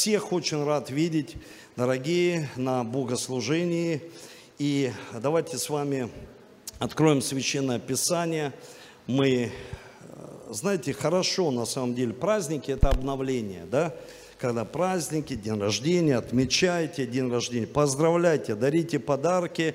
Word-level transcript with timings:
всех 0.00 0.32
очень 0.32 0.64
рад 0.64 0.88
видеть, 0.88 1.36
дорогие, 1.76 2.48
на 2.56 2.84
богослужении. 2.84 4.00
И 4.58 4.92
давайте 5.12 5.58
с 5.58 5.68
вами 5.68 6.08
откроем 6.78 7.20
Священное 7.20 7.78
Писание. 7.78 8.54
Мы, 9.06 9.28
э, 9.28 9.50
знаете, 10.48 10.94
хорошо 10.94 11.50
на 11.50 11.66
самом 11.66 11.94
деле 11.94 12.14
праздники– 12.14 12.70
это 12.70 12.88
обновление, 12.88 13.66
да? 13.70 13.94
Когда 14.38 14.64
праздники, 14.64 15.34
день 15.34 15.60
рождения, 15.60 16.16
отмечайте 16.16 17.04
день 17.04 17.30
рождения, 17.30 17.66
поздравляйте, 17.66 18.54
дарите 18.54 18.98
подарки. 18.98 19.74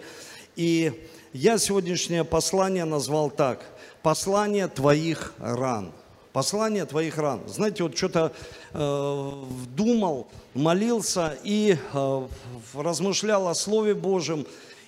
И 0.55 1.07
я 1.33 1.59
сегодняшнее 1.59 2.23
послание 2.23 2.85
назвал 2.85 3.29
так– 3.29 3.63
«Послание 4.01 4.67
твоих 4.69 5.35
ран». 5.37 5.91
Послание 6.35 6.83
твоих 6.83 7.17
ран. 7.17 7.39
Знаете, 7.47 7.83
вот 7.83 7.95
что-то 7.95 8.33
э, 8.73 9.31
думал, 9.73 10.27
молился 10.53 11.37
и 11.45 11.77
э, 11.93 12.27
размышлял 12.73 13.47
о 13.47 13.55
Слове 13.55 13.93
Божьем. 13.93 14.45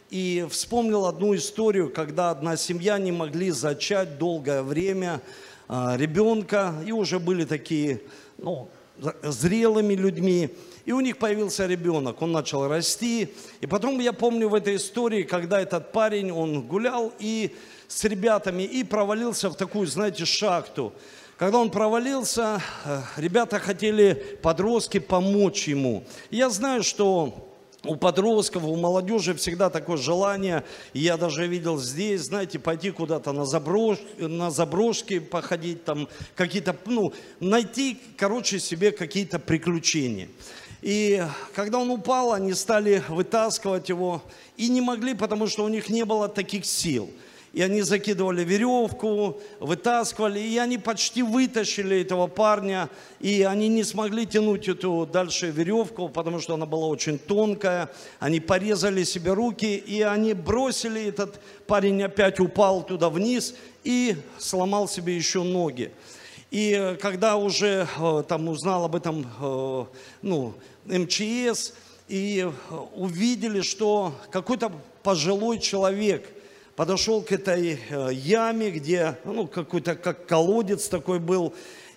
И 0.09 0.45
вспомнил 0.51 1.05
одну 1.05 1.33
историю, 1.33 1.89
когда 1.89 2.31
одна 2.31 2.57
семья 2.57 2.97
не 2.97 3.13
могли 3.13 3.51
зачать 3.51 4.17
долгое 4.17 4.61
время 4.61 5.21
э, 5.69 5.93
ребенка. 5.95 6.75
И 6.85 6.91
уже 6.91 7.17
были 7.17 7.45
такие, 7.45 8.01
ну, 8.37 8.67
зрелыми 9.23 9.93
людьми. 9.93 10.49
И 10.83 10.91
у 10.91 10.99
них 10.99 11.17
появился 11.17 11.65
ребенок, 11.65 12.21
он 12.21 12.33
начал 12.33 12.67
расти. 12.67 13.33
И 13.61 13.67
потом 13.67 14.01
я 14.01 14.11
помню 14.11 14.49
в 14.49 14.53
этой 14.53 14.75
истории, 14.75 15.23
когда 15.23 15.61
этот 15.61 15.93
парень, 15.93 16.29
он 16.29 16.63
гулял 16.63 17.13
и 17.19 17.55
с 17.87 18.03
ребятами 18.03 18.63
и 18.63 18.83
провалился 18.83 19.49
в 19.49 19.55
такую, 19.55 19.87
знаете, 19.87 20.25
шахту. 20.25 20.91
Когда 21.37 21.59
он 21.59 21.69
провалился, 21.69 22.63
э, 22.83 23.01
ребята 23.15 23.59
хотели, 23.59 24.39
подростки, 24.41 24.97
помочь 24.97 25.67
ему. 25.67 26.03
Я 26.31 26.49
знаю, 26.49 26.81
что 26.81 27.53
у 27.83 27.95
подростков, 27.95 28.63
у 28.63 28.75
молодежи 28.75 29.35
всегда 29.35 29.69
такое 29.69 29.97
желание, 29.97 30.63
я 30.93 31.15
даже 31.15 31.45
видел 31.45 31.77
здесь, 31.77 32.21
знаете, 32.21 32.57
пойти 32.57 32.89
куда-то 32.89 33.33
на, 33.33 33.45
заброш, 33.45 33.99
на 34.17 34.49
заброшки 34.49 35.19
походить, 35.19 35.85
там 35.85 36.09
какие-то, 36.33 36.75
ну, 36.87 37.13
найти, 37.39 37.99
короче, 38.17 38.59
себе 38.59 38.91
какие-то 38.91 39.37
приключения. 39.37 40.29
И 40.81 41.23
когда 41.53 41.77
он 41.77 41.91
упал, 41.91 42.33
они 42.33 42.55
стали 42.55 43.03
вытаскивать 43.09 43.89
его 43.89 44.23
и 44.57 44.69
не 44.69 44.81
могли, 44.81 45.13
потому 45.13 45.45
что 45.45 45.65
у 45.65 45.67
них 45.67 45.89
не 45.89 46.03
было 46.03 46.27
таких 46.29 46.65
сил– 46.65 47.11
и 47.57 47.61
они 47.63 47.81
закидывали 47.81 48.43
веревку, 48.43 49.41
вытаскивали, 49.59 50.39
и 50.39 50.59
они 50.59 50.77
почти 50.77 51.23
вытащили 51.23 52.03
этого 52.03 52.27
парня, 52.27 52.87
и 53.19 53.41
они 53.41 53.67
не 53.67 53.83
смогли 53.83 54.27
тянуть 54.27 54.67
эту 54.67 55.09
дальше 55.11 55.49
веревку, 55.49 56.07
потому 56.07 56.39
что 56.39 56.53
она 56.53 56.67
была 56.67 56.85
очень 56.85 57.17
тонкая, 57.17 57.89
они 58.19 58.39
порезали 58.39 59.03
себе 59.03 59.33
руки, 59.33 59.75
и 59.75 60.03
они 60.03 60.35
бросили, 60.35 61.07
этот 61.07 61.39
парень 61.65 62.03
опять 62.03 62.39
упал 62.39 62.83
туда 62.83 63.09
вниз 63.09 63.55
и 63.83 64.17
сломал 64.37 64.87
себе 64.87 65.17
еще 65.17 65.41
ноги. 65.41 65.91
И 66.51 66.95
когда 67.01 67.37
уже 67.37 67.87
э, 67.97 68.23
там 68.27 68.49
узнал 68.49 68.85
об 68.85 68.95
этом 68.95 69.25
э, 69.41 69.85
ну, 70.21 70.53
МЧС, 70.85 71.73
и 72.07 72.47
увидели, 72.93 73.61
что 73.61 74.13
какой-то 74.29 74.71
пожилой 75.01 75.57
человек– 75.57 76.29
подошел 76.77 77.23
к 77.23 77.31
этой 77.31 77.79
э, 77.89 78.09
яме, 78.13 78.69
где, 78.69 79.17
ну, 79.25 79.47
какой-то 79.47 79.95
как 79.95 80.27
колодец 80.27 80.87
такой 80.87 81.17
был, 81.19 81.55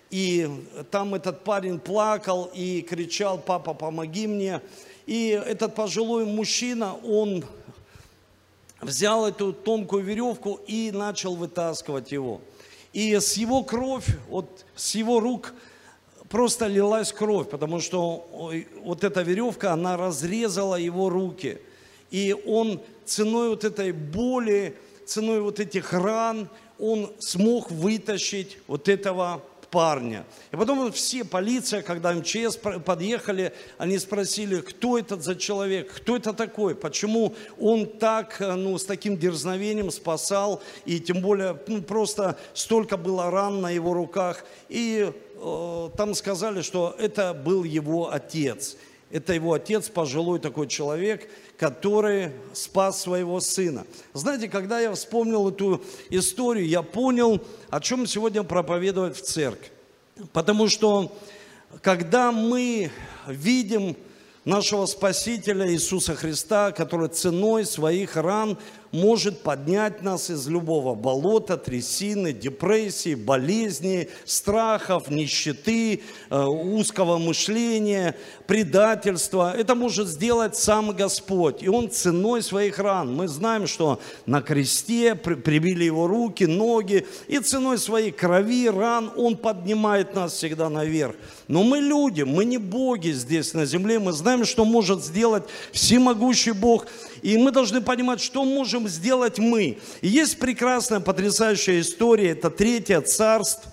и 0.09 0.49
там 0.89 1.13
этот 1.13 1.43
парень 1.43 1.79
плакал 1.79 2.49
и 2.51 2.81
кричал, 2.81 3.37
папа, 3.37 3.75
помоги 3.75 4.25
мне. 4.25 4.59
И 5.05 5.39
этот 5.45 5.75
пожилой 5.75 6.25
мужчина, 6.25 6.95
он 6.95 7.45
взял 8.81 9.27
эту 9.27 9.53
тонкую 9.53 10.03
веревку 10.03 10.59
и 10.65 10.89
начал 10.91 11.35
вытаскивать 11.35 12.11
его. 12.11 12.41
И 12.91 13.15
с 13.15 13.37
его 13.37 13.63
кровь, 13.63 14.07
вот 14.29 14.65
с 14.75 14.95
его 14.95 15.19
рук 15.19 15.53
просто 16.27 16.65
лилась 16.65 17.13
кровь, 17.13 17.47
потому 17.47 17.81
что 17.81 18.51
вот 18.83 19.03
эта 19.03 19.21
веревка, 19.21 19.73
она 19.73 19.95
разрезала 19.95 20.75
его 20.75 21.07
руки. 21.09 21.59
И 22.09 22.35
он 22.47 22.81
ценой 23.05 23.49
вот 23.49 23.63
этой 23.63 23.91
боли, 23.91 24.77
ценой 25.05 25.41
вот 25.41 25.59
этих 25.59 25.93
ран, 25.93 26.49
он 26.79 27.13
смог 27.19 27.69
вытащить 27.71 28.57
вот 28.67 28.89
этого 28.89 29.43
парня. 29.71 30.25
И 30.51 30.57
потом 30.57 30.91
все, 30.91 31.23
полиция, 31.23 31.81
когда 31.81 32.13
МЧС 32.13 32.57
подъехали, 32.57 33.53
они 33.77 33.97
спросили, 33.97 34.59
кто 34.59 34.99
этот 34.99 35.23
за 35.23 35.35
человек, 35.35 35.91
кто 35.93 36.17
это 36.17 36.33
такой, 36.33 36.75
почему 36.75 37.33
он 37.59 37.85
так, 37.87 38.37
ну, 38.39 38.77
с 38.77 38.83
таким 38.83 39.17
дерзновением 39.17 39.89
спасал, 39.89 40.61
и 40.85 40.99
тем 40.99 41.21
более, 41.21 41.57
ну, 41.67 41.81
просто 41.81 42.37
столько 42.53 42.97
было 42.97 43.31
ран 43.31 43.61
на 43.61 43.71
его 43.71 43.93
руках. 43.93 44.43
И 44.67 45.11
э, 45.35 45.89
там 45.97 46.13
сказали, 46.13 46.61
что 46.61 46.95
это 46.99 47.33
был 47.33 47.63
его 47.63 48.11
отец. 48.11 48.75
Это 49.11 49.33
его 49.33 49.53
отец, 49.53 49.89
пожилой 49.89 50.39
такой 50.39 50.67
человек, 50.67 51.29
который 51.57 52.31
спас 52.53 53.01
своего 53.01 53.39
сына. 53.39 53.85
Знаете, 54.13 54.47
когда 54.47 54.79
я 54.79 54.93
вспомнил 54.93 55.49
эту 55.49 55.83
историю, 56.09 56.67
я 56.67 56.81
понял, 56.81 57.41
о 57.69 57.79
чем 57.79 58.07
сегодня 58.07 58.43
проповедовать 58.43 59.17
в 59.17 59.21
церкви. 59.21 59.69
Потому 60.33 60.67
что 60.67 61.11
когда 61.81 62.31
мы 62.31 62.91
видим 63.27 63.95
нашего 64.45 64.85
Спасителя 64.85 65.71
Иисуса 65.71 66.15
Христа, 66.15 66.71
который 66.71 67.09
ценой 67.09 67.65
своих 67.65 68.15
ран 68.15 68.57
может 68.91 69.39
поднять 69.39 70.01
нас 70.01 70.29
из 70.29 70.47
любого 70.47 70.95
болота, 70.95 71.57
трясины, 71.57 72.33
депрессии, 72.33 73.15
болезней, 73.15 74.09
страхов, 74.25 75.09
нищеты, 75.09 76.01
э, 76.29 76.43
узкого 76.43 77.17
мышления, 77.17 78.15
предательства. 78.47 79.55
Это 79.55 79.75
может 79.75 80.07
сделать 80.07 80.55
сам 80.55 80.91
Господь. 80.91 81.63
И 81.63 81.69
Он 81.69 81.89
ценой 81.89 82.41
своих 82.41 82.79
ран. 82.79 83.15
Мы 83.15 83.27
знаем, 83.27 83.67
что 83.67 83.99
на 84.25 84.41
кресте 84.41 85.15
прибили 85.15 85.85
Его 85.85 86.07
руки, 86.07 86.43
ноги, 86.43 87.07
и 87.27 87.39
ценой 87.39 87.77
своей 87.77 88.11
крови, 88.11 88.69
ран 88.69 89.11
Он 89.15 89.37
поднимает 89.37 90.15
нас 90.15 90.33
всегда 90.33 90.69
наверх. 90.69 91.15
Но 91.47 91.63
мы 91.63 91.79
люди, 91.79 92.23
мы 92.23 92.45
не 92.45 92.57
боги 92.57 93.11
здесь 93.11 93.53
на 93.53 93.65
земле, 93.65 93.99
мы 93.99 94.11
знаем, 94.11 94.45
что 94.45 94.65
может 94.65 95.03
сделать 95.03 95.43
всемогущий 95.71 96.51
Бог. 96.51 96.87
И 97.21 97.37
мы 97.37 97.51
должны 97.51 97.81
понимать, 97.81 98.19
что 98.19 98.43
можем 98.43 98.80
сделать 98.87 99.39
мы. 99.39 99.77
И 100.01 100.07
есть 100.07 100.39
прекрасная, 100.39 100.99
потрясающая 100.99 101.81
история, 101.81 102.31
это 102.31 102.49
Третье 102.49 103.01
Царство, 103.01 103.71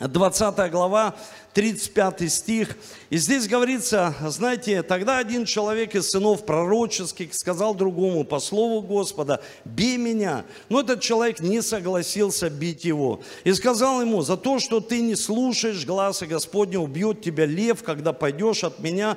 20 0.00 0.70
глава, 0.70 1.14
35 1.54 2.32
стих. 2.32 2.76
И 3.10 3.16
здесь 3.16 3.46
говорится, 3.46 4.14
знаете, 4.26 4.82
тогда 4.82 5.18
один 5.18 5.44
человек 5.44 5.94
из 5.94 6.10
сынов 6.10 6.44
пророческих 6.44 7.32
сказал 7.32 7.74
другому 7.74 8.24
по 8.24 8.40
слову 8.40 8.82
Господа, 8.82 9.40
бей 9.64 9.96
меня. 9.96 10.44
Но 10.68 10.80
этот 10.80 11.00
человек 11.00 11.40
не 11.40 11.62
согласился 11.62 12.50
бить 12.50 12.84
его. 12.84 13.22
И 13.44 13.52
сказал 13.52 14.00
ему, 14.00 14.22
за 14.22 14.36
то, 14.36 14.58
что 14.58 14.80
ты 14.80 15.00
не 15.00 15.14
слушаешь 15.14 15.86
глаза 15.86 16.26
Господня, 16.26 16.80
убьет 16.80 17.22
тебя 17.22 17.46
лев, 17.46 17.82
когда 17.84 18.12
пойдешь 18.12 18.64
от 18.64 18.80
меня. 18.80 19.16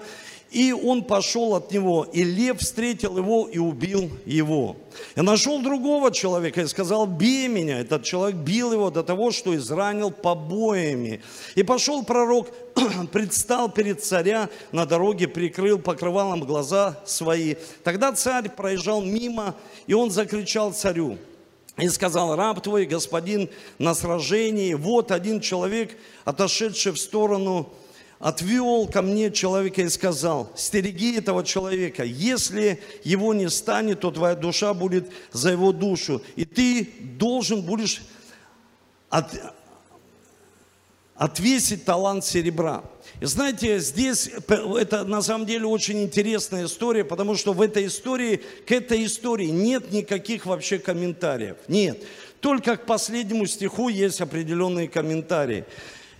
И 0.51 0.71
он 0.71 1.03
пошел 1.03 1.55
от 1.55 1.71
него, 1.71 2.07
и 2.11 2.23
лев 2.23 2.59
встретил 2.59 3.17
его 3.17 3.49
и 3.51 3.57
убил 3.57 4.09
его. 4.25 4.77
Я 5.15 5.23
нашел 5.23 5.61
другого 5.61 6.11
человека 6.11 6.61
и 6.61 6.67
сказал, 6.67 7.05
бей 7.05 7.47
меня. 7.49 7.79
Этот 7.79 8.03
человек 8.03 8.37
бил 8.37 8.71
его 8.71 8.89
до 8.89 9.03
того, 9.03 9.31
что 9.31 9.55
изранил 9.55 10.09
побоями. 10.09 11.21
И 11.55 11.63
пошел 11.63 12.03
пророк, 12.05 12.49
предстал 13.11 13.69
перед 13.69 14.03
царя 14.03 14.49
на 14.71 14.85
дороге, 14.85 15.27
прикрыл 15.27 15.79
покрывалом 15.79 16.41
глаза 16.41 17.01
свои. 17.05 17.55
Тогда 17.83 18.13
царь 18.13 18.49
проезжал 18.49 19.01
мимо, 19.01 19.55
и 19.85 19.93
он 19.93 20.11
закричал 20.11 20.71
царю, 20.71 21.17
и 21.77 21.89
сказал, 21.89 22.35
раб 22.35 22.61
твой, 22.61 22.85
господин, 22.85 23.49
на 23.77 23.93
сражении, 23.93 24.73
вот 24.73 25.11
один 25.11 25.41
человек, 25.41 25.97
отошедший 26.25 26.93
в 26.93 26.97
сторону 26.97 27.69
отвел 28.19 28.87
ко 28.87 29.01
мне 29.01 29.31
человека 29.31 29.81
и 29.81 29.89
сказал, 29.89 30.51
стереги 30.55 31.17
этого 31.17 31.43
человека, 31.43 32.03
если 32.03 32.81
его 33.03 33.33
не 33.33 33.49
станет, 33.49 34.01
то 34.01 34.11
твоя 34.11 34.35
душа 34.35 34.73
будет 34.73 35.11
за 35.31 35.51
его 35.51 35.71
душу, 35.71 36.21
и 36.35 36.45
ты 36.45 36.89
должен 37.17 37.61
будешь 37.61 38.01
от, 39.09 39.31
отвесить 41.15 41.85
талант 41.85 42.25
серебра. 42.25 42.83
И 43.19 43.25
знаете, 43.25 43.79
здесь 43.79 44.29
это 44.47 45.03
на 45.03 45.21
самом 45.21 45.45
деле 45.47 45.65
очень 45.65 46.03
интересная 46.03 46.65
история, 46.65 47.03
потому 47.03 47.35
что 47.35 47.53
в 47.53 47.61
этой 47.61 47.87
истории, 47.87 48.41
к 48.67 48.71
этой 48.71 49.05
истории 49.05 49.47
нет 49.47 49.91
никаких 49.91 50.45
вообще 50.45 50.77
комментариев. 50.77 51.57
Нет. 51.67 52.03
Только 52.41 52.77
к 52.77 52.85
последнему 52.85 53.47
стиху 53.47 53.89
есть 53.89 54.21
определенные 54.21 54.87
комментарии. 54.87 55.65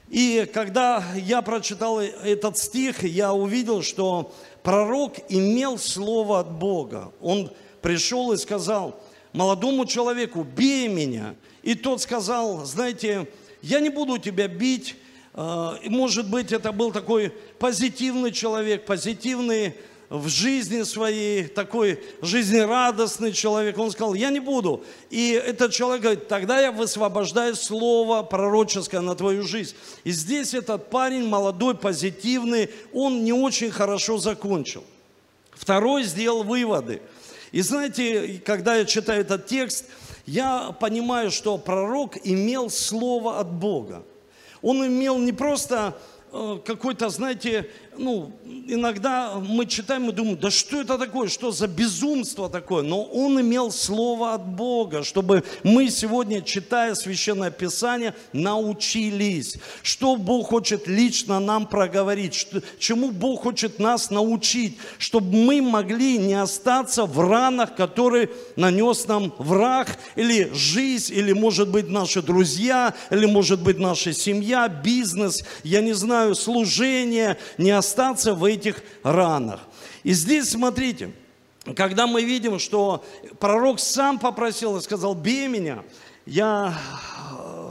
И 0.09 0.50
когда 0.54 1.04
я 1.15 1.42
прочитал 1.42 2.00
этот 2.00 2.57
стих, 2.57 3.04
я 3.04 3.33
увидел, 3.33 3.81
что 3.81 4.33
пророк 4.63 5.15
имел 5.30 5.77
слово 5.77 6.39
от 6.39 6.51
Бога. 6.51 7.12
Он 7.21 7.51
пришел 7.81 8.31
и 8.31 8.38
сказал 8.38 9.00
молодому 9.33 9.86
человеку, 9.86 10.44
бей 10.44 10.88
меня. 10.88 11.36
И 11.62 11.75
тот 11.75 12.01
сказал, 12.01 12.65
знаете, 12.65 13.27
я 13.62 13.80
не 13.80 13.89
буду 13.89 14.18
тебя 14.18 14.48
бить. 14.48 14.95
А, 15.33 15.77
может 15.86 16.30
быть, 16.30 16.51
это 16.51 16.71
был 16.71 16.92
такой 16.92 17.33
позитивный 17.59 18.31
человек, 18.31 18.86
позитивный 18.86 19.75
в 20.09 20.30
жизни 20.30 20.83
своей, 20.83 21.48
такой 21.48 22.01
жизнерадостный 22.21 23.33
человек. 23.33 23.77
Он 23.77 23.92
сказал, 23.92 24.13
я 24.13 24.30
не 24.30 24.39
буду. 24.39 24.83
И 25.09 25.31
этот 25.31 25.74
человек 25.74 26.01
говорит, 26.01 26.27
тогда 26.27 26.59
я 26.62 26.71
высвобождаю 26.71 27.56
слово 27.56 28.24
пророческое 28.24 29.01
на 29.01 29.15
твою 29.15 29.44
жизнь. 29.44 29.75
И 30.06 30.12
здесь 30.12 30.54
этот 30.54 30.89
парень 30.89 31.27
молодой, 31.27 31.75
позитивный, 31.75 32.69
он 32.94 33.24
не 33.24 33.33
очень 33.33 33.71
хорошо 33.71 34.18
закончил. 34.18 34.83
Второй 35.51 36.04
сделал 36.04 36.44
выводы. 36.44 37.01
И 37.51 37.62
знаете, 37.62 38.42
когда 38.45 38.75
я 38.75 38.86
читаю 38.86 39.21
этот 39.21 39.48
текст, 39.48 39.86
я 40.25 40.75
понимаю, 40.80 41.31
что 41.31 41.57
пророк 41.57 42.18
имел 42.24 42.69
слово 42.69 43.39
от 43.39 43.51
Бога. 43.51 44.04
Он 44.62 44.86
имел 44.86 45.18
не 45.18 45.31
просто 45.31 45.98
э, 46.31 46.59
какой-то, 46.65 47.09
знаете, 47.09 47.69
ну, 47.97 48.31
иногда 48.67 49.35
мы 49.35 49.65
читаем 49.65 50.09
и 50.09 50.13
думаем, 50.13 50.38
да 50.38 50.51
что 50.51 50.81
это 50.81 50.97
такое, 50.97 51.27
что 51.27 51.51
за 51.51 51.67
безумство 51.67 52.49
такое? 52.49 52.83
Но 52.83 53.03
он 53.03 53.39
имел 53.39 53.71
слово 53.71 54.33
от 54.33 54.47
Бога, 54.47 55.03
чтобы 55.03 55.44
мы 55.63 55.89
сегодня, 55.89 56.41
читая 56.41 56.95
Священное 56.95 57.51
Писание, 57.51 58.13
научились, 58.33 59.57
что 59.83 60.15
Бог 60.15 60.49
хочет 60.49 60.88
лично 60.88 61.39
нам 61.39 61.65
проговорить, 61.67 62.33
что, 62.33 62.61
чему 62.79 63.11
Бог 63.11 63.44
хочет 63.44 63.79
нас 63.79 64.09
научить, 64.09 64.77
чтобы 64.97 65.35
мы 65.35 65.61
могли 65.61 66.17
не 66.17 66.35
остаться 66.35 67.05
в 67.05 67.19
ранах, 67.19 67.75
которые 67.75 68.29
нанес 68.55 69.07
нам 69.07 69.33
враг, 69.38 69.97
или 70.15 70.51
жизнь, 70.53 71.13
или, 71.13 71.33
может 71.33 71.69
быть, 71.69 71.89
наши 71.89 72.21
друзья, 72.21 72.94
или, 73.11 73.25
может 73.25 73.61
быть, 73.61 73.79
наша 73.79 74.13
семья, 74.13 74.67
бизнес, 74.67 75.44
я 75.63 75.81
не 75.81 75.94
знаю, 75.94 76.35
служение, 76.35 77.38
не 77.57 77.71
остаться 77.71 77.86
остаться 77.87 78.33
в 78.33 78.43
этих 78.43 78.83
ранах. 79.03 79.61
И 80.03 80.11
здесь, 80.11 80.49
смотрите, 80.49 81.11
когда 81.75 82.05
мы 82.05 82.23
видим, 82.23 82.59
что 82.59 83.03
пророк 83.39 83.79
сам 83.79 84.19
попросил 84.19 84.77
и 84.77 84.81
сказал, 84.81 85.15
бей 85.15 85.47
меня, 85.47 85.83
я 86.25 86.77
э, 87.39 87.69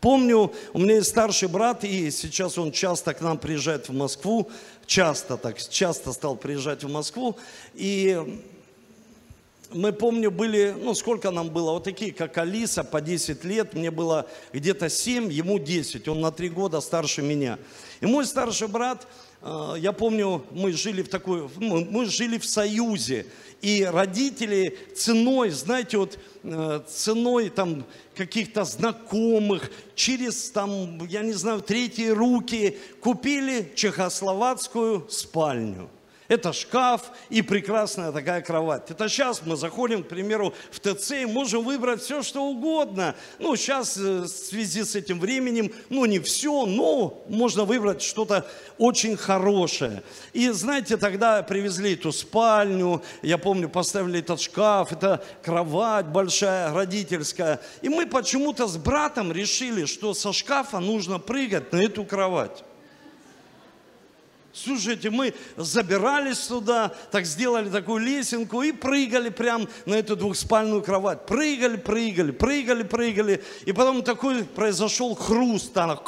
помню, 0.00 0.52
у 0.72 0.78
меня 0.78 0.96
есть 0.96 1.10
старший 1.10 1.48
брат, 1.48 1.84
и 1.84 2.10
сейчас 2.10 2.56
он 2.56 2.72
часто 2.72 3.12
к 3.12 3.20
нам 3.20 3.36
приезжает 3.36 3.88
в 3.88 3.92
Москву, 3.92 4.50
часто 4.86 5.36
так, 5.36 5.58
часто 5.68 6.12
стал 6.12 6.36
приезжать 6.36 6.82
в 6.82 6.90
Москву, 6.90 7.36
и 7.74 8.40
мы, 9.72 9.92
помню, 9.92 10.30
были, 10.30 10.74
ну, 10.78 10.94
сколько 10.94 11.30
нам 11.30 11.50
было, 11.50 11.72
вот 11.72 11.84
такие, 11.84 12.12
как 12.12 12.38
Алиса, 12.38 12.84
по 12.84 13.02
10 13.02 13.44
лет, 13.44 13.74
мне 13.74 13.90
было 13.90 14.26
где-то 14.52 14.88
7, 14.88 15.30
ему 15.30 15.58
10, 15.58 16.08
он 16.08 16.20
на 16.20 16.32
3 16.32 16.48
года 16.48 16.80
старше 16.80 17.20
меня. 17.20 17.58
И 18.00 18.06
мой 18.06 18.24
старший 18.24 18.68
брат, 18.68 19.06
я 19.42 19.92
помню, 19.92 20.44
мы 20.50 20.72
жили 20.72 21.02
в 21.02 21.08
такой, 21.08 21.48
мы 21.58 22.06
жили 22.06 22.38
в 22.38 22.44
союзе, 22.44 23.26
и 23.60 23.84
родители 23.84 24.78
ценой, 24.94 25.50
знаете, 25.50 25.98
вот 25.98 26.18
э, 26.44 26.80
ценой 26.88 27.48
там 27.48 27.84
каких-то 28.14 28.64
знакомых, 28.64 29.70
через 29.94 30.50
там, 30.50 31.04
я 31.06 31.22
не 31.22 31.32
знаю, 31.32 31.60
третьи 31.60 32.08
руки 32.08 32.78
купили 33.00 33.72
чехословацкую 33.74 35.06
спальню– 35.08 35.90
это 36.28 36.52
шкаф 36.52 37.10
и 37.30 37.40
прекрасная 37.40 38.12
такая 38.12 38.42
кровать. 38.42 38.90
Это 38.90 39.08
сейчас 39.08 39.42
мы 39.44 39.56
заходим, 39.56 40.04
к 40.04 40.08
примеру, 40.08 40.54
в 40.70 40.78
ТЦ 40.78 41.12
и 41.22 41.26
можем 41.26 41.64
выбрать 41.64 42.02
все, 42.02 42.22
что 42.22 42.44
угодно. 42.44 43.16
Ну, 43.38 43.56
сейчас 43.56 43.96
э, 43.96 44.20
в 44.20 44.28
связи 44.28 44.84
с 44.84 44.94
этим 44.94 45.20
временем, 45.20 45.72
ну, 45.88 46.04
не 46.04 46.18
все, 46.18 46.66
но 46.66 47.24
можно 47.28 47.64
выбрать 47.64 48.02
что-то 48.02 48.46
очень 48.76 49.16
хорошее. 49.16 50.02
И, 50.34 50.50
знаете, 50.50 50.98
тогда 50.98 51.42
привезли 51.42 51.94
эту 51.94 52.12
спальню, 52.12 53.02
я 53.22 53.38
помню, 53.38 53.70
поставили 53.70 54.20
этот 54.20 54.40
шкаф, 54.40 54.92
это 54.92 55.24
кровать 55.42 56.06
большая, 56.06 56.74
родительская. 56.74 57.60
И 57.80 57.88
мы 57.88 58.06
почему-то 58.06 58.66
с 58.66 58.76
братом 58.76 59.32
решили, 59.32 59.86
что 59.86 60.12
со 60.12 60.34
шкафа 60.34 60.78
нужно 60.78 61.18
прыгать 61.18 61.72
на 61.72 61.82
эту 61.82 62.04
кровать. 62.04 62.64
Слушайте, 64.52 65.10
мы 65.10 65.34
забирались 65.56 66.40
сюда, 66.40 66.92
так 67.10 67.26
сделали 67.26 67.68
такую 67.68 68.04
лесенку 68.04 68.62
и 68.62 68.72
прыгали 68.72 69.28
прям 69.28 69.68
на 69.84 69.94
эту 69.94 70.16
двухспальную 70.16 70.82
кровать. 70.82 71.26
Прыгали, 71.26 71.76
прыгали, 71.76 72.30
прыгали, 72.32 72.82
прыгали. 72.82 73.44
И 73.66 73.72
потом 73.72 74.02
такой 74.02 74.44
произошел 74.44 75.14
хруст, 75.14 75.76
она, 75.76 75.98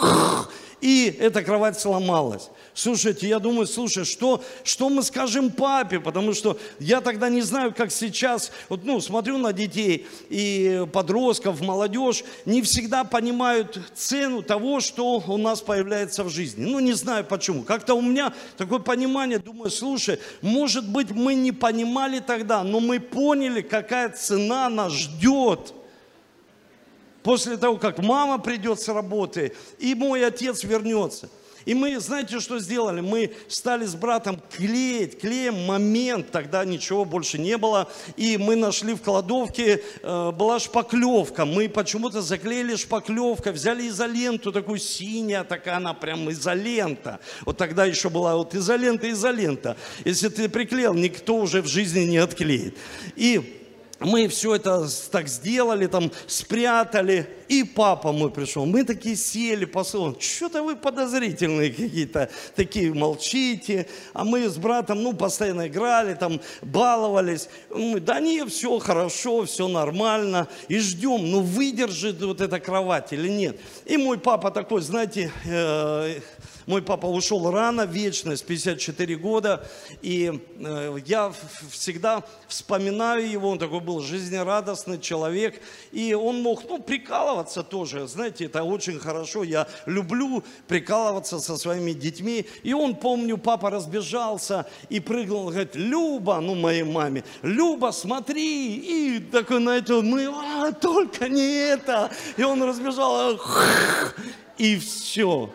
и 0.80 1.14
эта 1.18 1.42
кровать 1.42 1.78
сломалась. 1.78 2.48
Слушайте, 2.74 3.28
я 3.28 3.38
думаю, 3.38 3.66
слушай, 3.66 4.04
что, 4.04 4.42
что 4.64 4.88
мы 4.88 5.02
скажем 5.02 5.50
папе, 5.50 6.00
потому 6.00 6.32
что 6.32 6.58
я 6.78 7.00
тогда 7.00 7.28
не 7.28 7.42
знаю, 7.42 7.74
как 7.76 7.92
сейчас, 7.92 8.52
вот, 8.68 8.84
ну, 8.84 9.00
смотрю 9.00 9.38
на 9.38 9.52
детей 9.52 10.06
и 10.28 10.86
подростков, 10.92 11.60
молодежь, 11.60 12.24
не 12.46 12.62
всегда 12.62 13.04
понимают 13.04 13.78
цену 13.94 14.42
того, 14.42 14.80
что 14.80 15.22
у 15.26 15.36
нас 15.36 15.60
появляется 15.60 16.24
в 16.24 16.30
жизни. 16.30 16.64
Ну, 16.64 16.78
не 16.80 16.92
знаю 16.92 17.24
почему. 17.24 17.64
Как-то 17.64 17.94
у 17.94 18.02
меня 18.02 18.32
такое 18.56 18.78
понимание, 18.78 19.38
думаю, 19.38 19.70
слушай, 19.70 20.18
может 20.40 20.88
быть, 20.88 21.10
мы 21.10 21.34
не 21.34 21.52
понимали 21.52 22.20
тогда, 22.20 22.62
но 22.62 22.80
мы 22.80 23.00
поняли, 23.00 23.60
какая 23.60 24.10
цена 24.10 24.68
нас 24.68 24.92
ждет– 24.92 25.74
после 27.22 27.56
того, 27.56 27.76
как 27.76 27.98
мама 27.98 28.38
придет 28.38 28.80
с 28.80 28.88
работы, 28.88 29.52
и 29.78 29.94
мой 29.94 30.24
отец 30.26 30.64
вернется. 30.64 31.28
И 31.66 31.74
мы, 31.74 31.98
знаете, 32.00 32.40
что 32.40 32.58
сделали? 32.58 33.00
Мы 33.00 33.32
стали 33.48 33.84
с 33.84 33.94
братом 33.94 34.40
клеить, 34.56 35.20
клеем 35.20 35.66
момент, 35.66 36.30
тогда 36.30 36.64
ничего 36.64 37.04
больше 37.04 37.38
не 37.38 37.56
было. 37.58 37.90
И 38.16 38.38
мы 38.38 38.56
нашли 38.56 38.94
в 38.94 39.02
кладовке, 39.02 39.82
э, 40.02 40.30
была 40.32 40.58
шпаклевка. 40.58 41.44
Мы 41.44 41.68
почему-то 41.68 42.22
заклеили 42.22 42.76
шпаклевкой, 42.76 43.52
взяли 43.52 43.88
изоленту, 43.88 44.52
такую 44.52 44.78
синяя, 44.78 45.44
такая 45.44 45.76
она 45.76 45.92
прям 45.92 46.30
изолента. 46.30 47.20
Вот 47.44 47.58
тогда 47.58 47.84
еще 47.84 48.08
была 48.08 48.36
вот 48.36 48.54
изолента, 48.54 49.10
изолента. 49.10 49.76
Если 50.04 50.28
ты 50.28 50.48
приклеил, 50.48 50.94
никто 50.94 51.36
уже 51.36 51.60
в 51.60 51.66
жизни 51.66 52.00
не 52.00 52.18
отклеит. 52.18 52.76
И 53.16 53.59
мы 54.00 54.28
все 54.28 54.54
это 54.54 54.88
так 55.10 55.28
сделали, 55.28 55.86
там 55.86 56.10
спрятали, 56.26 57.28
и 57.48 57.64
папа 57.64 58.12
мой 58.12 58.30
пришел. 58.30 58.64
Мы 58.64 58.84
такие 58.84 59.14
сели, 59.14 59.66
посыл, 59.66 60.16
что-то 60.18 60.62
вы 60.62 60.74
подозрительные 60.74 61.70
какие-то, 61.70 62.30
такие 62.56 62.94
молчите. 62.94 63.86
А 64.14 64.24
мы 64.24 64.48
с 64.48 64.56
братом, 64.56 65.02
ну, 65.02 65.12
постоянно 65.12 65.68
играли, 65.68 66.14
там, 66.14 66.40
баловались. 66.62 67.48
Мы, 67.68 68.00
да 68.00 68.20
не, 68.20 68.46
все 68.46 68.78
хорошо, 68.78 69.44
все 69.44 69.68
нормально. 69.68 70.48
И 70.68 70.78
ждем, 70.78 71.30
ну, 71.30 71.40
выдержит 71.40 72.22
вот 72.22 72.40
эта 72.40 72.58
кровать 72.58 73.12
или 73.12 73.28
нет. 73.28 73.60
И 73.84 73.98
мой 73.98 74.18
папа 74.18 74.50
такой, 74.50 74.80
знаете, 74.80 75.30
э, 75.44 76.20
мой 76.66 76.82
папа 76.82 77.06
ушел 77.06 77.50
рано, 77.50 77.82
вечность, 77.82 78.46
54 78.46 79.16
года, 79.16 79.64
и 80.02 80.40
э, 80.58 80.98
я 81.06 81.32
всегда 81.70 82.22
вспоминаю 82.48 83.28
его, 83.28 83.50
он 83.50 83.58
такой 83.58 83.80
был 83.80 84.00
жизнерадостный 84.00 84.98
человек, 84.98 85.60
и 85.92 86.14
он 86.14 86.42
мог, 86.42 86.68
ну, 86.68 86.80
прикалываться 86.82 87.62
тоже, 87.62 88.06
знаете, 88.06 88.46
это 88.46 88.62
очень 88.62 88.98
хорошо, 88.98 89.44
я 89.44 89.66
люблю 89.86 90.42
прикалываться 90.66 91.40
со 91.40 91.56
своими 91.56 91.92
детьми, 91.92 92.46
и 92.62 92.72
он, 92.72 92.96
помню, 92.96 93.38
папа 93.38 93.70
разбежался 93.70 94.66
и 94.88 95.00
прыгнул, 95.00 95.50
говорит, 95.50 95.74
Люба, 95.74 96.40
ну, 96.40 96.54
моей 96.54 96.82
маме, 96.82 97.24
Люба, 97.42 97.90
смотри, 97.92 98.76
и 98.76 99.18
такой 99.20 99.60
на 99.60 99.76
это, 99.76 100.00
мы, 100.02 100.26
а, 100.26 100.72
только 100.72 101.28
не 101.28 101.70
это, 101.70 102.10
и 102.36 102.42
он 102.42 102.62
разбежал, 102.62 103.40
и 104.58 104.78
все, 104.78 105.50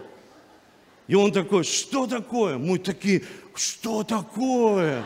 и 1.08 1.16
он 1.16 1.32
такой, 1.32 1.64
что 1.64 2.08
такое? 2.08 2.58
Мы 2.58 2.80
такие, 2.80 3.24
что 3.54 4.04
такое? 4.04 5.04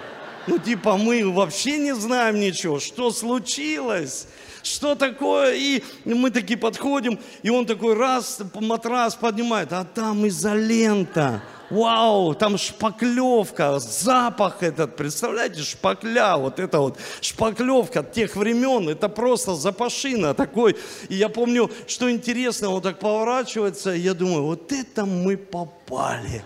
Ну, 0.48 0.58
типа, 0.58 0.98
мы 0.98 1.29
вообще 1.29 1.77
не 1.77 1.94
знаем 1.94 2.39
ничего, 2.39 2.79
что 2.79 3.12
случилось, 3.12 4.27
что 4.63 4.96
такое. 4.96 5.56
И 5.56 5.84
мы 6.06 6.32
такие 6.32 6.58
подходим, 6.58 7.20
и 7.44 7.50
он 7.50 7.65
такой 7.65 7.96
раз 7.96 8.39
матрас 8.56 9.15
поднимает, 9.15 9.74
а 9.74 9.84
там 9.84 10.27
изолента. 10.27 11.44
Вау, 11.70 12.34
там 12.34 12.58
шпаклевка, 12.58 13.78
запах 13.78 14.64
этот, 14.64 14.96
представляете, 14.96 15.62
шпакля, 15.62 16.36
вот 16.38 16.60
это 16.60 16.80
вот 16.80 16.98
шпаклевка 17.22 18.04
тех 18.04 18.36
времен, 18.36 18.90
это 18.90 19.08
просто 19.08 19.54
запашина 19.54 20.34
такой. 20.34 20.76
И 21.10 21.16
я 21.16 21.30
помню, 21.30 21.70
что 21.86 22.10
интересно, 22.10 22.72
он 22.72 22.82
так 22.82 22.98
поворачивается, 22.98 23.94
и 23.94 24.00
я 24.00 24.16
думаю, 24.16 24.46
вот 24.46 24.72
это 24.72 25.06
мы 25.06 25.38
попали. 25.38 26.44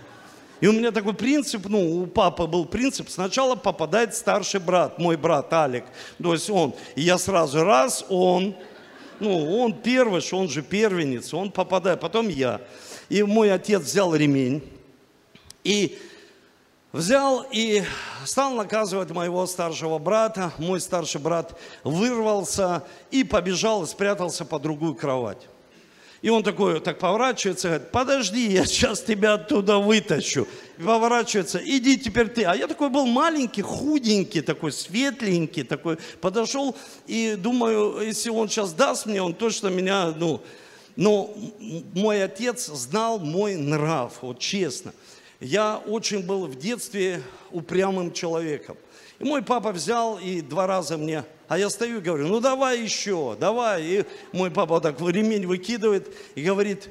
И 0.60 0.66
у 0.66 0.72
меня 0.72 0.92
такой 0.92 1.14
принцип, 1.14 1.66
ну, 1.68 2.02
у 2.02 2.06
папы 2.06 2.46
был 2.46 2.66
принцип, 2.66 3.08
сначала 3.08 3.54
попадает 3.54 4.14
старший 4.14 4.60
брат, 4.60 4.98
мой 4.98 5.16
брат 5.16 5.50
Алик, 5.54 5.84
то 6.22 6.34
есть 6.34 6.50
он. 6.50 6.74
И 6.96 7.00
я 7.00 7.16
сразу, 7.16 7.64
раз, 7.64 8.04
он, 8.10 8.54
ну, 9.20 9.60
он 9.60 9.72
первый, 9.72 10.22
он 10.32 10.48
же 10.50 10.60
первенец, 10.60 11.32
он 11.32 11.50
попадает, 11.50 12.00
потом 12.00 12.28
я. 12.28 12.60
И 13.08 13.22
мой 13.22 13.52
отец 13.52 13.82
взял 13.82 14.14
ремень, 14.14 14.62
и 15.64 15.98
взял 16.92 17.44
и 17.50 17.82
стал 18.24 18.52
наказывать 18.52 19.10
моего 19.10 19.46
старшего 19.46 19.98
брата. 19.98 20.52
Мой 20.58 20.80
старший 20.80 21.20
брат 21.20 21.58
вырвался 21.82 22.84
и 23.10 23.24
побежал 23.24 23.86
спрятался 23.86 24.44
под 24.44 24.62
другую 24.62 24.94
кровать. 24.94 25.48
И 26.22 26.30
он 26.30 26.42
такой, 26.42 26.80
так 26.80 26.98
поворачивается, 26.98 27.68
говорит, 27.68 27.90
подожди, 27.90 28.50
я 28.50 28.64
сейчас 28.64 29.02
тебя 29.02 29.34
оттуда 29.34 29.76
вытащу. 29.76 30.48
И 30.78 30.82
поворачивается, 30.82 31.60
иди 31.62 31.98
теперь 31.98 32.28
ты. 32.28 32.44
А 32.44 32.56
я 32.56 32.66
такой 32.66 32.88
был 32.88 33.04
маленький, 33.04 33.60
худенький, 33.60 34.40
такой 34.40 34.72
светленький, 34.72 35.64
такой. 35.64 35.98
Подошел 36.22 36.74
и 37.06 37.36
думаю, 37.36 38.00
если 38.00 38.30
он 38.30 38.48
сейчас 38.48 38.72
даст 38.72 39.04
мне, 39.04 39.20
он 39.22 39.34
точно 39.34 39.68
меня, 39.68 40.14
ну... 40.16 40.40
Но 40.96 41.34
мой 41.92 42.22
отец 42.22 42.66
знал 42.68 43.18
мой 43.18 43.56
нрав, 43.56 44.12
вот 44.22 44.38
честно. 44.38 44.92
Я 45.44 45.76
очень 45.76 46.22
был 46.22 46.46
в 46.46 46.54
детстве 46.54 47.22
упрямым 47.52 48.14
человеком. 48.14 48.78
И 49.18 49.24
мой 49.24 49.42
папа 49.42 49.72
взял 49.72 50.18
и 50.18 50.40
два 50.40 50.66
раза 50.66 50.96
мне, 50.96 51.22
а 51.48 51.58
я 51.58 51.68
стою 51.68 51.98
и 51.98 52.00
говорю, 52.00 52.28
ну 52.28 52.40
давай 52.40 52.80
еще, 52.80 53.36
давай. 53.38 53.82
И 53.84 54.04
мой 54.32 54.50
папа 54.50 54.80
так 54.80 54.98
ремень 55.02 55.46
выкидывает 55.46 56.08
и 56.34 56.42
говорит, 56.42 56.88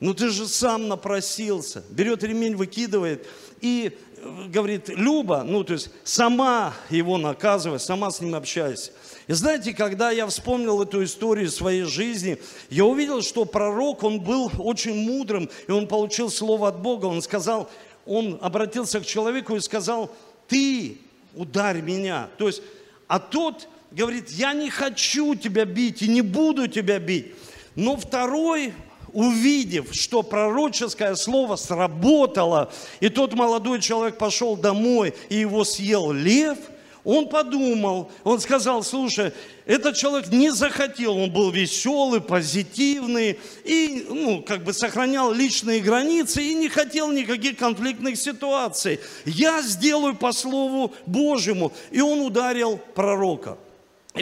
ну 0.00 0.12
ты 0.12 0.28
же 0.28 0.46
сам 0.46 0.88
напросился. 0.88 1.82
Берет 1.88 2.22
ремень, 2.22 2.56
выкидывает 2.56 3.26
и 3.62 3.96
э, 4.18 4.48
говорит, 4.48 4.90
Люба, 4.90 5.42
ну 5.42 5.64
то 5.64 5.72
есть 5.72 5.88
сама 6.04 6.74
его 6.90 7.16
наказывай, 7.16 7.80
сама 7.80 8.10
с 8.10 8.20
ним 8.20 8.34
общайся. 8.34 8.92
И 9.26 9.32
знаете, 9.32 9.72
когда 9.72 10.10
я 10.10 10.26
вспомнил 10.26 10.82
эту 10.82 11.02
историю 11.02 11.50
своей 11.50 11.84
жизни, 11.84 12.38
я 12.68 12.84
увидел, 12.84 13.22
что 13.22 13.46
пророк, 13.46 14.02
он 14.02 14.20
был 14.20 14.52
очень 14.58 14.94
мудрым, 14.94 15.48
и 15.66 15.72
он 15.72 15.88
получил 15.88 16.28
слово 16.28 16.68
от 16.68 16.82
Бога. 16.82 17.06
Он 17.06 17.22
сказал, 17.22 17.70
он 18.06 18.38
обратился 18.40 19.00
к 19.00 19.06
человеку 19.06 19.56
и 19.56 19.60
сказал, 19.60 20.10
ты 20.48 20.98
ударь 21.34 21.80
меня. 21.80 22.28
То 22.38 22.46
есть, 22.46 22.62
а 23.08 23.18
тот 23.18 23.68
говорит, 23.90 24.30
я 24.30 24.52
не 24.52 24.70
хочу 24.70 25.34
тебя 25.34 25.64
бить 25.64 26.02
и 26.02 26.08
не 26.08 26.22
буду 26.22 26.68
тебя 26.68 26.98
бить. 26.98 27.34
Но 27.74 27.96
второй, 27.96 28.72
увидев, 29.12 29.94
что 29.94 30.22
пророческое 30.22 31.14
слово 31.14 31.56
сработало, 31.56 32.72
и 33.00 33.08
тот 33.08 33.34
молодой 33.34 33.80
человек 33.80 34.18
пошел 34.18 34.56
домой, 34.56 35.14
и 35.28 35.36
его 35.36 35.64
съел 35.64 36.12
лев– 36.12 36.58
он 37.04 37.28
подумал, 37.28 38.10
он 38.24 38.40
сказал, 38.40 38.82
слушай, 38.82 39.32
этот 39.66 39.96
человек 39.96 40.30
не 40.30 40.50
захотел, 40.50 41.16
он 41.16 41.30
был 41.30 41.50
веселый, 41.50 42.20
позитивный 42.20 43.38
и, 43.64 44.06
ну, 44.08 44.42
как 44.42 44.64
бы 44.64 44.72
сохранял 44.72 45.32
личные 45.32 45.80
границы 45.80 46.42
и 46.42 46.54
не 46.54 46.68
хотел 46.68 47.10
никаких 47.12 47.58
конфликтных 47.58 48.16
ситуаций. 48.16 49.00
Я 49.24 49.62
сделаю 49.62 50.14
по 50.14 50.32
Слову 50.32 50.94
Божьему. 51.06 51.72
И 51.90 52.00
он 52.00 52.20
ударил 52.20 52.78
пророка. 52.94 53.58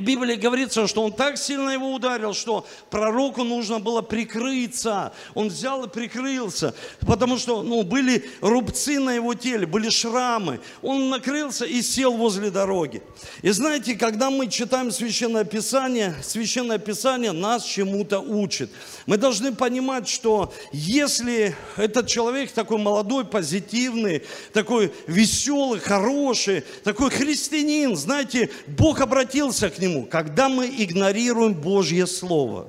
Библии 0.00 0.36
говорится, 0.36 0.86
что 0.86 1.02
он 1.02 1.12
так 1.12 1.36
сильно 1.36 1.68
его 1.68 1.92
ударил, 1.92 2.32
что 2.32 2.66
пророку 2.88 3.44
нужно 3.44 3.78
было 3.78 4.00
прикрыться. 4.00 5.12
Он 5.34 5.48
взял 5.48 5.84
и 5.84 5.88
прикрылся, 5.88 6.74
потому 7.00 7.36
что 7.36 7.62
ну, 7.62 7.82
были 7.82 8.24
рубцы 8.40 8.98
на 8.98 9.10
его 9.10 9.34
теле, 9.34 9.66
были 9.66 9.90
шрамы. 9.90 10.60
Он 10.80 11.10
накрылся 11.10 11.66
и 11.66 11.82
сел 11.82 12.16
возле 12.16 12.50
дороги. 12.50 13.02
И 13.42 13.50
знаете, 13.50 13.94
когда 13.94 14.30
мы 14.30 14.48
читаем 14.48 14.90
Священное 14.90 15.44
Писание, 15.44 16.14
Священное 16.22 16.78
Писание 16.78 17.32
нас 17.32 17.62
чему-то 17.62 18.20
учит. 18.20 18.70
Мы 19.04 19.18
должны 19.18 19.54
понимать, 19.54 20.08
что 20.08 20.54
если 20.72 21.54
этот 21.76 22.06
человек 22.06 22.50
такой 22.52 22.78
молодой, 22.78 23.26
позитивный, 23.26 24.22
такой 24.54 24.90
веселый, 25.06 25.80
хороший, 25.80 26.62
такой 26.82 27.10
христианин, 27.10 27.94
знаете, 27.94 28.48
Бог 28.66 29.02
обратился 29.02 29.68
к 29.68 29.81
нему, 29.82 30.06
когда 30.06 30.48
мы 30.48 30.66
игнорируем 30.66 31.52
Божье 31.52 32.06
Слово, 32.06 32.68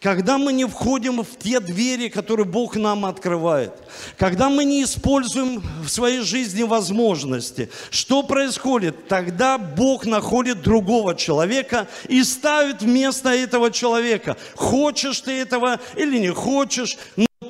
когда 0.00 0.38
мы 0.38 0.52
не 0.52 0.64
входим 0.64 1.24
в 1.24 1.38
те 1.38 1.58
двери, 1.58 2.08
которые 2.08 2.46
Бог 2.46 2.76
нам 2.76 3.04
открывает, 3.04 3.72
когда 4.16 4.48
мы 4.48 4.64
не 4.64 4.84
используем 4.84 5.60
в 5.82 5.88
своей 5.88 6.20
жизни 6.20 6.62
возможности, 6.62 7.68
что 7.90 8.22
происходит? 8.22 9.08
Тогда 9.08 9.58
Бог 9.58 10.06
находит 10.06 10.62
другого 10.62 11.16
человека 11.16 11.88
и 12.08 12.22
ставит 12.22 12.82
вместо 12.82 13.30
этого 13.30 13.72
человека. 13.72 14.36
Хочешь 14.54 15.20
ты 15.20 15.32
этого 15.32 15.80
или 15.96 16.18
не 16.18 16.32
хочешь, 16.32 16.96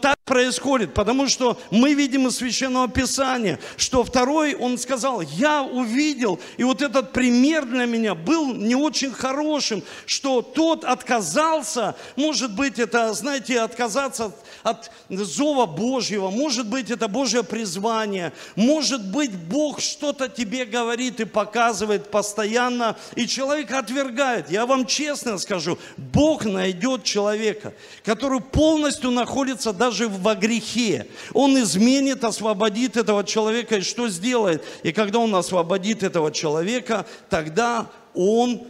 так 0.01 0.19
происходит, 0.25 0.95
потому 0.95 1.27
что 1.27 1.59
мы 1.71 1.95
видим 1.95 2.29
из 2.29 2.37
Священного 2.37 2.89
Писания, 2.89 3.59
что 3.77 4.05
второй, 4.05 4.55
он 4.55 4.79
сказал, 4.79 5.23
я 5.23 5.63
увидел, 5.63 6.39
и 6.59 6.65
вот 6.65 6.83
этот 6.83 7.13
пример 7.13 7.65
для 7.65 7.87
меня 7.87 8.15
был 8.15 8.55
не 8.55 8.75
очень 8.75 9.11
хорошим, 9.11 9.83
что 10.07 10.43
тот 10.43 10.85
отказался, 10.85 11.97
может 12.17 12.55
быть, 12.55 12.79
это, 12.79 13.13
знаете, 13.15 13.61
отказаться 13.61 14.33
от 14.63 14.91
зова 15.09 15.67
Божьего, 15.67 16.31
может 16.31 16.69
быть, 16.69 16.91
это 16.91 17.09
Божье 17.09 17.43
призвание, 17.43 18.33
может 18.55 19.11
быть, 19.11 19.35
Бог 19.35 19.81
что-то 19.81 20.29
тебе 20.29 20.67
говорит 20.67 21.21
и 21.21 21.25
показывает 21.25 22.11
постоянно, 22.11 22.97
и 23.17 23.27
человек 23.27 23.73
отвергает. 23.73 24.51
Я 24.51 24.67
вам 24.67 24.85
честно 24.87 25.39
скажу, 25.39 25.79
Бог 25.97 26.45
найдет 26.45 27.05
человека, 27.05 27.73
который 28.05 28.41
полностью 28.41 29.11
находится 29.11 29.73
даже 29.73 29.88
во 29.91 30.35
грехе. 30.35 31.07
Он 31.33 31.59
изменит, 31.61 32.25
освободит 32.25 32.97
этого 32.97 33.25
человека, 33.25 33.77
и 33.77 33.81
что 33.81 34.09
сделает? 34.09 34.65
И 34.83 34.93
когда 34.93 35.19
он 35.19 35.35
освободит 35.35 36.03
этого 36.03 36.33
человека, 36.33 37.07
тогда 37.31 37.91
он 38.15 38.67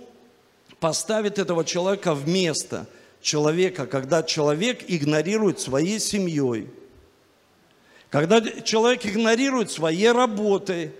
поставит 0.80 1.38
этого 1.38 1.64
человека 1.64 2.14
в 2.14 2.28
место– 2.28 2.86
человека, 3.20 3.86
когда 3.86 4.22
человек 4.22 4.84
игнорирует 4.88 5.60
своей 5.60 5.98
семьей, 6.00 6.68
когда 8.10 8.40
человек 8.40 9.04
игнорирует 9.04 9.70
своей 9.70 10.12
работой, 10.12 10.92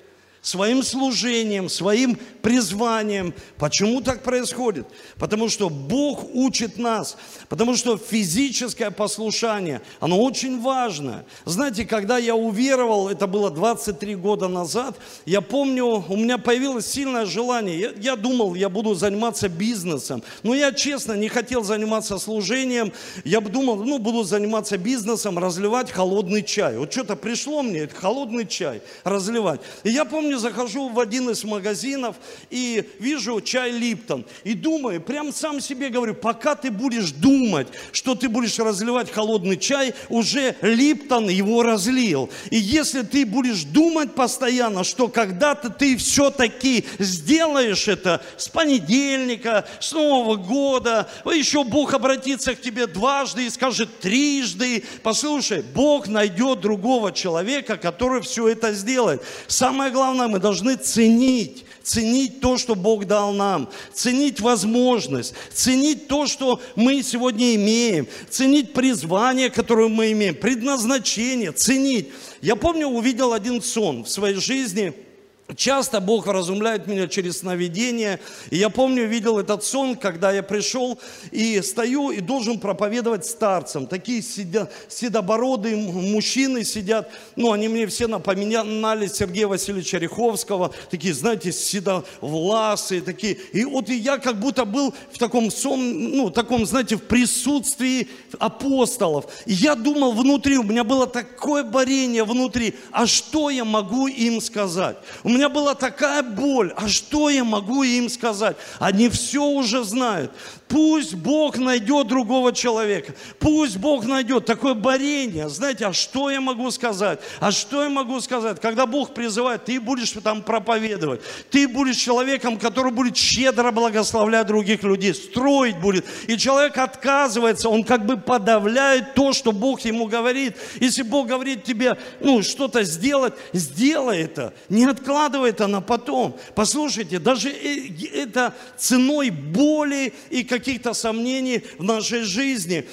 своим 0.48 0.82
служением, 0.82 1.68
своим 1.68 2.18
призванием. 2.42 3.34
Почему 3.58 4.00
так 4.00 4.22
происходит? 4.22 4.86
Потому 5.16 5.48
что 5.48 5.68
Бог 5.68 6.24
учит 6.34 6.78
нас, 6.78 7.16
потому 7.48 7.76
что 7.76 7.98
физическое 7.98 8.90
послушание, 8.90 9.82
оно 10.00 10.22
очень 10.22 10.60
важно. 10.60 11.24
Знаете, 11.44 11.84
когда 11.84 12.16
я 12.16 12.34
уверовал, 12.34 13.08
это 13.08 13.26
было 13.26 13.50
23 13.50 14.14
года 14.16 14.48
назад, 14.48 14.96
я 15.26 15.40
помню, 15.42 16.04
у 16.08 16.16
меня 16.16 16.38
появилось 16.38 16.86
сильное 16.86 17.26
желание. 17.26 17.78
Я, 17.78 17.92
я 18.12 18.16
думал, 18.16 18.54
я 18.54 18.70
буду 18.70 18.94
заниматься 18.94 19.48
бизнесом, 19.48 20.22
но 20.42 20.54
я 20.54 20.72
честно 20.72 21.12
не 21.12 21.28
хотел 21.28 21.62
заниматься 21.62 22.18
служением. 22.18 22.92
Я 23.24 23.40
думал, 23.40 23.84
ну, 23.84 23.98
буду 23.98 24.22
заниматься 24.22 24.78
бизнесом, 24.78 25.38
разливать 25.38 25.90
холодный 25.90 26.42
чай. 26.42 26.78
Вот 26.78 26.90
что-то 26.90 27.16
пришло 27.16 27.62
мне, 27.62 27.86
холодный 27.88 28.46
чай 28.46 28.80
разливать. 29.04 29.60
И 29.84 29.90
я 29.90 30.04
помню, 30.04 30.37
захожу 30.38 30.88
в 30.88 30.98
один 31.00 31.30
из 31.30 31.44
магазинов 31.44 32.16
и 32.50 32.88
вижу 32.98 33.40
чай 33.40 33.70
Липтон. 33.70 34.24
И 34.44 34.54
думаю, 34.54 35.00
прям 35.00 35.32
сам 35.32 35.60
себе 35.60 35.88
говорю, 35.88 36.14
пока 36.14 36.54
ты 36.54 36.70
будешь 36.70 37.12
думать, 37.12 37.68
что 37.92 38.14
ты 38.14 38.28
будешь 38.28 38.58
разливать 38.58 39.10
холодный 39.10 39.56
чай, 39.56 39.94
уже 40.08 40.56
Липтон 40.62 41.28
его 41.28 41.62
разлил. 41.62 42.30
И 42.50 42.56
если 42.56 43.02
ты 43.02 43.24
будешь 43.24 43.64
думать 43.64 44.14
постоянно, 44.14 44.84
что 44.84 45.08
когда-то 45.08 45.70
ты 45.70 45.96
все-таки 45.96 46.84
сделаешь 46.98 47.88
это 47.88 48.22
с 48.36 48.48
понедельника, 48.48 49.66
с 49.80 49.92
Нового 49.92 50.36
года, 50.36 51.08
еще 51.24 51.64
Бог 51.64 51.94
обратится 51.94 52.54
к 52.54 52.60
тебе 52.60 52.86
дважды 52.86 53.46
и 53.46 53.50
скажет 53.50 54.00
трижды, 54.00 54.84
послушай, 55.02 55.62
Бог 55.62 56.08
найдет 56.08 56.60
другого 56.60 57.12
человека, 57.12 57.76
который 57.76 58.20
все 58.22 58.48
это 58.48 58.72
сделает. 58.72 59.22
Самое 59.46 59.90
главное, 59.90 60.17
мы 60.26 60.40
должны 60.40 60.74
ценить, 60.74 61.64
ценить 61.82 62.40
то, 62.40 62.58
что 62.58 62.74
Бог 62.74 63.06
дал 63.06 63.32
нам, 63.32 63.68
ценить 63.92 64.40
возможность, 64.40 65.34
ценить 65.52 66.08
то, 66.08 66.26
что 66.26 66.60
мы 66.74 67.02
сегодня 67.02 67.54
имеем, 67.54 68.08
ценить 68.28 68.72
призвание, 68.72 69.50
которое 69.50 69.88
мы 69.88 70.10
имеем, 70.12 70.34
предназначение, 70.34 71.52
ценить. 71.52 72.08
Я 72.40 72.56
помню, 72.56 72.88
увидел 72.88 73.32
один 73.32 73.62
сон 73.62 74.04
в 74.04 74.08
своей 74.08 74.36
жизни– 74.36 74.92
Часто 75.56 76.00
Бог 76.00 76.26
вразумляет 76.26 76.86
меня 76.86 77.08
через 77.08 77.38
сновидение. 77.38 78.20
И 78.50 78.58
я 78.58 78.68
помню, 78.68 79.06
видел 79.06 79.38
этот 79.38 79.64
сон, 79.64 79.96
когда 79.96 80.30
я 80.30 80.42
пришел 80.42 80.98
и 81.30 81.62
стою 81.62 82.10
и 82.10 82.20
должен 82.20 82.60
проповедовать 82.60 83.24
старцам. 83.24 83.86
Такие 83.86 84.22
седобородые 84.22 85.76
мужчины 85.76 86.64
сидят. 86.64 87.10
Ну, 87.34 87.50
они 87.50 87.68
мне 87.68 87.86
все 87.86 88.08
напоминали 88.08 89.06
Сергея 89.06 89.46
Васильевича 89.46 89.96
Риховского. 89.96 90.74
Такие, 90.90 91.14
знаете, 91.14 91.50
седовласые 91.50 93.00
такие. 93.00 93.38
И 93.54 93.64
вот 93.64 93.88
я 93.88 94.18
как 94.18 94.38
будто 94.38 94.66
был 94.66 94.94
в 95.10 95.16
таком 95.16 95.50
сон, 95.50 96.10
ну, 96.10 96.28
таком, 96.28 96.66
знаете, 96.66 96.96
в 96.96 97.04
присутствии 97.04 98.08
апостолов. 98.38 99.24
И 99.46 99.54
я 99.54 99.74
думал 99.74 100.12
внутри, 100.12 100.58
у 100.58 100.62
меня 100.62 100.84
было 100.84 101.06
такое 101.06 101.64
борение 101.64 102.24
внутри. 102.24 102.74
А 102.92 103.06
что 103.06 103.48
я 103.48 103.64
могу 103.64 104.08
им 104.08 104.42
сказать? 104.42 104.98
У 105.24 105.37
меня 105.38 105.48
была 105.48 105.74
такая 105.74 106.22
боль. 106.22 106.72
А 106.76 106.88
что 106.88 107.30
я 107.30 107.44
могу 107.44 107.84
им 107.84 108.08
сказать? 108.08 108.56
Они 108.80 109.08
все 109.08 109.44
уже 109.44 109.84
знают. 109.84 110.32
Пусть 110.66 111.14
Бог 111.14 111.56
найдет 111.56 112.08
другого 112.08 112.52
человека. 112.52 113.14
Пусть 113.38 113.78
Бог 113.78 114.04
найдет 114.04 114.44
такое 114.44 114.74
борение. 114.74 115.48
Знаете, 115.48 115.86
а 115.86 115.92
что 115.92 116.28
я 116.28 116.40
могу 116.40 116.70
сказать? 116.70 117.20
А 117.40 117.52
что 117.52 117.84
я 117.84 117.88
могу 117.88 118.20
сказать? 118.20 118.60
Когда 118.60 118.84
Бог 118.84 119.14
призывает, 119.14 119.64
ты 119.64 119.80
будешь 119.80 120.10
там 120.22 120.42
проповедовать. 120.42 121.22
Ты 121.50 121.68
будешь 121.68 121.96
человеком, 121.96 122.58
который 122.58 122.92
будет 122.92 123.16
щедро 123.16 123.70
благословлять 123.70 124.46
других 124.46 124.82
людей, 124.82 125.14
строить 125.14 125.78
будет. 125.78 126.04
И 126.26 126.36
человек 126.36 126.76
отказывается, 126.76 127.68
он 127.68 127.84
как 127.84 128.04
бы 128.04 128.16
подавляет 128.16 129.14
то, 129.14 129.32
что 129.32 129.52
Бог 129.52 129.80
ему 129.82 130.06
говорит. 130.06 130.56
Если 130.80 131.02
Бог 131.02 131.28
говорит 131.28 131.64
тебе, 131.64 131.96
ну, 132.20 132.42
что-то 132.42 132.82
сделать, 132.82 133.34
сделай 133.52 134.22
это. 134.22 134.52
Не 134.68 134.84
откладывай 134.84 135.27
это 135.34 135.66
на 135.66 135.80
потом. 135.80 136.36
Послушайте, 136.54 137.18
даже 137.18 137.48
э, 137.48 137.88
это 138.12 138.54
ценой 138.76 139.30
боли 139.30 140.12
и 140.30 140.44
как 140.44 140.58
каких-то 140.58 140.92
сомнений 140.92 141.62
в 141.78 141.84
нашей 141.84 142.22
жизни. 142.22 142.86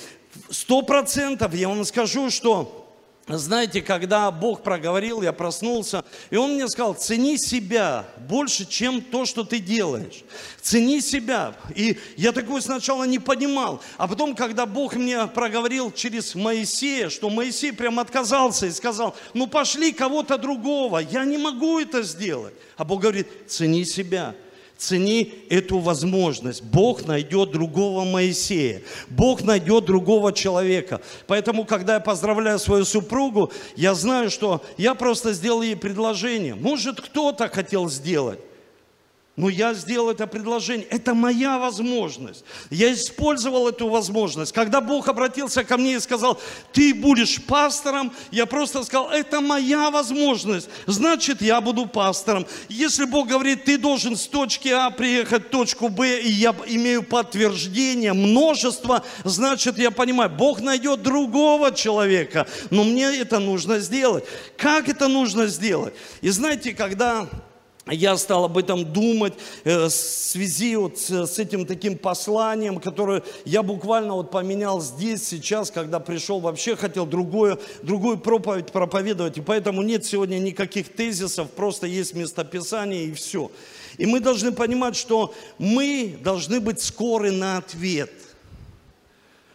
Сто 0.49 0.83
процентов 0.83 1.53
я 1.53 1.67
вам 1.67 1.83
скажу, 1.83 2.29
что 2.29 2.84
знаете, 3.27 3.81
когда 3.81 4.29
Бог 4.29 4.61
проговорил, 4.61 5.23
я 5.23 5.33
проснулся, 5.33 6.05
и 6.29 6.35
Он 6.35 6.53
мне 6.53 6.67
сказал, 6.67 6.93
цени 6.93 7.37
себя 7.37 8.05
больше, 8.27 8.65
чем 8.65 9.01
то, 9.01 9.25
что 9.25 9.43
ты 9.43 9.57
делаешь. 9.57 10.23
Цени 10.61 11.01
себя. 11.01 11.55
И 11.75 11.97
я 12.17 12.31
такое 12.31 12.61
сначала 12.61 13.03
не 13.05 13.17
понимал. 13.17 13.81
А 13.97 14.07
потом, 14.07 14.35
когда 14.35 14.67
Бог 14.67 14.95
мне 14.95 15.25
проговорил 15.25 15.91
через 15.91 16.35
Моисея, 16.35 17.09
что 17.09 17.31
Моисей 17.31 17.73
прям 17.73 17.99
отказался 17.99 18.67
и 18.67 18.71
сказал, 18.71 19.15
ну 19.33 19.47
пошли 19.47 19.91
кого-то 19.91 20.37
другого, 20.37 20.99
я 20.99 21.25
не 21.25 21.39
могу 21.39 21.79
это 21.79 22.03
сделать. 22.03 22.53
А 22.77 22.83
Бог 22.83 23.01
говорит, 23.01 23.27
цени 23.47 23.85
себя. 23.85 24.35
Цени 24.77 25.33
эту 25.49 25.79
возможность. 25.79 26.61
Бог 26.61 27.05
найдет 27.05 27.51
другого 27.51 28.03
Моисея. 28.03 28.81
Бог 29.09 29.41
найдет 29.41 29.85
другого 29.85 30.33
человека. 30.33 31.01
Поэтому, 31.27 31.65
когда 31.65 31.95
я 31.95 31.99
поздравляю 31.99 32.59
свою 32.59 32.83
супругу, 32.83 33.51
я 33.75 33.93
знаю, 33.93 34.29
что 34.29 34.61
я 34.77 34.93
просто 34.93 35.33
сделал 35.33 35.61
ей 35.61 35.77
предложение. 35.77 36.55
Может, 36.55 36.99
кто-то 36.99 37.47
хотел 37.47 37.89
сделать. 37.89 38.39
Но 39.35 39.49
я 39.49 39.73
сделал 39.73 40.11
это 40.11 40.27
предложение. 40.27 40.87
Это 40.87 41.13
моя 41.13 41.59
возможность. 41.59 42.45
Я 42.69 42.93
использовал 42.93 43.67
эту 43.67 43.89
возможность. 43.89 44.53
Когда 44.53 44.79
Бог 44.79 45.09
обратился 45.09 45.65
ко 45.65 45.77
мне 45.77 45.95
и 45.95 45.99
сказал, 45.99 46.39
ты 46.71 46.93
будешь 46.93 47.43
пастором, 47.43 48.13
я 48.31 48.45
просто 48.45 48.83
сказал, 48.83 49.09
это 49.09 49.41
моя 49.41 49.91
возможность. 49.91 50.69
Значит, 50.85 51.41
я 51.41 51.59
буду 51.59 51.85
пастором. 51.85 52.47
Если 52.69 53.03
Бог 53.03 53.27
говорит, 53.27 53.65
ты 53.65 53.77
должен 53.77 54.15
с 54.15 54.25
точки 54.25 54.69
А 54.69 54.89
приехать 54.89 55.47
в 55.47 55.49
точку 55.49 55.89
Б, 55.89 56.21
и 56.21 56.29
я 56.29 56.55
имею 56.67 57.03
подтверждение, 57.03 58.13
множество, 58.13 59.03
значит, 59.25 59.77
я 59.77 59.91
понимаю, 59.91 60.29
Бог 60.29 60.61
найдет 60.61 61.01
другого 61.01 61.73
человека. 61.73 62.47
Но 62.69 62.85
мне 62.85 63.13
это 63.17 63.39
нужно 63.39 63.79
сделать. 63.79 64.23
Как 64.55 64.87
это 64.87 65.09
нужно 65.09 65.47
сделать? 65.47 65.93
И 66.21 66.29
знаете, 66.29 66.73
когда 66.73 67.27
я 67.93 68.17
стал 68.17 68.45
об 68.45 68.57
этом 68.57 68.83
думать 68.83 69.33
э, 69.63 69.85
в 69.85 69.89
связи 69.89 70.75
вот 70.75 70.97
с 70.97 71.37
этим 71.37 71.67
таким 71.67 71.97
посланием, 71.97 72.79
которое 72.79 73.21
я 73.45 73.61
буквально 73.61 74.13
вот 74.15 74.31
поменял 74.31 74.81
здесь, 74.81 75.27
сейчас, 75.27 75.69
когда 75.69 75.99
пришел, 75.99 76.39
вообще 76.39 76.75
хотел 76.75 77.05
другое, 77.05 77.59
другую 77.83 78.17
проповедь 78.17 78.71
проповедовать. 78.71 79.37
И 79.37 79.41
поэтому 79.41 79.83
нет 79.83 80.03
сегодня 80.03 80.39
никаких 80.39 80.89
тезисов, 80.89 81.51
просто 81.51 81.85
есть 81.85 82.15
местописание 82.15 83.05
и 83.05 83.13
все. 83.13 83.51
И 83.97 84.07
мы 84.07 84.19
должны 84.19 84.51
понимать, 84.51 84.95
что 84.95 85.33
мы 85.59 86.17
должны 86.23 86.59
быть 86.59 86.81
скоры 86.81 87.31
на 87.31 87.57
ответ. 87.57 88.11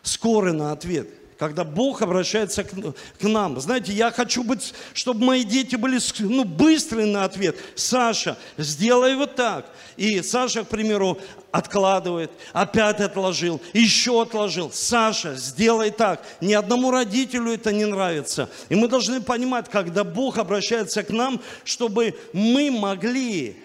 Скоры 0.03 0.53
на 0.53 0.73
ответ 0.73 1.20
когда 1.41 1.65
Бог 1.65 2.03
обращается 2.03 2.65
к, 2.65 2.69
к 2.69 3.23
нам. 3.23 3.59
Знаете, 3.59 3.95
я 3.95 4.11
хочу 4.11 4.45
быть, 4.45 4.75
чтобы 4.93 5.25
мои 5.25 5.43
дети 5.43 5.75
были 5.75 5.99
ну, 6.19 6.45
быстрые 6.45 7.07
на 7.07 7.25
ответ. 7.25 7.57
Саша, 7.77 8.37
сделай 8.59 9.17
вот 9.17 9.37
так. 9.37 9.65
И 9.97 10.21
Саша, 10.21 10.65
к 10.65 10.69
примеру, 10.69 11.19
откладывает, 11.51 12.31
опять 12.53 13.01
отложил, 13.01 13.59
еще 13.73 14.21
отложил. 14.21 14.71
Саша, 14.71 15.35
сделай 15.35 15.91
так. 15.91 16.23
Ни 16.43 16.53
одному 16.53 16.91
родителю 16.91 17.55
это 17.55 17.73
не 17.73 17.87
нравится. 17.87 18.51
И 18.69 18.75
мы 18.75 18.87
должны 18.87 19.23
понимать, 19.23 19.71
когда 19.71 20.05
Бог 20.05 20.37
обращается 20.37 21.03
к 21.03 21.09
нам, 21.09 21.41
чтобы 21.65 22.19
мы 22.35 22.71
могли 22.71 23.57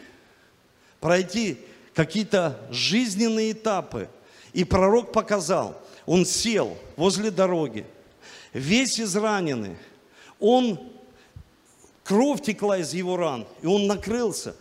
пройти 1.01 1.57
какие-то 1.93 2.57
жизненные 2.71 3.51
этапы. 3.51 4.07
И 4.53 4.63
пророк 4.63 5.11
показал– 5.11 5.77
он 6.05 6.25
сел 6.25 6.77
возле 6.95 7.31
дороги, 7.31 7.85
весь 8.53 8.99
израненный. 8.99 9.77
Он, 10.39 10.79
кровь 12.03 12.41
текла 12.41 12.77
из 12.77 12.93
его 12.93 13.17
ран, 13.17 13.47
и 13.61 13.67
он 13.67 13.87
накрылся. 13.87 14.55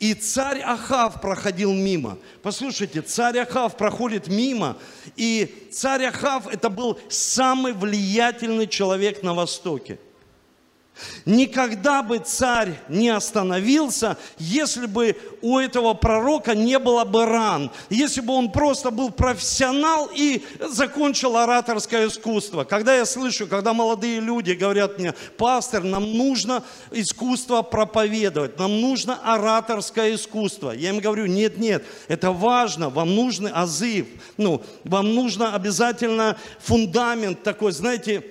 И 0.00 0.12
царь 0.12 0.60
Ахав 0.60 1.20
проходил 1.20 1.72
мимо. 1.72 2.18
Послушайте, 2.42 3.00
царь 3.00 3.38
Ахав 3.38 3.76
проходит 3.76 4.28
мимо, 4.28 4.76
и 5.16 5.68
царь 5.72 6.04
Ахав 6.04 6.46
это 6.48 6.68
был 6.68 6.98
самый 7.08 7.72
влиятельный 7.72 8.66
человек 8.66 9.22
на 9.22 9.34
Востоке. 9.34 9.98
Никогда 11.26 12.02
бы 12.04 12.18
царь 12.18 12.78
не 12.88 13.08
остановился, 13.08 14.16
если 14.38 14.86
бы 14.86 15.16
у 15.42 15.58
этого 15.58 15.94
пророка 15.94 16.54
не 16.54 16.78
было 16.78 17.04
бы 17.04 17.26
ран, 17.26 17.72
если 17.90 18.20
бы 18.20 18.32
он 18.32 18.52
просто 18.52 18.90
был 18.90 19.10
профессионал 19.10 20.08
и 20.14 20.44
закончил 20.60 21.36
ораторское 21.36 22.06
искусство. 22.06 22.62
Когда 22.62 22.94
я 22.94 23.06
слышу, 23.06 23.48
когда 23.48 23.72
молодые 23.72 24.20
люди 24.20 24.52
говорят 24.52 24.98
мне, 24.98 25.14
пастор, 25.36 25.82
нам 25.82 26.16
нужно 26.16 26.62
искусство 26.92 27.62
проповедовать, 27.62 28.56
нам 28.58 28.80
нужно 28.80 29.18
ораторское 29.24 30.14
искусство. 30.14 30.70
Я 30.70 30.90
им 30.90 31.00
говорю, 31.00 31.26
нет, 31.26 31.58
нет, 31.58 31.84
это 32.06 32.30
важно, 32.30 32.88
вам 32.88 33.14
нужны 33.16 33.48
азы, 33.48 34.06
ну, 34.36 34.62
вам 34.84 35.12
нужно 35.14 35.56
обязательно 35.56 36.36
фундамент 36.60 37.42
такой, 37.42 37.72
знаете, 37.72 38.22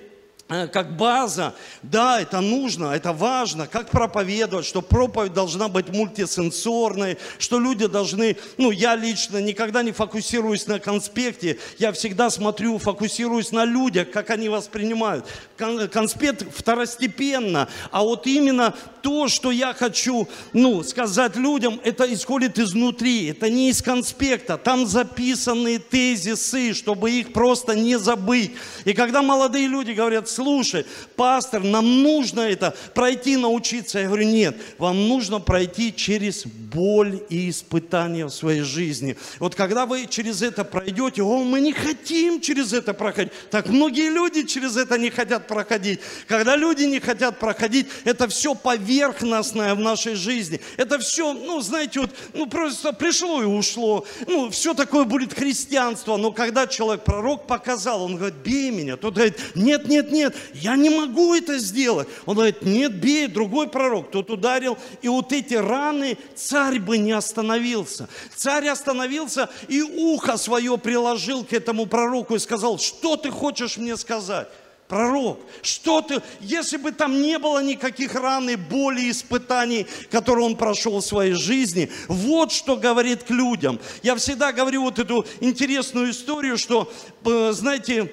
как 0.48 0.96
база, 0.96 1.54
да, 1.82 2.20
это 2.20 2.42
нужно, 2.42 2.92
это 2.92 3.14
важно, 3.14 3.66
как 3.66 3.88
проповедовать, 3.88 4.66
что 4.66 4.82
проповедь 4.82 5.32
должна 5.32 5.68
быть 5.68 5.88
мультисенсорной, 5.88 7.16
что 7.38 7.58
люди 7.58 7.86
должны, 7.86 8.36
ну, 8.58 8.70
я 8.70 8.94
лично 8.94 9.38
никогда 9.38 9.82
не 9.82 9.92
фокусируюсь 9.92 10.66
на 10.66 10.78
конспекте, 10.78 11.58
я 11.78 11.92
всегда 11.92 12.28
смотрю, 12.28 12.76
фокусируюсь 12.76 13.52
на 13.52 13.64
людях, 13.64 14.10
как 14.10 14.28
они 14.28 14.50
воспринимают. 14.50 15.26
Конспект 15.56 16.44
второстепенно, 16.54 17.68
а 17.90 18.02
вот 18.02 18.26
именно 18.26 18.74
то, 19.00 19.28
что 19.28 19.50
я 19.50 19.72
хочу, 19.72 20.28
ну, 20.52 20.82
сказать 20.82 21.36
людям, 21.36 21.80
это 21.84 22.12
исходит 22.12 22.58
изнутри, 22.58 23.28
это 23.28 23.48
не 23.48 23.70
из 23.70 23.80
конспекта, 23.80 24.58
там 24.58 24.86
записаны 24.86 25.78
тезисы, 25.78 26.74
чтобы 26.74 27.12
их 27.12 27.32
просто 27.32 27.74
не 27.74 27.98
забыть. 27.98 28.52
И 28.84 28.92
когда 28.92 29.22
молодые 29.22 29.68
люди 29.68 29.92
говорят, 29.92 30.28
слушай, 30.34 30.84
пастор, 31.16 31.62
нам 31.62 32.02
нужно 32.02 32.40
это 32.40 32.74
пройти, 32.94 33.36
научиться. 33.36 33.98
Я 33.98 34.06
говорю, 34.06 34.26
нет, 34.26 34.56
вам 34.78 35.08
нужно 35.08 35.40
пройти 35.40 35.94
через 35.94 36.44
боль 36.46 37.22
и 37.28 37.50
испытания 37.50 38.26
в 38.26 38.30
своей 38.30 38.62
жизни. 38.62 39.16
Вот 39.38 39.54
когда 39.54 39.86
вы 39.86 40.06
через 40.06 40.42
это 40.42 40.64
пройдете, 40.64 41.22
о, 41.22 41.44
мы 41.44 41.60
не 41.60 41.72
хотим 41.72 42.40
через 42.40 42.72
это 42.72 42.94
проходить. 42.94 43.32
Так 43.50 43.68
многие 43.68 44.10
люди 44.10 44.42
через 44.44 44.76
это 44.76 44.98
не 44.98 45.10
хотят 45.10 45.46
проходить. 45.46 46.00
Когда 46.26 46.56
люди 46.56 46.84
не 46.84 47.00
хотят 47.00 47.38
проходить, 47.38 47.86
это 48.04 48.28
все 48.28 48.54
поверхностное 48.54 49.74
в 49.74 49.80
нашей 49.80 50.14
жизни. 50.14 50.60
Это 50.76 50.98
все, 50.98 51.32
ну, 51.32 51.60
знаете, 51.60 52.00
вот, 52.00 52.10
ну, 52.32 52.46
просто 52.46 52.92
пришло 52.92 53.42
и 53.42 53.46
ушло. 53.46 54.06
Ну, 54.26 54.50
все 54.50 54.74
такое 54.74 55.04
будет 55.04 55.34
христианство. 55.34 56.16
Но 56.16 56.32
когда 56.32 56.66
человек, 56.66 57.04
пророк 57.04 57.46
показал, 57.46 58.02
он 58.02 58.16
говорит, 58.16 58.36
бей 58.44 58.70
меня. 58.70 58.96
Тот 58.96 59.14
говорит, 59.14 59.38
нет, 59.54 59.88
нет, 59.88 60.10
нет, 60.10 60.23
я 60.54 60.76
не 60.76 60.90
могу 60.90 61.34
это 61.34 61.58
сделать. 61.58 62.08
Он 62.26 62.36
говорит, 62.36 62.62
нет, 62.62 62.94
бей, 62.94 63.26
другой 63.26 63.68
пророк. 63.68 64.10
Тот 64.10 64.30
ударил, 64.30 64.78
и 65.02 65.08
вот 65.08 65.32
эти 65.32 65.54
раны 65.54 66.16
царь 66.34 66.78
бы 66.78 66.98
не 66.98 67.12
остановился. 67.12 68.08
Царь 68.36 68.68
остановился 68.68 69.50
и 69.68 69.82
ухо 69.82 70.36
свое 70.36 70.78
приложил 70.78 71.44
к 71.44 71.52
этому 71.52 71.86
пророку 71.86 72.34
и 72.34 72.38
сказал, 72.38 72.78
что 72.78 73.16
ты 73.16 73.30
хочешь 73.30 73.76
мне 73.76 73.96
сказать? 73.96 74.48
Пророк, 74.88 75.40
что 75.62 76.02
ты, 76.02 76.20
если 76.40 76.76
бы 76.76 76.92
там 76.92 77.22
не 77.22 77.38
было 77.38 77.62
никаких 77.62 78.14
ран 78.14 78.50
и 78.50 78.56
боли, 78.56 79.10
испытаний, 79.10 79.86
которые 80.10 80.44
он 80.44 80.56
прошел 80.56 81.00
в 81.00 81.04
своей 81.04 81.32
жизни, 81.32 81.90
вот 82.06 82.52
что 82.52 82.76
говорит 82.76 83.22
к 83.22 83.30
людям. 83.30 83.80
Я 84.02 84.14
всегда 84.14 84.52
говорю 84.52 84.82
вот 84.82 84.98
эту 84.98 85.24
интересную 85.40 86.10
историю, 86.10 86.58
что, 86.58 86.92
э, 87.24 87.52
знаете, 87.52 88.12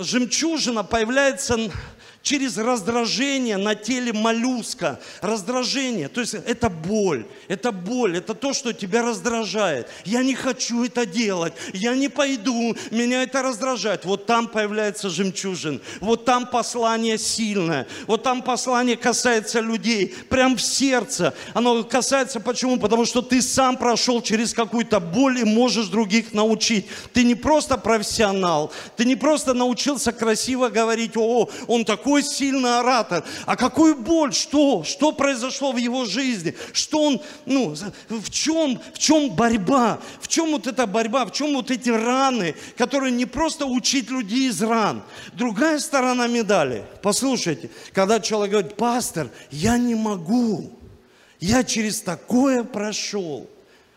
жемчужина 0.00 0.84
появляется 0.84 1.58
через 2.22 2.58
раздражение 2.58 3.56
на 3.56 3.74
теле 3.74 4.12
моллюска. 4.12 5.00
Раздражение, 5.20 6.08
то 6.08 6.20
есть 6.20 6.34
это 6.34 6.68
боль, 6.68 7.26
это 7.48 7.72
боль, 7.72 8.18
это 8.18 8.34
то, 8.34 8.52
что 8.52 8.72
тебя 8.72 9.02
раздражает. 9.02 9.88
Я 10.04 10.22
не 10.22 10.34
хочу 10.34 10.84
это 10.84 11.06
делать, 11.06 11.54
я 11.72 11.94
не 11.94 12.08
пойду, 12.08 12.76
меня 12.90 13.22
это 13.22 13.42
раздражает. 13.42 14.04
Вот 14.04 14.26
там 14.26 14.48
появляется 14.48 15.08
жемчужин, 15.08 15.80
вот 16.00 16.24
там 16.24 16.46
послание 16.46 17.16
сильное, 17.18 17.86
вот 18.06 18.22
там 18.22 18.42
послание 18.42 18.96
касается 18.96 19.60
людей, 19.60 20.14
прям 20.28 20.56
в 20.56 20.62
сердце. 20.62 21.34
Оно 21.54 21.82
касается 21.84 22.40
почему? 22.40 22.78
Потому 22.78 23.06
что 23.06 23.22
ты 23.22 23.40
сам 23.40 23.76
прошел 23.76 24.20
через 24.20 24.52
какую-то 24.52 25.00
боль 25.00 25.40
и 25.40 25.44
можешь 25.44 25.86
других 25.86 26.32
научить. 26.32 26.86
Ты 27.12 27.24
не 27.24 27.34
просто 27.34 27.78
профессионал, 27.78 28.72
ты 28.96 29.04
не 29.04 29.16
просто 29.16 29.54
научился 29.54 30.12
красиво 30.12 30.68
говорить, 30.68 31.16
о, 31.16 31.48
он 31.66 31.84
такой 31.84 32.09
такой 32.10 32.22
сильный 32.24 32.80
оратор. 32.80 33.24
А 33.46 33.54
какую 33.56 33.94
боль, 33.94 34.34
что, 34.34 34.82
что 34.82 35.12
произошло 35.12 35.70
в 35.70 35.76
его 35.76 36.04
жизни, 36.06 36.56
что 36.72 37.02
он, 37.02 37.20
ну, 37.46 37.76
в 38.08 38.30
чем, 38.30 38.80
в 38.92 38.98
чем 38.98 39.30
борьба, 39.30 40.00
в 40.20 40.26
чем 40.26 40.50
вот 40.50 40.66
эта 40.66 40.86
борьба, 40.86 41.24
в 41.24 41.32
чем 41.32 41.54
вот 41.54 41.70
эти 41.70 41.88
раны, 41.88 42.56
которые 42.76 43.12
не 43.12 43.26
просто 43.26 43.64
учить 43.66 44.10
людей 44.10 44.48
из 44.48 44.60
ран. 44.60 45.02
Другая 45.34 45.78
сторона 45.78 46.26
медали, 46.26 46.84
послушайте, 47.00 47.70
когда 47.92 48.18
человек 48.18 48.50
говорит, 48.50 48.76
пастор, 48.76 49.28
я 49.52 49.78
не 49.78 49.94
могу, 49.94 50.72
я 51.38 51.62
через 51.62 52.00
такое 52.00 52.64
прошел 52.64 53.48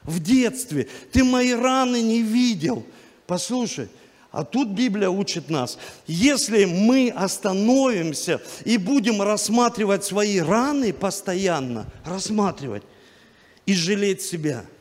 в 0.03 0.19
детстве, 0.19 0.87
ты 1.11 1.23
мои 1.23 1.53
раны 1.53 1.99
не 2.01 2.21
видел. 2.21 2.85
Послушай, 3.25 3.87
а 4.33 4.43
тут 4.43 4.69
Библия 4.69 5.09
учит 5.09 5.51
нас, 5.51 5.77
если 6.07 6.65
мы 6.65 7.13
остановимся 7.15 8.41
и 8.65 8.77
будем 8.77 9.21
рассматривать 9.21 10.03
свои 10.03 10.39
раны 10.39 10.91
постоянно, 10.91 11.85
рассматривать 12.03 12.81
и 13.67 13.75
жалеть 13.75 14.23
себя– 14.23 14.65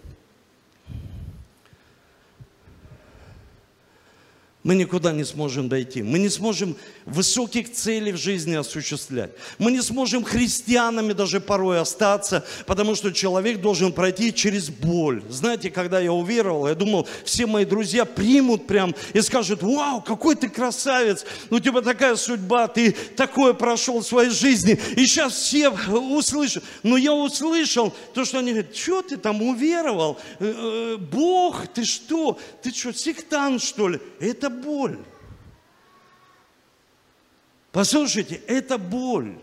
мы 4.63 4.77
никуда 4.77 5.13
не 5.13 5.25
сможем 5.25 5.69
дойти. 5.69 6.03
Мы 6.03 6.19
не 6.19 6.29
сможем 6.29 6.77
высоких 7.05 7.73
целей 7.73 8.13
в 8.13 8.17
жизни 8.17 8.55
осуществлять. 8.55 9.31
Мы 9.59 9.73
не 9.73 9.83
сможем 9.83 10.25
христианами 10.25 11.13
даже 11.13 11.41
порой 11.41 11.81
остаться, 11.81 12.45
потому 12.67 12.95
что 12.95 13.13
человек 13.13 13.61
должен 13.61 13.93
пройти 13.93 14.33
через 14.33 14.71
боль. 14.71 15.23
Знаете, 15.29 15.71
когда 15.71 16.01
я 16.01 16.13
уверовал, 16.13 16.69
я 16.69 16.75
думал, 16.75 17.09
все 17.25 17.47
мои 17.47 17.65
друзья 17.65 18.05
примут 18.05 18.67
прям 18.67 18.95
и 19.13 19.21
скажут, 19.21 19.63
вау, 19.63 20.01
какой 20.01 20.35
ты 20.37 20.49
красавец, 20.49 21.25
ну 21.51 21.57
у 21.57 21.61
тебя 21.61 21.81
такая 21.83 22.17
судьба, 22.17 22.69
ты 22.69 22.93
такое 22.93 23.53
прошел 23.53 24.01
в 24.01 24.07
своей 24.07 24.31
жизни. 24.31 24.79
И 24.97 25.07
сейчас 25.07 25.35
все 25.35 25.71
услышат. 25.71 26.65
Но 26.83 26.97
я 26.97 27.13
услышал 27.13 27.93
то, 28.15 28.25
что 28.25 28.39
они 28.39 28.53
говорят, 28.53 28.75
что 28.77 29.03
ты 29.03 29.17
там 29.17 29.43
уверовал? 29.43 30.19
Э, 30.39 30.95
э, 30.95 30.97
Бог, 30.97 31.67
ты 31.69 31.85
что? 31.85 32.39
Ты 32.63 32.71
что, 32.73 32.93
сектант 32.93 33.63
что 33.63 33.89
ли? 33.89 34.01
Это 34.21 34.51
боль. 34.51 34.99
Послушайте, 37.73 38.41
это 38.47 38.77
боль. 38.77 39.35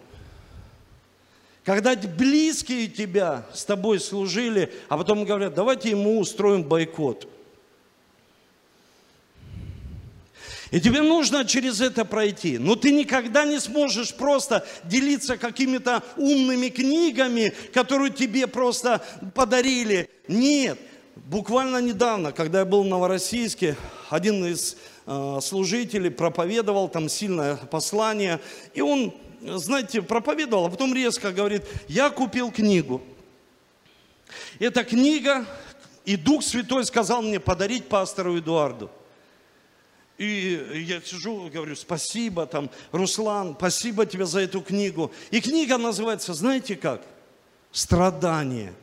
Когда 1.64 1.96
близкие 1.96 2.88
тебя 2.88 3.46
с 3.54 3.66
тобой 3.66 4.00
служили, 4.00 4.72
а 4.88 4.98
потом 4.98 5.26
говорят, 5.26 5.54
давайте 5.54 5.90
ему 5.90 6.20
устроим 6.20 6.64
бойкот. 6.64 7.28
И 10.72 10.80
тебе 10.80 11.02
нужно 11.02 11.46
через 11.46 11.82
это 11.82 12.06
пройти. 12.06 12.60
Но 12.60 12.76
ты 12.76 12.92
никогда 12.92 13.46
не 13.46 13.60
сможешь 13.60 14.14
просто 14.14 14.66
делиться 14.84 15.38
какими-то 15.38 16.04
умными 16.16 16.70
книгами, 16.70 17.54
которые 17.74 18.12
тебе 18.12 18.46
просто 18.46 19.04
подарили. 19.34 20.10
Нет. 20.28 20.80
Буквально 21.16 21.82
недавно, 21.82 22.32
когда 22.32 22.60
я 22.60 22.66
был 22.66 22.84
в 22.84 22.88
Новороссийске, 22.88 23.76
один 24.10 24.46
из 24.46 24.78
Э, 25.12 25.40
служителей, 25.42 26.12
проповедовал 26.12 26.88
там 26.88 27.10
сильное 27.10 27.56
послание. 27.56 28.40
И 28.76 28.82
он, 28.82 29.12
знаете, 29.42 30.04
проповедовал, 30.04 30.68
а 30.68 30.70
потом 30.70 30.94
резко 30.94 31.32
говорит, 31.32 31.64
я 31.88 32.12
купил 32.12 32.52
книгу. 32.52 33.02
Эта 34.60 34.84
книга, 34.84 35.48
и 36.06 36.16
Дух 36.16 36.44
Святой 36.44 36.86
сказал 36.86 37.24
мне 37.24 37.40
подарить 37.40 37.88
пастору 37.88 38.38
Эдуарду. 38.38 38.92
И 40.20 40.84
я 40.88 41.02
сижу, 41.02 41.50
говорю, 41.52 41.76
спасибо, 41.76 42.46
там, 42.46 42.70
Руслан, 42.92 43.56
спасибо 43.58 44.06
тебе 44.06 44.28
за 44.28 44.42
эту 44.42 44.62
книгу. 44.62 45.12
И 45.32 45.42
книга 45.42 45.80
называется, 45.80 46.36
знаете 46.36 46.76
как? 46.76 47.02
Страдание. 47.72 48.76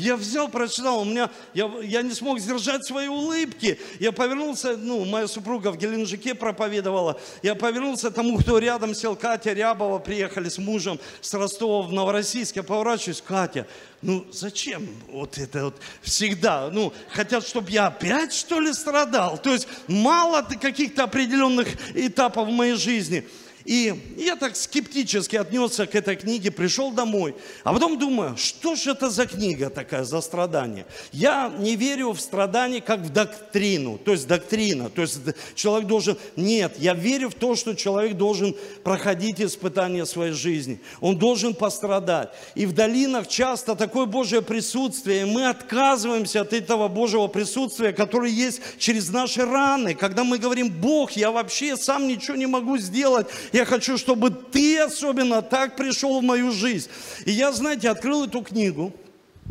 Я 0.00 0.16
взял, 0.16 0.48
прочитал, 0.48 1.00
у 1.00 1.04
меня, 1.04 1.30
я, 1.52 1.70
я 1.82 2.02
не 2.02 2.14
смог 2.14 2.40
сдержать 2.40 2.84
свои 2.86 3.08
улыбки. 3.08 3.78
Я 3.98 4.12
повернулся, 4.12 4.76
ну, 4.76 5.04
моя 5.04 5.28
супруга 5.28 5.70
в 5.70 5.76
Геленджике 5.76 6.34
проповедовала. 6.34 7.20
Я 7.42 7.54
повернулся 7.54 8.10
тому, 8.10 8.38
кто 8.38 8.58
рядом 8.58 8.94
сел, 8.94 9.14
Катя 9.14 9.52
Рябова, 9.52 9.98
приехали 9.98 10.48
с 10.48 10.56
мужем 10.56 10.98
с 11.20 11.34
Ростова 11.34 11.82
в 11.82 11.92
Новороссийск. 11.92 12.56
Я 12.56 12.62
поворачиваюсь, 12.62 13.20
Катя, 13.20 13.66
ну 14.00 14.26
зачем 14.32 14.88
вот 15.08 15.36
это 15.36 15.66
вот 15.66 15.76
всегда? 16.00 16.70
Ну, 16.72 16.92
хотят, 17.10 17.46
чтобы 17.46 17.70
я 17.70 17.88
опять, 17.88 18.32
что 18.32 18.58
ли, 18.58 18.72
страдал? 18.72 19.36
То 19.36 19.52
есть 19.52 19.68
мало 19.86 20.42
каких-то 20.42 21.04
определенных 21.04 21.68
этапов 21.94 22.48
в 22.48 22.52
моей 22.52 22.74
жизни. 22.74 23.26
И 23.64 23.94
я 24.16 24.36
так 24.36 24.56
скептически 24.56 25.36
отнесся 25.36 25.86
к 25.86 25.94
этой 25.94 26.16
книге, 26.16 26.50
пришел 26.50 26.90
домой. 26.90 27.34
А 27.62 27.72
потом 27.72 27.98
думаю, 27.98 28.36
что 28.36 28.74
же 28.74 28.92
это 28.92 29.10
за 29.10 29.26
книга 29.26 29.70
такая, 29.70 30.04
за 30.04 30.20
страдание? 30.20 30.86
Я 31.12 31.52
не 31.58 31.76
верю 31.76 32.12
в 32.12 32.20
страдание 32.20 32.80
как 32.80 33.00
в 33.00 33.10
доктрину, 33.10 33.98
то 33.98 34.12
есть 34.12 34.26
доктрина. 34.26 34.88
То 34.88 35.02
есть 35.02 35.20
человек 35.54 35.88
должен... 35.88 36.16
Нет, 36.36 36.74
я 36.78 36.94
верю 36.94 37.28
в 37.30 37.34
то, 37.34 37.54
что 37.54 37.74
человек 37.74 38.16
должен 38.16 38.56
проходить 38.82 39.40
испытания 39.40 40.06
своей 40.06 40.32
жизни. 40.32 40.80
Он 41.00 41.18
должен 41.18 41.54
пострадать. 41.54 42.30
И 42.54 42.66
в 42.66 42.72
долинах 42.72 43.28
часто 43.28 43.74
такое 43.74 44.06
Божье 44.06 44.42
присутствие, 44.42 45.22
и 45.22 45.24
мы 45.24 45.48
отказываемся 45.48 46.40
от 46.40 46.52
этого 46.52 46.88
Божьего 46.88 47.26
присутствия, 47.26 47.92
которое 47.92 48.30
есть 48.30 48.60
через 48.78 49.10
наши 49.10 49.44
раны. 49.44 49.94
Когда 49.94 50.24
мы 50.24 50.38
говорим, 50.38 50.70
Бог, 50.70 51.12
я 51.12 51.30
вообще 51.30 51.76
сам 51.76 52.08
ничего 52.08 52.36
не 52.36 52.46
могу 52.46 52.78
сделать, 52.78 53.26
я 53.52 53.64
хочу, 53.64 53.98
чтобы 53.98 54.30
ты 54.30 54.78
особенно 54.78 55.42
так 55.42 55.76
пришел 55.76 56.20
в 56.20 56.22
мою 56.22 56.52
жизнь. 56.52 56.88
И 57.24 57.32
я, 57.32 57.52
знаете, 57.52 57.88
открыл 57.88 58.24
эту 58.24 58.42
книгу, 58.42 58.92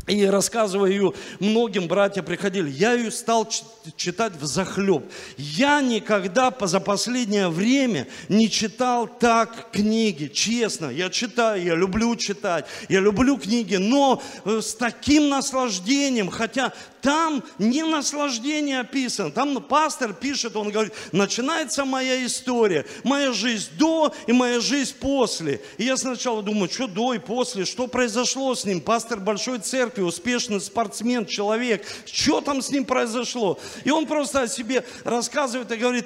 и 0.09 0.25
рассказываю 0.25 1.13
многим, 1.39 1.87
братья 1.87 2.23
приходили. 2.23 2.69
Я 2.69 2.93
ее 2.93 3.11
стал 3.11 3.47
читать 3.95 4.33
в 4.33 4.45
захлеб. 4.45 5.03
Я 5.37 5.81
никогда 5.81 6.53
за 6.59 6.79
последнее 6.79 7.49
время 7.49 8.07
не 8.27 8.49
читал 8.49 9.07
так 9.07 9.71
книги, 9.71 10.27
честно. 10.27 10.89
Я 10.89 11.09
читаю, 11.09 11.63
я 11.63 11.75
люблю 11.75 12.15
читать, 12.15 12.65
я 12.89 12.99
люблю 12.99 13.37
книги, 13.37 13.75
но 13.75 14.21
э, 14.45 14.61
с 14.61 14.73
таким 14.73 15.29
наслаждением, 15.29 16.29
хотя 16.29 16.73
там 17.01 17.43
не 17.57 17.83
наслаждение 17.83 18.81
описано. 18.81 19.31
Там 19.31 19.61
пастор 19.61 20.13
пишет, 20.13 20.55
он 20.55 20.69
говорит, 20.69 20.93
начинается 21.11 21.85
моя 21.85 22.25
история, 22.25 22.85
моя 23.03 23.31
жизнь 23.31 23.69
до 23.77 24.13
и 24.27 24.33
моя 24.33 24.59
жизнь 24.59 24.95
после. 24.99 25.61
И 25.77 25.85
я 25.85 25.97
сначала 25.97 26.41
думаю, 26.41 26.69
что 26.69 26.87
до 26.87 27.13
и 27.13 27.19
после, 27.19 27.65
что 27.65 27.87
произошло 27.87 28.55
с 28.55 28.65
ним? 28.65 28.81
Пастор 28.81 29.19
большой 29.19 29.59
церкви, 29.59 29.98
успешный 30.01 30.61
спортсмен, 30.61 31.25
человек, 31.25 31.85
что 32.05 32.41
там 32.41 32.61
с 32.61 32.69
ним 32.69 32.85
произошло? 32.85 33.59
И 33.83 33.91
он 33.91 34.05
просто 34.05 34.41
о 34.41 34.47
себе 34.47 34.85
рассказывает 35.03 35.71
и 35.71 35.75
говорит, 35.75 36.05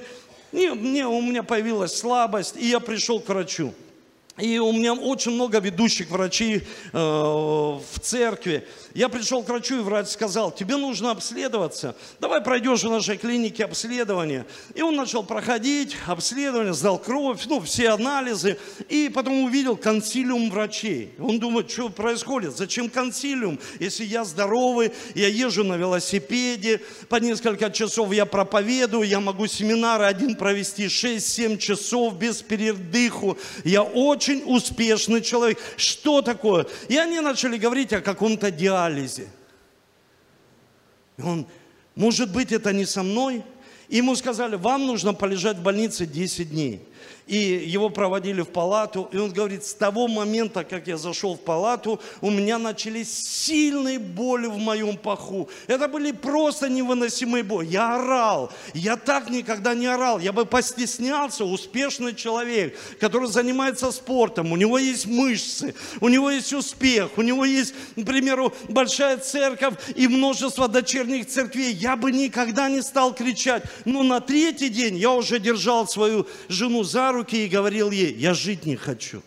не, 0.52 0.74
мне, 0.74 1.08
у 1.08 1.22
меня 1.22 1.44
появилась 1.44 1.98
слабость, 1.98 2.56
и 2.58 2.68
я 2.68 2.80
пришел 2.80 3.20
к 3.20 3.28
врачу. 3.30 3.74
И 4.38 4.58
у 4.58 4.72
меня 4.72 4.94
очень 4.94 5.32
много 5.32 5.60
ведущих 5.60 6.10
врачей 6.10 6.58
э, 6.58 6.98
в 6.98 8.00
церкви. 8.02 8.68
Я 8.94 9.10
пришел 9.10 9.42
к 9.42 9.50
врачу, 9.50 9.80
и 9.80 9.82
врач 9.82 10.10
сказал, 10.10 10.52
тебе 10.52 10.78
нужно 10.78 11.12
обследоваться. 11.12 11.96
Давай 12.20 12.42
пройдешь 12.42 12.84
в 12.84 12.92
нашей 12.92 13.18
клинике 13.18 13.66
обследование. 13.66 14.46
И 14.76 14.84
он 14.84 14.96
начал 14.96 15.24
проходить 15.24 15.96
обследование, 16.06 16.74
сдал 16.74 17.00
кровь, 17.00 17.44
ну, 17.48 17.60
все 17.60 17.90
анализы. 17.90 18.60
И 18.90 19.10
потом 19.10 19.46
увидел 19.46 19.78
консилиум 19.78 20.52
врачей. 20.52 21.12
Он 21.18 21.40
думает, 21.40 21.72
что 21.72 21.90
происходит, 21.90 22.56
зачем 22.56 22.88
консилиум, 22.88 23.60
если 23.80 24.06
я 24.06 24.24
здоровый, 24.26 24.92
я 25.16 25.28
езжу 25.28 25.64
на 25.64 25.76
велосипеде, 25.76 26.80
по 27.10 27.16
несколько 27.16 27.72
часов 27.72 28.14
я 28.14 28.28
проповедую, 28.28 29.08
я 29.08 29.20
могу 29.20 29.48
семинары 29.48 30.06
один 30.06 30.36
провести 30.36 30.86
6-7 30.86 31.58
часов 31.58 32.14
без 32.16 32.44
передыху. 32.44 33.40
Я 33.64 33.82
очень 33.82 34.44
успешный 34.46 35.22
человек. 35.22 35.58
Что 35.78 36.22
такое? 36.22 36.68
И 36.90 36.98
они 36.98 37.20
начали 37.20 37.58
говорить 37.58 37.92
о 37.94 38.02
каком-то 38.02 38.52
диагнозе 38.52 38.83
диализе. 38.90 39.28
он, 41.18 41.48
может 41.96 42.32
быть, 42.32 42.52
это 42.52 42.74
не 42.74 42.86
со 42.86 43.04
мной? 43.04 43.44
И 43.88 43.98
ему 43.98 44.16
сказали, 44.16 44.56
вам 44.56 44.88
нужно 44.88 45.14
полежать 45.14 45.58
в 45.58 45.62
больнице 45.62 46.06
10 46.06 46.50
дней 46.50 46.88
и 47.28 47.38
его 47.38 47.90
проводили 47.90 48.42
в 48.42 48.50
палату, 48.50 49.08
и 49.12 49.18
он 49.18 49.32
говорит, 49.32 49.64
с 49.64 49.74
того 49.74 50.08
момента, 50.08 50.64
как 50.64 50.88
я 50.88 50.98
зашел 50.98 51.36
в 51.36 51.40
палату, 51.40 52.02
у 52.22 52.30
меня 52.30 52.58
начались 52.58 53.12
сильные 53.12 53.98
боли 53.98 54.48
в 54.48 54.58
моем 54.58 54.98
паху. 54.98 55.50
Это 55.68 55.88
были 55.88 56.12
просто 56.12 56.70
невыносимые 56.70 57.44
боли. 57.44 57.68
Я 57.68 57.96
орал, 57.96 58.52
я 58.74 58.98
так 58.98 59.30
никогда 59.30 59.74
не 59.74 59.88
орал, 59.88 60.20
я 60.20 60.34
бы 60.34 60.46
постеснялся, 60.46 61.46
успешный 61.46 62.14
человек, 62.14 62.78
который 63.00 63.30
занимается 63.30 63.92
спортом, 63.92 64.52
у 64.52 64.58
него 64.58 64.78
есть 64.78 65.06
мышцы, 65.06 65.74
у 66.02 66.10
него 66.10 66.30
есть 66.30 66.52
успех, 66.52 67.12
у 67.18 67.22
него 67.22 67.46
есть, 67.46 67.74
к 67.96 68.06
примеру, 68.06 68.54
большая 68.68 69.18
церковь 69.18 69.76
и 69.96 70.08
множество 70.08 70.68
дочерних 70.68 71.28
церквей. 71.28 71.72
Я 71.74 71.96
бы 71.96 72.12
никогда 72.12 72.68
не 72.70 72.82
стал 72.82 73.14
кричать, 73.14 73.64
но 73.86 74.04
на 74.04 74.20
третий 74.20 74.70
день 74.70 74.98
я 74.98 75.12
уже 75.12 75.40
держал 75.40 75.88
свою 75.88 76.28
жену 76.50 76.84
за 76.84 77.13
руки 77.14 77.46
и 77.46 77.50
говорил 77.50 77.92
ей, 77.92 78.14
я 78.14 78.34
жить 78.34 78.66
не 78.66 78.76
хочу. 78.76 79.22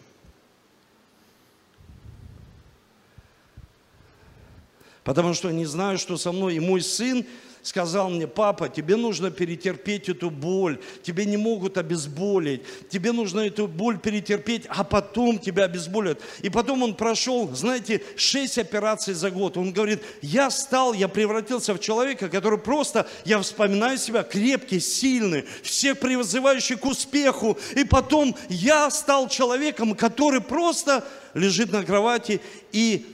Потому 5.05 5.35
что 5.35 5.53
не 5.53 5.67
знаю, 5.67 5.99
что 5.99 6.17
со 6.17 6.33
мной. 6.33 6.57
И 6.57 6.61
мой 6.61 6.83
сын 6.83 7.25
сказал 7.67 8.11
мне, 8.11 8.29
папа, 8.29 8.69
тебе 8.69 8.97
нужно 8.97 9.31
перетерпеть 9.31 10.09
эту 10.09 10.31
боль, 10.31 10.79
тебе 11.03 11.25
не 11.25 11.37
могут 11.37 11.79
обезболить, 11.79 12.63
тебе 12.89 13.11
нужно 13.11 13.41
эту 13.41 13.67
боль 13.67 13.99
перетерпеть, 13.99 14.67
а 14.69 14.85
потом 14.85 15.39
тебя 15.39 15.65
обезболят. 15.65 16.21
И 16.43 16.49
потом 16.49 16.85
он 16.85 16.95
прошел, 16.95 17.53
знаете, 17.55 18.03
шесть 18.17 18.59
операций 18.59 19.15
за 19.15 19.31
год. 19.33 19.57
Он 19.57 19.73
говорит, 19.73 20.01
я 20.23 20.51
стал, 20.51 20.95
я 20.95 21.09
превратился 21.09 21.75
в 21.75 21.81
человека, 21.81 22.29
который 22.29 22.59
просто, 22.59 23.09
я 23.25 23.41
вспоминаю 23.41 23.99
себя, 23.99 24.23
крепкий, 24.23 24.79
сильный, 24.79 25.45
всех 25.63 25.99
призывающий 25.99 26.77
к 26.77 26.87
успеху. 26.87 27.59
И 27.75 27.85
потом 27.85 28.37
я 28.49 28.89
стал 28.91 29.29
человеком, 29.29 29.97
который 29.97 30.41
просто 30.41 31.05
лежит 31.35 31.73
на 31.73 31.83
кровати. 31.83 32.41
И 32.71 33.05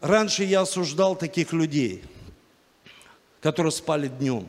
раньше 0.00 0.42
я 0.42 0.62
осуждал 0.62 1.14
таких 1.14 1.52
людей– 1.52 2.02
которые 3.42 3.72
спали 3.72 4.08
днем. 4.08 4.48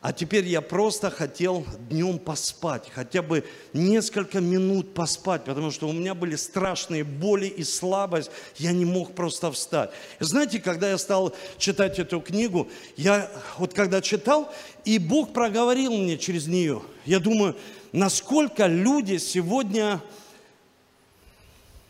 А 0.00 0.12
теперь 0.12 0.46
я 0.46 0.60
просто 0.60 1.10
хотел 1.10 1.66
днем 1.90 2.20
поспать, 2.20 2.88
хотя 2.94 3.20
бы 3.20 3.44
несколько 3.72 4.40
минут 4.40 4.94
поспать, 4.94 5.42
потому 5.42 5.72
что 5.72 5.88
у 5.88 5.92
меня 5.92 6.14
были 6.14 6.36
страшные 6.36 7.02
боли 7.02 7.46
и 7.46 7.64
слабость, 7.64 8.30
я 8.58 8.70
не 8.70 8.84
мог 8.84 9.16
просто 9.16 9.50
встать. 9.50 9.90
И 10.20 10.24
знаете, 10.24 10.60
когда 10.60 10.88
я 10.88 10.98
стал 10.98 11.34
читать 11.56 11.98
эту 11.98 12.20
книгу, 12.20 12.68
я 12.96 13.28
вот 13.56 13.74
когда 13.74 14.00
читал, 14.00 14.52
и 14.84 15.00
Бог 15.00 15.32
проговорил 15.32 15.92
мне 15.92 16.16
через 16.16 16.46
нее, 16.46 16.80
я 17.04 17.18
думаю, 17.18 17.56
насколько 17.90 18.66
люди 18.66 19.16
сегодня 19.16 20.00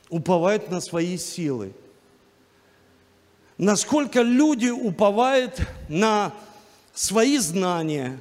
уповают 0.09 0.71
на 0.71 0.81
свои 0.81 1.19
силы– 1.19 1.73
насколько 3.59 4.23
люди 4.23 4.69
уповают 4.69 5.61
на 5.89 6.33
свои 6.95 7.39
знания, 7.39 8.19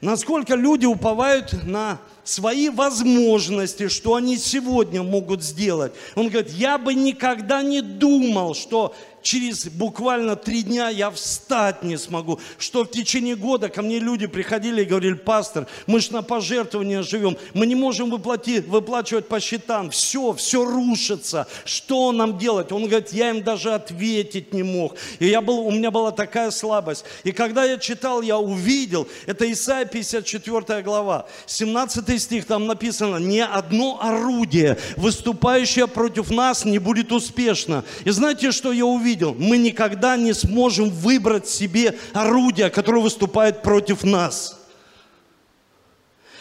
насколько 0.00 0.54
люди 0.54 0.86
уповают 0.86 1.52
на 1.64 1.98
свои 2.24 2.70
возможности, 2.70 3.88
что 3.88 4.14
они 4.14 4.36
сегодня 4.36 5.02
могут 5.02 5.42
сделать. 5.42 5.92
Он 6.16 6.28
говорит, 6.28 6.50
я 6.52 6.76
бы 6.76 6.94
никогда 6.94 7.62
не 7.62 7.80
думал, 7.82 8.54
что 8.54 8.94
через 9.26 9.66
буквально 9.66 10.36
три 10.36 10.62
дня 10.62 10.88
я 10.88 11.10
встать 11.10 11.82
не 11.82 11.96
смогу. 11.96 12.38
Что 12.58 12.84
в 12.84 12.90
течение 12.92 13.34
года 13.34 13.68
ко 13.68 13.82
мне 13.82 13.98
люди 13.98 14.28
приходили 14.28 14.82
и 14.82 14.84
говорили, 14.84 15.14
пастор, 15.14 15.66
мы 15.88 15.98
же 15.98 16.12
на 16.12 16.22
пожертвования 16.22 17.02
живем, 17.02 17.36
мы 17.52 17.66
не 17.66 17.74
можем 17.74 18.08
выплатить, 18.08 18.68
выплачивать 18.68 19.26
по 19.26 19.40
счетам, 19.40 19.90
все, 19.90 20.32
все 20.34 20.64
рушится, 20.64 21.48
что 21.64 22.12
нам 22.12 22.38
делать? 22.38 22.70
Он 22.70 22.86
говорит, 22.86 23.12
я 23.12 23.30
им 23.30 23.42
даже 23.42 23.74
ответить 23.74 24.54
не 24.54 24.62
мог. 24.62 24.94
И 25.18 25.26
я 25.26 25.40
был, 25.40 25.58
у 25.58 25.72
меня 25.72 25.90
была 25.90 26.12
такая 26.12 26.52
слабость. 26.52 27.04
И 27.24 27.32
когда 27.32 27.64
я 27.64 27.78
читал, 27.78 28.22
я 28.22 28.38
увидел, 28.38 29.08
это 29.26 29.50
Исайя 29.50 29.86
54 29.86 30.82
глава, 30.82 31.26
17 31.46 32.22
стих, 32.22 32.46
там 32.46 32.68
написано, 32.68 33.16
ни 33.16 33.40
одно 33.40 33.98
орудие, 34.00 34.78
выступающее 34.96 35.88
против 35.88 36.30
нас, 36.30 36.64
не 36.64 36.78
будет 36.78 37.10
успешно. 37.10 37.82
И 38.04 38.10
знаете, 38.10 38.52
что 38.52 38.70
я 38.70 38.86
увидел? 38.86 39.15
Увидел, 39.16 39.34
мы 39.38 39.58
никогда 39.58 40.16
не 40.16 40.32
сможем 40.32 40.90
выбрать 40.90 41.48
себе 41.48 41.98
орудие, 42.12 42.70
которое 42.70 43.00
выступает 43.00 43.62
против 43.62 44.04
нас. 44.04 44.60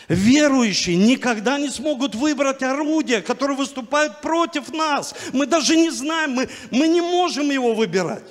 Верующие 0.08 0.96
никогда 0.98 1.58
не 1.58 1.70
смогут 1.70 2.14
выбрать 2.14 2.62
орудие, 2.62 3.22
которое 3.22 3.56
выступает 3.56 4.22
против 4.22 4.72
нас. 4.72 5.16
Мы 5.34 5.48
даже 5.48 5.76
не 5.76 5.90
знаем, 5.90 6.32
мы, 6.32 6.50
мы 6.70 6.88
не 6.88 7.02
можем 7.02 7.50
его 7.50 7.74
выбирать. 7.74 8.24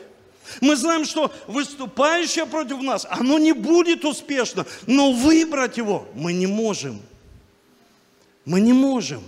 Мы 0.61 0.76
знаем, 0.76 1.04
что 1.04 1.33
выступающее 1.48 2.46
против 2.46 2.80
нас, 2.80 3.07
оно 3.11 3.38
не 3.38 3.52
будет 3.52 4.04
успешно, 4.04 4.66
но 4.87 5.11
выбрать 5.11 5.78
его 5.78 6.07
мы 6.14 6.33
не 6.33 6.46
можем. 6.46 7.00
Мы 8.44 8.61
не 8.61 8.72
можем. 8.72 9.22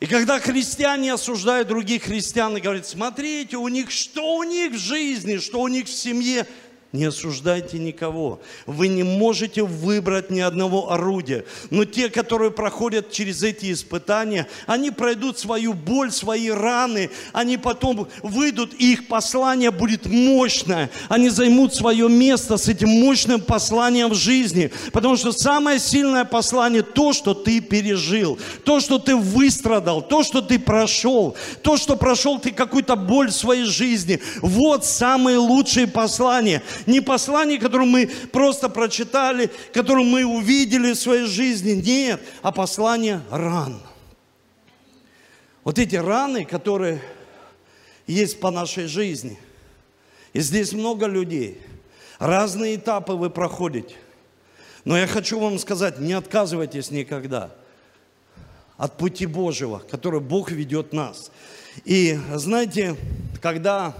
И 0.00 0.06
когда 0.06 0.40
христиане 0.40 1.12
осуждают 1.12 1.68
других 1.68 2.04
христиан 2.04 2.56
и 2.56 2.60
говорят, 2.60 2.86
смотрите, 2.86 3.58
у 3.58 3.68
них 3.68 3.90
что 3.90 4.36
у 4.36 4.42
них 4.42 4.72
в 4.72 4.78
жизни, 4.78 5.36
что 5.36 5.60
у 5.60 5.68
них 5.68 5.86
в 5.86 5.92
семье, 5.92 6.46
не 6.92 7.04
осуждайте 7.04 7.78
никого. 7.78 8.40
Вы 8.66 8.88
не 8.88 9.04
можете 9.04 9.62
выбрать 9.62 10.30
ни 10.30 10.40
одного 10.40 10.90
орудия. 10.90 11.44
Но 11.70 11.84
те, 11.84 12.08
которые 12.08 12.50
проходят 12.50 13.12
через 13.12 13.44
эти 13.44 13.72
испытания, 13.72 14.48
они 14.66 14.90
пройдут 14.90 15.38
свою 15.38 15.72
боль, 15.72 16.10
свои 16.10 16.50
раны. 16.50 17.10
Они 17.32 17.58
потом 17.58 18.08
выйдут, 18.24 18.74
и 18.76 18.94
их 18.94 19.06
послание 19.06 19.70
будет 19.70 20.06
мощное. 20.06 20.90
Они 21.08 21.28
займут 21.28 21.76
свое 21.76 22.08
место 22.08 22.56
с 22.56 22.66
этим 22.66 22.88
мощным 22.88 23.40
посланием 23.40 24.08
в 24.08 24.16
жизни. 24.16 24.72
Потому 24.92 25.16
что 25.16 25.30
самое 25.30 25.78
сильное 25.78 26.24
послание– 26.24 26.82
то, 26.82 27.12
что 27.12 27.34
ты 27.34 27.60
пережил. 27.60 28.36
То, 28.64 28.80
что 28.80 28.98
ты 28.98 29.14
выстрадал. 29.14 30.02
То, 30.02 30.24
что 30.24 30.42
ты 30.42 30.58
прошел. 30.58 31.36
То, 31.62 31.76
что 31.76 31.94
прошел 31.94 32.40
ты 32.40 32.50
какую-то 32.50 32.96
боль 32.96 33.30
в 33.30 33.34
своей 33.34 33.64
жизни. 33.64 34.20
Вот 34.42 34.84
самые 34.84 35.38
лучшие 35.38 35.86
послания– 35.86 36.64
не 36.86 37.00
послание, 37.00 37.58
которое 37.58 37.86
мы 37.86 38.06
просто 38.32 38.68
прочитали, 38.68 39.50
которое 39.72 40.04
мы 40.04 40.24
увидели 40.24 40.92
в 40.92 40.98
своей 40.98 41.26
жизни. 41.26 41.72
Нет, 41.72 42.20
а 42.42 42.52
послание 42.52 43.22
ран. 43.30 43.80
Вот 45.64 45.78
эти 45.78 45.96
раны, 45.96 46.44
которые 46.44 47.02
есть 48.06 48.40
по 48.40 48.50
нашей 48.50 48.86
жизни. 48.86 49.38
И 50.32 50.40
здесь 50.40 50.72
много 50.72 51.06
людей. 51.06 51.60
Разные 52.18 52.76
этапы 52.76 53.12
вы 53.12 53.30
проходите. 53.30 53.94
Но 54.84 54.96
я 54.96 55.06
хочу 55.06 55.38
вам 55.38 55.58
сказать, 55.58 55.98
не 55.98 56.12
отказывайтесь 56.12 56.90
никогда 56.90 57.50
от 58.76 58.96
пути 58.96 59.26
Божьего, 59.26 59.78
который 59.90 60.20
Бог 60.20 60.50
ведет 60.50 60.92
нас. 60.92 61.30
И 61.84 62.18
знаете, 62.34 62.96
когда 63.42 63.94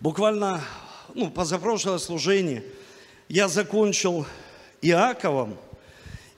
буквально 0.00 0.60
ну, 1.18 1.30
позапрошлое 1.30 1.98
служение 1.98 2.62
я 3.28 3.48
закончил 3.48 4.24
Иаковом, 4.80 5.58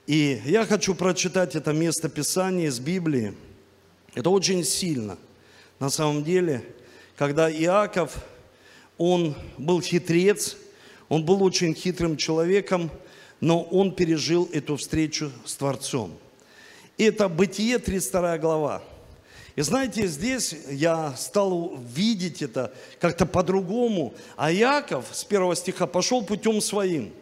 и 0.07 0.41
я 0.43 0.65
хочу 0.65 0.95
прочитать 0.95 1.55
это 1.55 1.71
место 1.71 2.09
Писания 2.09 2.65
из 2.65 2.79
Библии. 2.79 3.35
Это 4.15 4.31
очень 4.31 4.63
сильно. 4.63 5.19
На 5.79 5.91
самом 5.91 6.23
деле, 6.23 6.65
когда 7.15 7.51
Иаков, 7.51 8.25
он 8.97 9.35
был 9.59 9.81
хитрец, 9.81 10.57
он 11.09 11.25
был 11.25 11.43
очень 11.43 11.75
хитрым 11.75 12.17
человеком, 12.17 12.89
но 13.39 13.61
он 13.61 13.93
пережил 13.93 14.49
эту 14.51 14.77
встречу 14.77 15.31
с 15.45 15.53
Творцом. 15.57 16.17
Это 16.97 17.29
Бытие, 17.29 17.77
32 17.77 18.39
глава. 18.39 18.81
И 19.61 19.63
знаете, 19.63 20.07
здесь 20.07 20.55
я 20.71 21.13
стал 21.15 21.77
видеть 21.93 22.41
это 22.41 22.73
как-то 22.99 23.27
по-другому. 23.27 24.15
А 24.35 24.51
Яков 24.51 25.05
с 25.11 25.23
первого 25.23 25.55
стиха 25.55 25.85
пошел 25.85 26.23
путем 26.23 26.61
своим. 26.61 27.13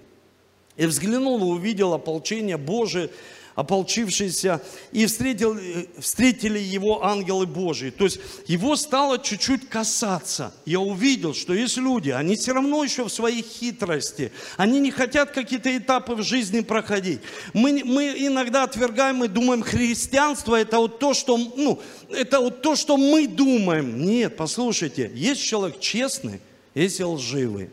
И 0.77 0.85
взглянул 0.85 1.41
и 1.41 1.57
увидел 1.57 1.93
ополчение 1.93 2.55
Божие, 2.55 3.09
ополчившиеся, 3.59 4.61
и 4.93 5.05
встретил, 5.05 5.57
встретили 5.99 6.59
его 6.59 7.05
ангелы 7.05 7.45
Божии. 7.45 7.89
То 7.89 8.05
есть 8.05 8.19
его 8.47 8.77
стало 8.77 9.19
чуть-чуть 9.19 9.67
касаться. 9.67 10.53
Я 10.65 10.79
увидел, 10.79 11.33
что 11.33 11.53
есть 11.53 11.75
люди, 11.75 12.09
они 12.09 12.37
все 12.37 12.53
равно 12.53 12.83
еще 12.83 13.03
в 13.03 13.09
своей 13.09 13.43
хитрости, 13.43 14.31
они 14.55 14.79
не 14.79 14.91
хотят 14.91 15.31
какие-то 15.31 15.75
этапы 15.75 16.15
в 16.15 16.23
жизни 16.23 16.61
проходить. 16.61 17.19
Мы, 17.53 17.81
мы 17.83 18.15
иногда 18.17 18.63
отвергаем 18.63 19.25
и 19.25 19.27
думаем, 19.27 19.61
христианство 19.61 20.55
это 20.55 20.77
вот 20.77 20.99
то, 20.99 21.13
что, 21.13 21.37
ну, 21.37 21.81
это 22.09 22.39
вот 22.39 22.61
то, 22.61 22.77
что 22.77 22.95
мы 22.95 23.27
думаем. 23.27 24.05
Нет, 24.05 24.37
послушайте, 24.37 25.11
есть 25.13 25.43
человек 25.43 25.79
честный, 25.81 26.39
есть 26.73 27.01
лживый. 27.01 27.69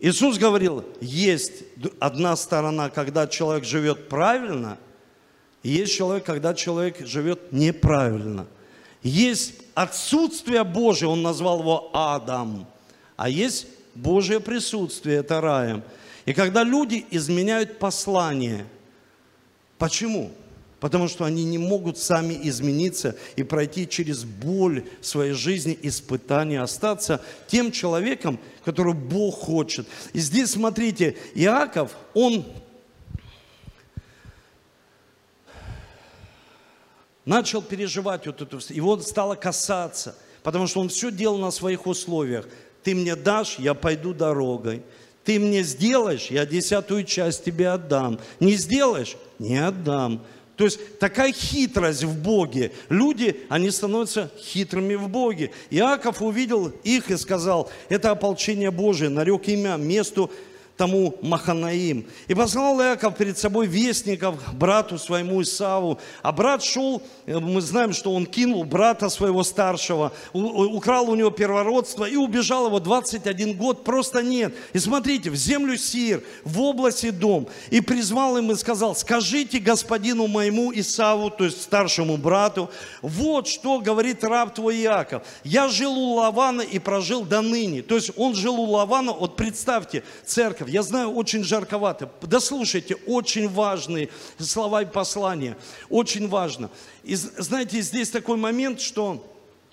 Иисус 0.00 0.38
говорил, 0.38 0.84
есть 1.00 1.64
одна 1.98 2.36
сторона, 2.36 2.88
когда 2.88 3.26
человек 3.26 3.64
живет 3.64 4.08
правильно, 4.08 4.78
и 5.62 5.70
есть 5.70 5.94
человек, 5.94 6.24
когда 6.24 6.54
человек 6.54 7.04
живет 7.04 7.52
неправильно. 7.52 8.46
Есть 9.02 9.54
отсутствие 9.74 10.62
Божие, 10.62 11.08
он 11.08 11.22
назвал 11.22 11.60
его 11.60 11.90
Адам, 11.92 12.66
а 13.16 13.28
есть 13.28 13.66
Божье 13.94 14.38
присутствие, 14.38 15.18
это 15.18 15.40
раем. 15.40 15.82
И 16.26 16.32
когда 16.32 16.62
люди 16.62 17.04
изменяют 17.10 17.78
послание, 17.78 18.66
почему? 19.78 20.30
Потому 20.80 21.08
что 21.08 21.24
они 21.24 21.44
не 21.44 21.58
могут 21.58 21.98
сами 21.98 22.38
измениться 22.44 23.16
и 23.34 23.42
пройти 23.42 23.88
через 23.88 24.24
боль 24.24 24.84
своей 25.00 25.32
жизни, 25.32 25.76
испытания, 25.82 26.60
остаться 26.60 27.20
тем 27.48 27.72
человеком, 27.72 28.38
который 28.64 28.94
Бог 28.94 29.34
хочет. 29.34 29.88
И 30.12 30.20
здесь, 30.20 30.50
смотрите, 30.50 31.16
Иаков, 31.34 31.96
он 32.14 32.46
начал 37.24 37.60
переживать 37.60 38.26
вот 38.26 38.40
эту, 38.40 38.58
его 38.72 38.98
стало 39.00 39.34
касаться, 39.34 40.16
потому 40.44 40.68
что 40.68 40.80
он 40.80 40.88
все 40.88 41.10
делал 41.10 41.38
на 41.38 41.50
своих 41.50 41.86
условиях. 41.88 42.48
Ты 42.84 42.94
мне 42.94 43.16
дашь, 43.16 43.58
я 43.58 43.74
пойду 43.74 44.14
дорогой. 44.14 44.82
Ты 45.24 45.38
мне 45.38 45.62
сделаешь, 45.62 46.28
я 46.30 46.46
десятую 46.46 47.04
часть 47.04 47.44
тебе 47.44 47.68
отдам. 47.68 48.18
Не 48.40 48.54
сделаешь, 48.54 49.16
не 49.38 49.56
отдам. 49.56 50.24
То 50.58 50.64
есть 50.64 50.98
такая 50.98 51.32
хитрость 51.32 52.02
в 52.02 52.20
Боге. 52.20 52.72
Люди, 52.88 53.42
они 53.48 53.70
становятся 53.70 54.28
хитрыми 54.36 54.96
в 54.96 55.08
Боге. 55.08 55.52
Иаков 55.70 56.20
увидел 56.20 56.72
их 56.82 57.12
и 57.12 57.16
сказал, 57.16 57.70
это 57.88 58.10
ополчение 58.10 58.72
Божие, 58.72 59.08
нарек 59.08 59.46
имя 59.46 59.76
месту 59.76 60.32
тому 60.78 61.16
Маханаим. 61.22 62.06
И 62.28 62.34
послал 62.34 62.80
Иаков 62.80 63.16
перед 63.16 63.36
собой 63.36 63.66
вестников 63.66 64.36
брату 64.54 64.96
своему 64.96 65.42
Исаву. 65.42 65.98
А 66.22 66.32
брат 66.32 66.62
шел, 66.62 67.02
э, 67.26 67.38
мы 67.38 67.60
знаем, 67.60 67.92
что 67.92 68.14
он 68.14 68.24
кинул 68.24 68.64
брата 68.64 69.08
своего 69.08 69.42
старшего, 69.42 70.12
украл 70.32 71.10
у 71.10 71.16
него 71.16 71.30
первородство 71.30 72.04
и 72.04 72.14
убежал 72.14 72.68
его 72.68 72.78
21 72.78 73.56
год, 73.56 73.84
просто 73.84 74.22
нет. 74.22 74.54
И 74.72 74.78
смотрите, 74.78 75.30
в 75.30 75.34
землю 75.34 75.76
Сир, 75.76 76.22
в 76.44 76.60
области 76.60 77.10
дом. 77.10 77.48
И 77.70 77.80
призвал 77.80 78.38
им 78.38 78.52
и 78.52 78.54
сказал, 78.54 78.94
скажите 78.94 79.58
господину 79.58 80.28
моему 80.28 80.72
Исаву, 80.72 81.30
то 81.30 81.44
есть 81.44 81.60
старшему 81.60 82.16
брату, 82.16 82.70
вот 83.02 83.48
что 83.48 83.80
говорит 83.80 84.22
раб 84.22 84.54
твой 84.54 84.76
Иаков. 84.82 85.24
Я 85.42 85.68
жил 85.68 85.92
у 85.98 86.14
Лавана 86.14 86.62
и 86.62 86.78
прожил 86.78 87.24
до 87.24 87.40
ныне. 87.40 87.82
То 87.82 87.96
есть 87.96 88.12
он 88.16 88.36
жил 88.36 88.60
у 88.60 88.70
Лавана, 88.70 89.12
вот 89.12 89.34
представьте, 89.34 90.04
церковь, 90.24 90.67
я 90.68 90.82
знаю, 90.82 91.10
очень 91.12 91.42
жарковато. 91.42 92.10
Да 92.22 92.40
слушайте, 92.40 92.96
очень 93.06 93.48
важные 93.48 94.08
слова 94.38 94.82
и 94.82 94.86
послания. 94.86 95.56
Очень 95.88 96.28
важно. 96.28 96.70
И 97.02 97.14
знаете, 97.14 97.80
здесь 97.80 98.10
такой 98.10 98.36
момент, 98.36 98.80
что 98.80 99.24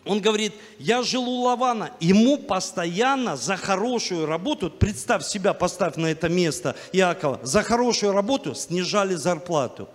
он 0.05 0.21
говорит, 0.21 0.53
я 0.77 1.01
жил 1.01 1.27
у 1.27 1.41
Лавана, 1.41 1.91
ему 1.99 2.37
постоянно 2.37 3.35
за 3.35 3.57
хорошую 3.57 4.27
работу, 4.27 4.69
представь 4.69 5.25
себя, 5.25 5.53
поставь 5.53 5.95
на 5.95 6.07
это 6.07 6.29
место 6.29 6.75
Иакова, 6.93 7.39
за 7.43 7.63
хорошую 7.63 8.11
работу 8.11 8.53
снижали 8.53 9.15
зарплату. 9.15 9.89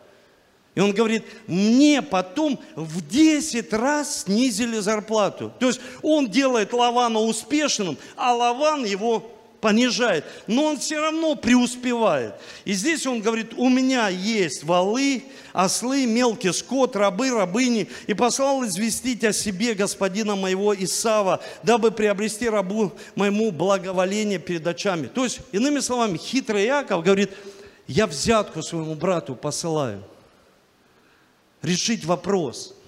И 0.75 0.81
он 0.81 0.93
говорит, 0.93 1.25
мне 1.47 2.01
потом 2.01 2.59
в 2.77 3.07
10 3.07 3.73
раз 3.73 4.23
снизили 4.23 4.79
зарплату. 4.79 5.53
То 5.59 5.69
есть 5.69 5.81
он 6.03 6.29
делает 6.29 6.73
Лавана 6.73 7.21
успешным, 7.21 7.97
а 8.17 8.35
Лаван 8.35 8.85
его 8.85 9.31
понижает, 9.61 10.25
но 10.47 10.65
он 10.65 10.79
все 10.79 10.99
равно 11.01 11.35
преуспевает. 11.35 12.35
И 12.65 12.73
здесь 12.73 13.07
он 13.07 13.21
говорит, 13.21 13.53
у 13.57 13.69
меня 13.69 14.09
есть 14.09 14.65
валы, 14.65 15.25
ослы, 15.53 16.07
мелкий 16.07 16.53
скот, 16.53 16.97
рабы, 16.97 17.31
рабыни, 17.31 17.89
и 18.07 18.15
послал 18.15 18.65
известить 18.65 19.23
о 19.25 19.33
себе 19.33 19.75
господина 19.75 20.37
моего 20.37 20.75
Исава, 20.75 21.41
дабы 21.63 21.91
приобрести 21.91 22.49
рабу 22.49 22.93
моему 23.15 23.51
благоволение 23.51 24.39
перед 24.39 24.67
очами. 24.67 25.07
То 25.07 25.25
есть, 25.25 25.41
иными 25.53 25.81
словами, 25.81 26.17
хитрый 26.17 26.65
Яков 26.65 27.05
говорит, 27.05 27.31
я 27.87 28.07
взятку 28.07 28.63
своему 28.63 28.95
брату 28.95 29.35
посылаю. 29.35 30.03
Решить 31.63 32.05
вопрос– 32.05 32.75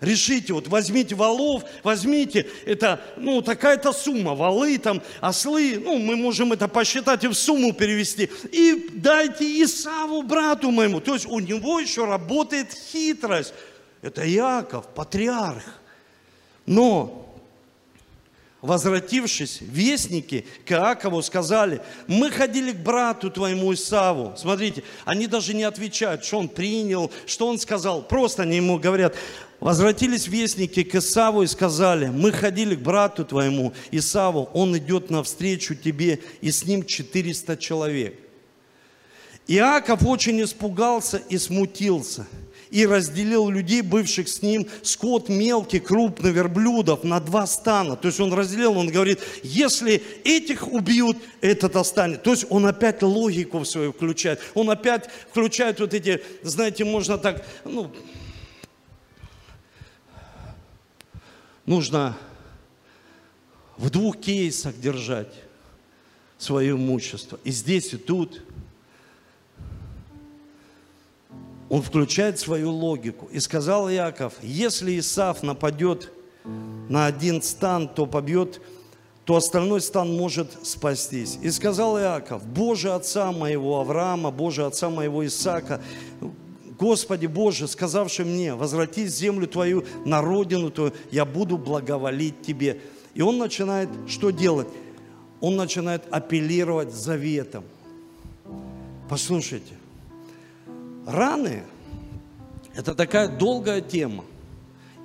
Решите, 0.00 0.52
вот 0.52 0.68
возьмите 0.68 1.16
валов, 1.16 1.64
возьмите, 1.82 2.46
это, 2.64 3.00
ну, 3.16 3.42
такая-то 3.42 3.92
сумма, 3.92 4.36
валы 4.36 4.78
там, 4.78 5.02
ослы, 5.20 5.80
ну, 5.82 5.98
мы 5.98 6.14
можем 6.14 6.52
это 6.52 6.68
посчитать 6.68 7.24
и 7.24 7.28
в 7.28 7.34
сумму 7.34 7.72
перевести. 7.72 8.30
И 8.52 8.90
дайте 8.94 9.44
Исаву, 9.64 10.22
брату 10.22 10.70
моему. 10.70 11.00
То 11.00 11.14
есть 11.14 11.26
у 11.26 11.40
него 11.40 11.80
еще 11.80 12.04
работает 12.04 12.72
хитрость. 12.72 13.52
Это 14.00 14.24
Яков, 14.24 14.86
патриарх. 14.86 15.64
Но 16.64 17.27
Возвратившись, 18.60 19.60
вестники 19.60 20.44
к 20.66 20.72
Иакову 20.72 21.22
сказали, 21.22 21.80
мы 22.08 22.28
ходили 22.28 22.72
к 22.72 22.78
брату 22.78 23.30
твоему 23.30 23.72
Исаву. 23.72 24.34
Смотрите, 24.36 24.82
они 25.04 25.28
даже 25.28 25.54
не 25.54 25.62
отвечают, 25.62 26.24
что 26.24 26.40
он 26.40 26.48
принял, 26.48 27.12
что 27.24 27.46
он 27.46 27.60
сказал. 27.60 28.02
Просто 28.02 28.42
они 28.42 28.56
ему 28.56 28.80
говорят, 28.80 29.14
возвратились 29.60 30.26
вестники 30.26 30.82
к 30.82 30.96
Исаву 30.96 31.42
и 31.42 31.46
сказали, 31.46 32.08
мы 32.08 32.32
ходили 32.32 32.74
к 32.74 32.80
брату 32.80 33.24
твоему 33.24 33.74
Исаву, 33.92 34.50
он 34.52 34.76
идет 34.76 35.08
навстречу 35.08 35.76
тебе, 35.76 36.20
и 36.40 36.50
с 36.50 36.64
ним 36.64 36.84
400 36.84 37.56
человек. 37.58 38.18
Иаков 39.46 40.04
очень 40.04 40.42
испугался 40.42 41.18
и 41.28 41.38
смутился– 41.38 42.26
и 42.70 42.86
разделил 42.86 43.48
людей, 43.48 43.82
бывших 43.82 44.28
с 44.28 44.42
ним, 44.42 44.66
скот 44.82 45.28
мелкий, 45.28 45.80
крупный, 45.80 46.32
верблюдов 46.32 47.04
на 47.04 47.20
два 47.20 47.46
стана. 47.46 47.96
То 47.96 48.08
есть 48.08 48.20
он 48.20 48.32
разделил, 48.32 48.76
он 48.76 48.88
говорит, 48.88 49.20
если 49.42 50.02
этих 50.24 50.68
убьют, 50.68 51.16
этот 51.40 51.76
останется. 51.76 52.22
То 52.22 52.30
есть 52.32 52.46
он 52.50 52.66
опять 52.66 53.02
логику 53.02 53.64
свою 53.64 53.92
включает. 53.92 54.40
Он 54.54 54.70
опять 54.70 55.08
включает 55.30 55.80
вот 55.80 55.94
эти, 55.94 56.22
знаете, 56.42 56.84
можно 56.84 57.18
так, 57.18 57.44
ну, 57.64 57.92
нужно 61.66 62.16
в 63.76 63.90
двух 63.90 64.18
кейсах 64.18 64.78
держать 64.78 65.32
свое 66.36 66.72
имущество. 66.72 67.38
И 67.44 67.50
здесь, 67.50 67.92
и 67.92 67.96
тут– 67.96 68.42
он 71.68 71.82
включает 71.82 72.38
свою 72.38 72.70
логику. 72.70 73.28
И 73.32 73.40
сказал 73.40 73.88
Яков, 73.88 74.34
если 74.42 74.98
Исаф 74.98 75.42
нападет 75.42 76.12
на 76.88 77.06
один 77.06 77.42
стан, 77.42 77.88
то 77.88 78.06
побьет, 78.06 78.60
то 79.24 79.36
остальной 79.36 79.82
стан 79.82 80.16
может 80.16 80.66
спастись. 80.66 81.38
И 81.42 81.50
сказал 81.50 81.98
Иаков, 81.98 82.46
Боже 82.46 82.92
отца 82.92 83.30
моего 83.32 83.80
Авраама, 83.80 84.30
Боже 84.30 84.64
отца 84.64 84.88
моего 84.88 85.26
Исаака, 85.26 85.82
Господи 86.78 87.26
Боже, 87.26 87.66
сказавший 87.66 88.24
мне, 88.24 88.54
возвратись 88.54 89.12
в 89.12 89.16
землю 89.16 89.46
Твою, 89.46 89.84
на 90.06 90.22
родину 90.22 90.70
Твою, 90.70 90.92
я 91.10 91.24
буду 91.24 91.58
благоволить 91.58 92.40
Тебе. 92.42 92.80
И 93.14 93.20
он 93.20 93.36
начинает 93.36 93.90
что 94.06 94.30
делать? 94.30 94.68
Он 95.40 95.56
начинает 95.56 96.04
апеллировать 96.10 96.94
заветом. 96.94 97.64
Послушайте, 99.08 99.74
раны– 101.08 101.64
это 102.74 102.94
такая 102.94 103.26
долгая 103.26 103.80
тема. 103.80 104.24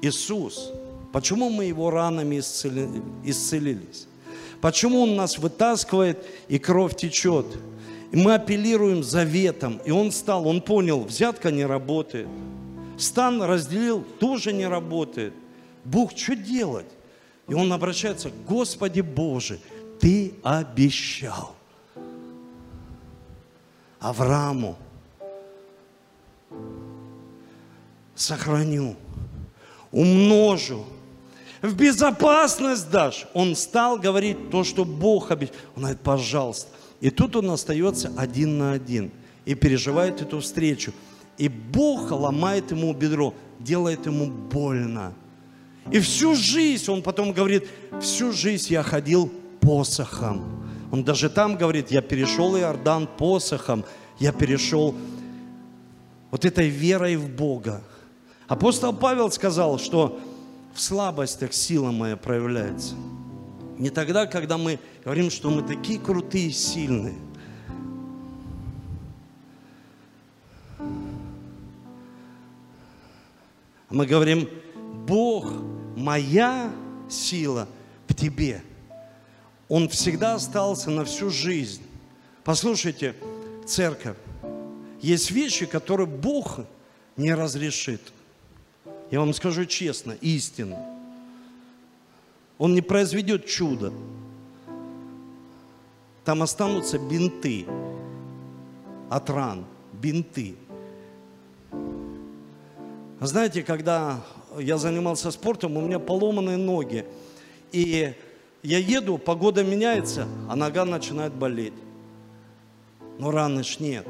Иисус, 0.02 0.72
почему 1.12 1.50
мы 1.50 1.66
Его 1.66 1.90
ранами 1.90 2.38
исцелились? 2.38 4.08
Почему 4.62 5.02
Он 5.02 5.16
нас 5.16 5.40
вытаскивает 5.40 6.24
и 6.48 6.60
кровь 6.60 6.96
течет? 6.96 7.48
И 8.12 8.16
мы 8.16 8.36
апеллируем 8.36 9.04
заветом. 9.04 9.82
И 9.86 9.92
он 9.92 10.12
стал, 10.12 10.48
он 10.48 10.62
понял, 10.62 11.04
взятка 11.04 11.50
не 11.50 11.66
работает. 11.66 12.28
Стан 13.00 13.42
разделил, 13.42 14.04
тоже 14.20 14.54
не 14.54 14.68
работает. 14.68 15.34
Бог, 15.84 16.16
что 16.16 16.36
делать? 16.36 16.86
И 17.48 17.56
он 17.56 17.74
обращается, 17.74 18.30
Господи 18.48 19.02
Боже, 19.02 19.60
Ты 20.00 20.36
обещал 20.44 21.56
Аврааму, 24.00 24.78
сохраню, 28.24 28.96
умножу, 29.92 30.86
в 31.62 31.76
безопасность 31.76 32.90
дашь. 32.90 33.26
Он 33.34 33.56
стал 33.56 33.98
говорить 33.98 34.50
то, 34.50 34.64
что 34.64 34.86
Бог 34.86 35.32
обещал. 35.32 35.56
Он 35.76 35.84
говорит, 35.84 36.02
пожалуйста, 36.02 36.70
и 37.00 37.10
тут 37.10 37.36
он 37.36 37.50
остается 37.52 38.12
один 38.18 38.58
на 38.58 38.74
один 38.74 39.12
и 39.46 39.56
переживает 39.56 40.22
эту 40.22 40.40
встречу. 40.40 40.94
И 41.38 41.50
Бог 41.50 42.12
ломает 42.12 42.72
ему 42.72 42.94
бедро, 42.94 43.34
делает 43.60 44.06
ему 44.06 44.30
больно. 44.30 45.14
И 45.92 46.00
всю 46.00 46.36
жизнь, 46.36 46.90
он 46.92 47.02
потом 47.02 47.34
говорит, 47.34 47.68
всю 48.02 48.32
жизнь 48.32 48.72
я 48.72 48.84
ходил 48.84 49.32
посохом. 49.60 50.64
Он 50.92 51.04
даже 51.04 51.30
там 51.30 51.58
говорит, 51.58 51.92
я 51.92 52.02
перешел 52.02 52.56
Иордан 52.58 53.08
посохом, 53.08 53.84
я 54.20 54.32
перешел 54.32 54.96
вот 56.30 56.46
этой 56.46 56.68
верой 56.68 57.16
в 57.16 57.30
Бога. 57.30 57.82
Апостол 58.54 58.94
Павел 58.94 59.32
сказал, 59.32 59.80
что 59.80 60.20
в 60.76 60.80
слабостях 60.80 61.54
сила 61.54 61.90
моя 61.90 62.16
проявляется. 62.16 62.94
Не 63.80 63.90
тогда, 63.90 64.28
когда 64.28 64.60
мы 64.60 64.80
говорим, 65.04 65.32
что 65.32 65.50
мы 65.50 65.64
такие 65.64 66.00
крутые, 66.00 66.52
сильные. 66.52 67.18
Мы 73.90 74.06
говорим, 74.06 74.48
Бог, 75.08 75.52
моя 75.96 76.72
сила 77.10 77.68
в 78.08 78.14
тебе. 78.14 78.62
Он 79.68 79.90
всегда 79.90 80.36
остался 80.36 80.92
на 80.92 81.06
всю 81.06 81.32
жизнь. 81.32 81.82
Послушайте, 82.44 83.16
церковь, 83.66 84.18
есть 85.02 85.32
вещи, 85.32 85.66
которые 85.66 86.06
Бог 86.06 86.60
не 87.18 87.34
разрешит. 87.34 88.14
Я 89.12 89.20
вам 89.20 89.34
скажу 89.34 89.66
честно, 89.66 90.14
истинно. 90.22 90.78
Он 92.58 92.74
не 92.74 92.82
произведет 92.82 93.46
чудо. 93.46 93.94
Там 96.26 96.42
останутся 96.42 96.98
бинты 96.98 97.66
от 99.10 99.30
ран, 99.30 99.66
бинты. 99.92 100.56
Знаете, 103.20 103.64
когда 103.64 104.22
я 104.58 104.78
занимался 104.78 105.32
спортом, 105.32 105.78
у 105.78 105.82
меня 105.82 106.00
поломанные 106.00 106.58
ноги. 106.58 107.06
И 107.72 108.14
я 108.62 108.78
еду, 108.78 109.18
погода 109.18 109.64
меняется, 109.64 110.28
а 110.50 110.56
нога 110.56 110.86
начинает 110.86 111.34
болеть. 111.34 111.74
Но 113.20 113.32
раны 113.32 113.64
ж 113.64 113.80
нет. 113.80 114.08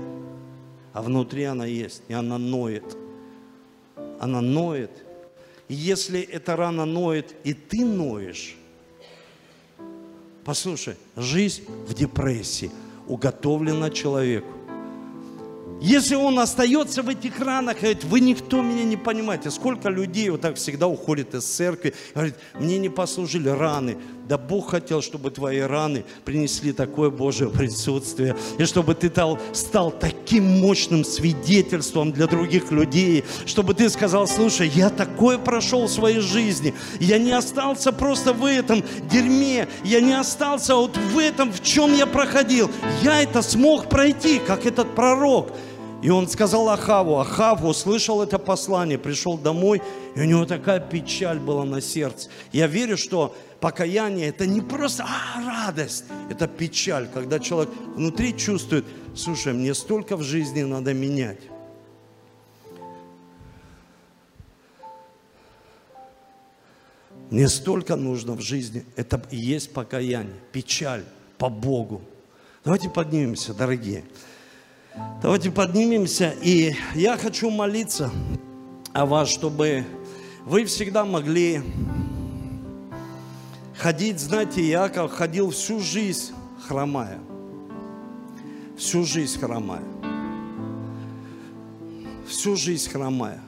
А 0.93 1.01
внутри 1.01 1.43
она 1.43 1.65
есть, 1.65 2.03
и 2.07 2.13
она 2.13 2.37
ноет. 2.37 2.97
Она 4.23 4.39
ноет, 4.39 5.03
и 5.67 5.73
если 5.73 6.21
эта 6.21 6.55
рана 6.55 6.85
ноет, 6.85 7.35
и 7.43 7.53
ты 7.53 7.83
ноешь, 7.83 8.55
послушай, 10.45 10.95
жизнь 11.17 11.65
в 11.85 11.93
депрессии 11.93 12.71
уготовлена 13.05 13.89
человеку. 13.89 14.47
Если 15.81 16.15
он 16.15 16.39
остается 16.39 17.03
в 17.03 17.09
этих 17.09 17.37
ранах, 17.41 17.81
говорит, 17.81 18.05
вы 18.05 18.21
никто 18.21 18.61
меня 18.61 18.85
не 18.85 18.95
понимаете. 18.95 19.51
Сколько 19.51 19.89
людей 19.89 20.29
вот 20.29 20.39
так 20.39 20.55
всегда 20.55 20.87
уходит 20.87 21.35
из 21.35 21.43
церкви, 21.43 21.93
говорит, 22.15 22.35
мне 22.53 22.77
не 22.77 22.87
послужили 22.87 23.49
раны. 23.49 23.97
Да 24.27 24.37
Бог 24.37 24.71
хотел, 24.71 25.01
чтобы 25.01 25.31
твои 25.31 25.59
раны 25.59 26.05
принесли 26.23 26.71
такое 26.71 27.09
Божье 27.09 27.49
присутствие. 27.49 28.35
И 28.57 28.63
чтобы 28.63 28.95
ты 28.95 29.09
стал, 29.09 29.37
стал 29.51 29.91
таким 29.91 30.45
мощным 30.61 31.03
свидетельством 31.03 32.13
для 32.13 32.27
других 32.27 32.71
людей. 32.71 33.25
Чтобы 33.45 33.73
ты 33.73 33.89
сказал, 33.89 34.27
слушай, 34.27 34.67
я 34.69 34.89
такое 34.89 35.37
прошел 35.37 35.87
в 35.87 35.91
своей 35.91 36.19
жизни. 36.19 36.73
Я 36.99 37.17
не 37.17 37.31
остался 37.31 37.91
просто 37.91 38.31
в 38.31 38.45
этом 38.45 38.81
дерьме. 39.11 39.67
Я 39.83 39.99
не 39.99 40.13
остался 40.13 40.75
вот 40.75 40.95
в 40.95 41.17
этом, 41.17 41.51
в 41.51 41.61
чем 41.61 41.93
я 41.93 42.05
проходил. 42.05 42.71
Я 43.01 43.21
это 43.21 43.41
смог 43.41 43.89
пройти, 43.89 44.39
как 44.39 44.65
этот 44.65 44.95
пророк. 44.95 45.51
И 46.03 46.09
он 46.09 46.27
сказал 46.27 46.67
Ахаву, 46.67 47.17
Ахав 47.17 47.63
услышал 47.63 48.21
это 48.21 48.37
послание, 48.37 48.97
пришел 48.97 49.37
домой, 49.37 49.81
и 50.15 50.19
у 50.19 50.25
него 50.25 50.45
такая 50.45 50.81
печаль 50.81 51.39
была 51.39 51.63
на 51.63 51.79
сердце. 51.79 52.29
Я 52.51 52.67
верю, 52.67 52.97
что 52.97 53.33
покаяние 53.63 54.27
это 54.27 54.45
не 54.45 54.59
просто 54.59 55.05
а, 55.07 55.41
радость, 55.41 56.03
это 56.29 56.49
печаль, 56.49 57.07
когда 57.13 57.39
человек 57.39 57.73
внутри 57.95 58.35
чувствует, 58.35 58.83
слушай, 59.15 59.53
мне 59.53 59.73
столько 59.73 60.17
в 60.17 60.21
жизни 60.21 60.63
надо 60.63 60.93
менять. 60.93 61.39
Мне 67.29 67.47
столько 67.47 67.95
нужно 67.95 68.33
в 68.33 68.41
жизни. 68.41 68.83
Это 68.97 69.25
и 69.31 69.37
есть 69.37 69.71
покаяние, 69.71 70.35
печаль 70.51 71.05
по 71.37 71.47
Богу. 71.47 72.01
Давайте 72.65 72.89
поднимемся, 72.89 73.53
дорогие. 73.53 74.03
Давайте 75.21 75.51
поднимемся, 75.51 76.35
и 76.41 76.75
я 76.95 77.15
хочу 77.15 77.49
молиться 77.49 78.11
о 78.91 79.05
вас, 79.05 79.29
чтобы 79.29 79.85
вы 80.43 80.65
всегда 80.65 81.05
могли 81.05 81.61
ходить, 83.83 84.17
знаете, 84.17 84.61
Иаков 84.61 85.11
ходил 85.11 85.49
всю 85.49 85.81
жизнь 85.81 86.31
хромая. 86.65 87.19
Всю 88.77 89.03
жизнь 89.03 89.37
хромая. 89.37 89.83
Всю 92.25 92.55
жизнь 92.55 92.89
хромая. 92.89 93.41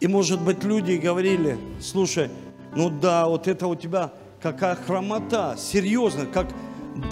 И, 0.00 0.08
может 0.08 0.40
быть, 0.40 0.64
люди 0.64 0.92
говорили, 0.92 1.58
слушай, 1.82 2.30
ну 2.74 2.88
да, 2.88 3.26
вот 3.26 3.46
это 3.46 3.66
у 3.66 3.76
тебя 3.76 4.14
какая 4.40 4.74
хромота, 4.74 5.56
серьезно, 5.58 6.24
как 6.24 6.48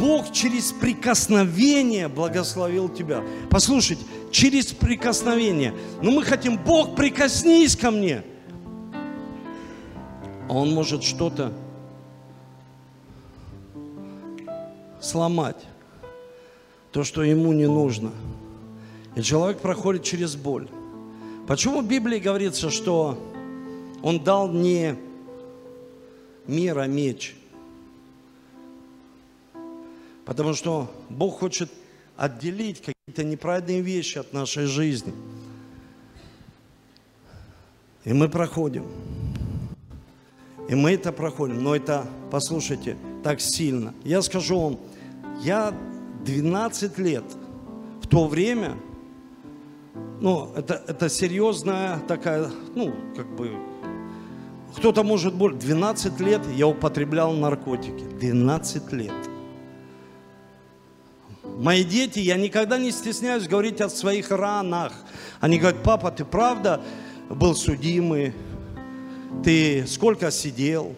Бог 0.00 0.32
через 0.32 0.72
прикосновение 0.72 2.08
благословил 2.08 2.88
тебя. 2.88 3.22
Послушайте, 3.50 4.04
через 4.30 4.68
прикосновение. 4.68 5.74
Но 6.00 6.10
мы 6.10 6.22
хотим, 6.22 6.56
Бог, 6.56 6.96
прикоснись 6.96 7.76
ко 7.76 7.90
мне. 7.90 8.24
А 10.48 10.52
Он 10.52 10.72
может 10.72 11.02
что-то 11.02 11.52
сломать. 15.00 15.64
То, 16.92 17.04
что 17.04 17.22
ему 17.22 17.52
не 17.52 17.66
нужно. 17.66 18.10
И 19.14 19.22
человек 19.22 19.58
проходит 19.58 20.02
через 20.02 20.36
боль. 20.36 20.68
Почему 21.46 21.82
в 21.82 21.86
Библии 21.86 22.18
говорится, 22.18 22.70
что 22.70 23.18
он 24.02 24.22
дал 24.22 24.50
не 24.50 24.96
мир, 26.46 26.78
а 26.78 26.86
меч– 26.86 27.34
Потому 30.28 30.52
что 30.52 30.90
Бог 31.08 31.38
хочет 31.38 31.70
отделить 32.18 32.82
какие-то 32.82 33.24
неправильные 33.24 33.80
вещи 33.80 34.18
от 34.18 34.34
нашей 34.34 34.66
жизни. 34.66 35.14
И 38.04 38.12
мы 38.12 38.28
проходим. 38.28 38.84
И 40.68 40.74
мы 40.74 40.92
это 40.92 41.12
проходим. 41.12 41.62
Но 41.62 41.74
это, 41.74 42.06
послушайте, 42.30 42.96
так 43.24 43.40
сильно. 43.40 43.94
Я 44.04 44.22
скажу 44.22 44.60
вам, 44.60 44.78
я 45.40 45.74
12 46.24 46.98
лет 46.98 47.24
в 48.02 48.06
то 48.06 48.26
время, 48.26 48.76
ну, 50.20 50.52
это, 50.56 50.82
это 50.86 51.08
серьезная 51.08 51.98
такая, 52.00 52.50
ну, 52.74 52.94
как 53.16 53.34
бы, 53.34 53.52
кто-то 54.76 55.02
может 55.02 55.34
больше, 55.34 55.58
12 55.58 56.20
лет 56.20 56.42
я 56.54 56.66
употреблял 56.66 57.32
наркотики, 57.32 58.04
12 58.20 58.92
лет. 58.92 59.12
Мои 61.58 61.82
дети, 61.82 62.18
я 62.20 62.36
никогда 62.36 62.78
не 62.78 62.92
стесняюсь 62.92 63.48
говорить 63.48 63.80
о 63.80 63.88
своих 63.88 64.30
ранах. 64.30 64.92
Они 65.40 65.58
говорят, 65.58 65.82
папа, 65.82 66.10
ты 66.10 66.24
правда 66.24 66.80
был 67.28 67.56
судимый? 67.56 68.34
Ты 69.44 69.86
сколько 69.86 70.30
сидел? 70.30 70.94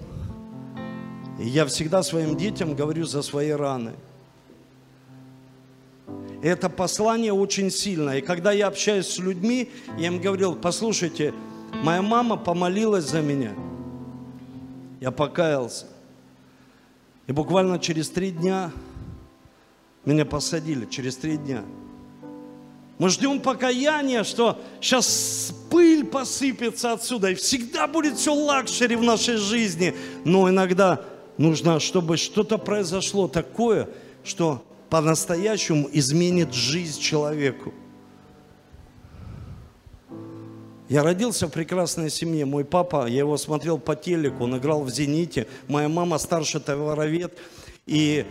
И 1.39 1.49
я 1.49 1.67
всегда 1.67 2.03
своим 2.03 2.37
детям 2.37 2.75
говорю 2.75 3.05
за 3.05 3.23
свои 3.23 3.51
раны. 3.51 3.93
Это 6.43 6.69
послание 6.69 7.33
очень 7.33 7.71
сильное. 7.71 8.19
И 8.19 8.21
когда 8.23 8.53
я 8.53 8.69
общаюсь 8.69 9.07
с 9.07 9.19
людьми, 9.19 9.71
я 9.99 10.07
им 10.07 10.21
говорил, 10.21 10.55
послушайте, 10.55 11.35
моя 11.83 12.03
мама 12.03 12.37
помолилась 12.37 13.05
за 13.05 13.21
меня. 13.21 13.55
Я 15.01 15.11
покаялся. 15.11 15.87
И 17.27 17.33
буквально 17.33 17.79
через 17.79 18.11
три 18.11 18.31
дня 18.31 18.73
меня 20.05 20.25
посадили, 20.25 20.87
через 20.87 21.17
три 21.17 21.37
дня. 21.37 21.65
Мы 23.01 23.09
ждем 23.09 23.41
покаяния, 23.41 24.25
что 24.25 24.61
сейчас 24.79 25.55
пыль 25.71 26.05
посыпется 26.05 26.93
отсюда, 26.93 27.31
и 27.31 27.35
всегда 27.35 27.87
будет 27.87 28.19
все 28.19 28.35
luxury 28.35 28.95
в 28.95 29.03
нашей 29.03 29.39
жизни. 29.39 29.95
Но 30.27 30.51
иногда 30.51 31.01
нужно, 31.39 31.81
чтобы 31.81 32.19
что-то 32.19 32.59
произошло 32.59 33.27
такое, 33.27 33.89
что 34.23 34.63
по-настоящему 34.91 35.89
изменит 35.91 36.53
жизнь 36.53 37.01
человеку. 37.01 37.73
Я 40.91 41.03
родился 41.03 41.47
в 41.47 41.53
прекрасной 41.53 42.11
семье. 42.11 42.45
Мой 42.45 42.67
папа, 42.67 43.07
я 43.07 43.21
его 43.21 43.39
смотрел 43.39 43.79
по 43.79 43.97
телеку, 43.97 44.45
он 44.45 44.59
играл 44.59 44.83
в 44.83 44.91
«Зените». 44.91 45.47
Моя 45.69 45.89
мама 45.89 46.19
старший 46.19 46.61
товаровед. 46.61 47.33
И 47.87 48.27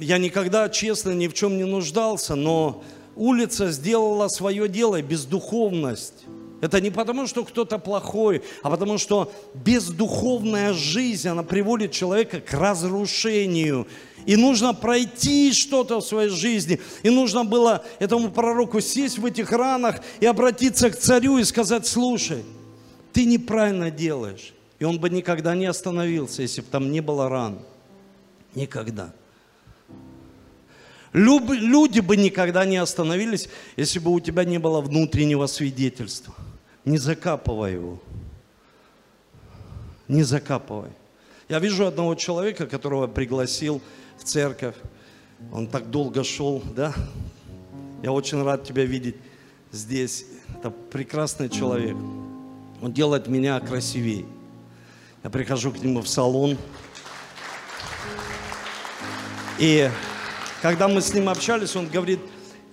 я 0.00 0.18
никогда, 0.18 0.68
честно, 0.68 1.10
ни 1.10 1.26
в 1.26 1.34
чем 1.34 1.56
не 1.56 1.64
нуждался, 1.64 2.36
но 2.36 2.84
улица 3.16 3.70
сделала 3.70 4.28
свое 4.28 4.68
дело, 4.68 5.00
бездуховность. 5.02 6.24
Это 6.60 6.80
не 6.80 6.90
потому, 6.90 7.26
что 7.26 7.44
кто-то 7.44 7.78
плохой, 7.78 8.42
а 8.62 8.70
потому 8.70 8.96
что 8.98 9.30
бездуховная 9.54 10.72
жизнь, 10.72 11.28
она 11.28 11.42
приводит 11.42 11.92
человека 11.92 12.40
к 12.40 12.52
разрушению. 12.54 13.86
И 14.24 14.36
нужно 14.36 14.72
пройти 14.72 15.52
что-то 15.52 16.00
в 16.00 16.04
своей 16.04 16.30
жизни. 16.30 16.80
И 17.02 17.10
нужно 17.10 17.44
было 17.44 17.84
этому 17.98 18.30
пророку 18.30 18.80
сесть 18.80 19.18
в 19.18 19.26
этих 19.26 19.52
ранах 19.52 20.00
и 20.18 20.26
обратиться 20.26 20.90
к 20.90 20.96
царю 20.96 21.38
и 21.38 21.44
сказать, 21.44 21.86
слушай, 21.86 22.42
ты 23.12 23.24
неправильно 23.24 23.90
делаешь. 23.90 24.52
И 24.78 24.84
он 24.84 24.98
бы 24.98 25.10
никогда 25.10 25.54
не 25.54 25.66
остановился, 25.66 26.42
если 26.42 26.62
бы 26.62 26.66
там 26.70 26.90
не 26.90 27.00
было 27.00 27.28
ран. 27.28 27.58
Никогда. 28.54 29.12
Люди 31.16 32.00
бы 32.00 32.14
никогда 32.18 32.66
не 32.66 32.76
остановились, 32.76 33.48
если 33.76 33.98
бы 33.98 34.10
у 34.10 34.20
тебя 34.20 34.44
не 34.44 34.58
было 34.58 34.82
внутреннего 34.82 35.46
свидетельства. 35.46 36.34
Не 36.84 36.98
закапывай 36.98 37.72
его. 37.72 38.02
Не 40.08 40.24
закапывай. 40.24 40.90
Я 41.48 41.58
вижу 41.58 41.86
одного 41.86 42.14
человека, 42.16 42.66
которого 42.66 43.06
пригласил 43.06 43.80
в 44.18 44.24
церковь. 44.24 44.74
Он 45.54 45.68
так 45.68 45.90
долго 45.90 46.22
шел, 46.22 46.62
да? 46.76 46.92
Я 48.02 48.12
очень 48.12 48.42
рад 48.42 48.64
тебя 48.64 48.84
видеть 48.84 49.16
здесь. 49.72 50.26
Это 50.54 50.68
прекрасный 50.70 51.48
человек. 51.48 51.96
Он 52.82 52.92
делает 52.92 53.26
меня 53.26 53.58
красивее. 53.60 54.26
Я 55.24 55.30
прихожу 55.30 55.72
к 55.72 55.78
нему 55.78 56.02
в 56.02 56.08
салон. 56.08 56.58
И 59.58 59.88
когда 60.66 60.88
мы 60.88 61.00
с 61.00 61.14
ним 61.14 61.28
общались, 61.28 61.76
он 61.76 61.86
говорит, 61.86 62.18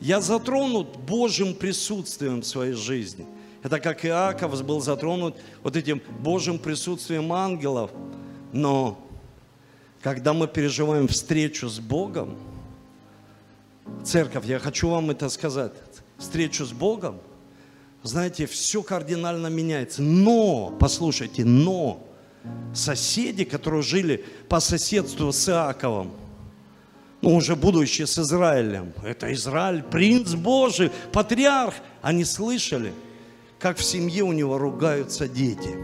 я 0.01 0.19
затронут 0.19 0.97
Божьим 0.97 1.53
присутствием 1.53 2.41
в 2.41 2.43
своей 2.43 2.73
жизни. 2.73 3.27
Это 3.61 3.79
как 3.79 4.03
Иаков 4.03 4.63
был 4.65 4.81
затронут 4.81 5.37
вот 5.61 5.75
этим 5.75 6.01
Божьим 6.19 6.57
присутствием 6.57 7.31
ангелов. 7.31 7.91
Но 8.51 8.99
когда 10.01 10.33
мы 10.33 10.47
переживаем 10.47 11.07
встречу 11.07 11.69
с 11.69 11.79
Богом, 11.79 12.35
церковь, 14.03 14.45
я 14.45 14.57
хочу 14.57 14.89
вам 14.89 15.11
это 15.11 15.29
сказать, 15.29 15.73
встречу 16.17 16.65
с 16.65 16.71
Богом, 16.71 17.19
знаете, 18.01 18.47
все 18.47 18.81
кардинально 18.81 19.47
меняется. 19.47 20.01
Но, 20.01 20.75
послушайте, 20.79 21.45
но 21.45 22.03
соседи, 22.73 23.43
которые 23.43 23.83
жили 23.83 24.25
по 24.49 24.59
соседству 24.59 25.31
с 25.31 25.47
Иаковом, 25.47 26.11
ну, 27.23 27.35
уже 27.35 27.55
будущее 27.55 28.05
с 28.05 28.19
Израилем. 28.19 28.91
Это 29.01 29.31
Израиль, 29.31 29.81
принц 29.81 30.33
Божий, 30.33 30.91
патриарх. 31.13 31.75
Они 32.01 32.25
слышали, 32.25 32.93
как 33.59 33.77
в 33.77 33.83
семье 33.83 34.23
у 34.23 34.33
него 34.33 34.57
ругаются 34.57 35.29
дети. 35.29 35.77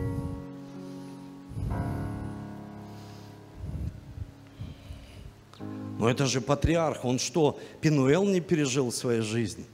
Но 5.98 6.10
это 6.10 6.26
же 6.26 6.42
патриарх, 6.42 7.06
он 7.06 7.20
что, 7.20 7.58
Пинуэл 7.80 8.26
не 8.26 8.42
пережил 8.42 8.90
в 8.92 8.96
своей 8.96 9.22
жизни? 9.22 9.66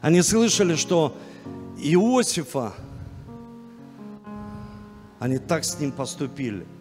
Они 0.00 0.22
слышали, 0.22 0.76
что 0.76 1.14
Иосифа, 1.76 2.72
они 5.18 5.36
так 5.36 5.64
с 5.66 5.78
ним 5.78 5.92
поступили– 5.92 6.66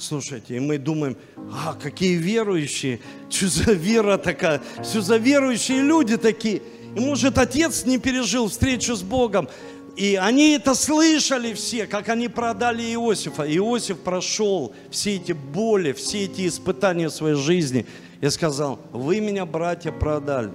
Слушайте, 0.00 0.56
и 0.56 0.60
мы 0.60 0.78
думаем, 0.78 1.14
а, 1.52 1.74
какие 1.74 2.14
верующие, 2.14 3.00
что 3.28 3.48
за 3.48 3.72
вера 3.72 4.16
такая, 4.16 4.62
что 4.82 5.02
за 5.02 5.18
верующие 5.18 5.82
люди 5.82 6.16
такие. 6.16 6.62
И 6.96 7.00
может 7.00 7.36
отец 7.36 7.84
не 7.84 7.98
пережил 7.98 8.48
встречу 8.48 8.96
с 8.96 9.02
Богом. 9.02 9.46
И 9.96 10.14
они 10.14 10.52
это 10.52 10.74
слышали 10.74 11.52
все, 11.52 11.86
как 11.86 12.08
они 12.08 12.28
продали 12.28 12.82
Иосифа. 12.94 13.42
Иосиф 13.42 13.98
прошел 13.98 14.74
все 14.90 15.16
эти 15.16 15.32
боли, 15.32 15.92
все 15.92 16.24
эти 16.24 16.48
испытания 16.48 17.10
в 17.10 17.12
своей 17.12 17.36
жизни. 17.36 17.84
И 18.22 18.30
сказал, 18.30 18.80
вы 18.92 19.20
меня, 19.20 19.44
братья, 19.44 19.92
продали 19.92 20.50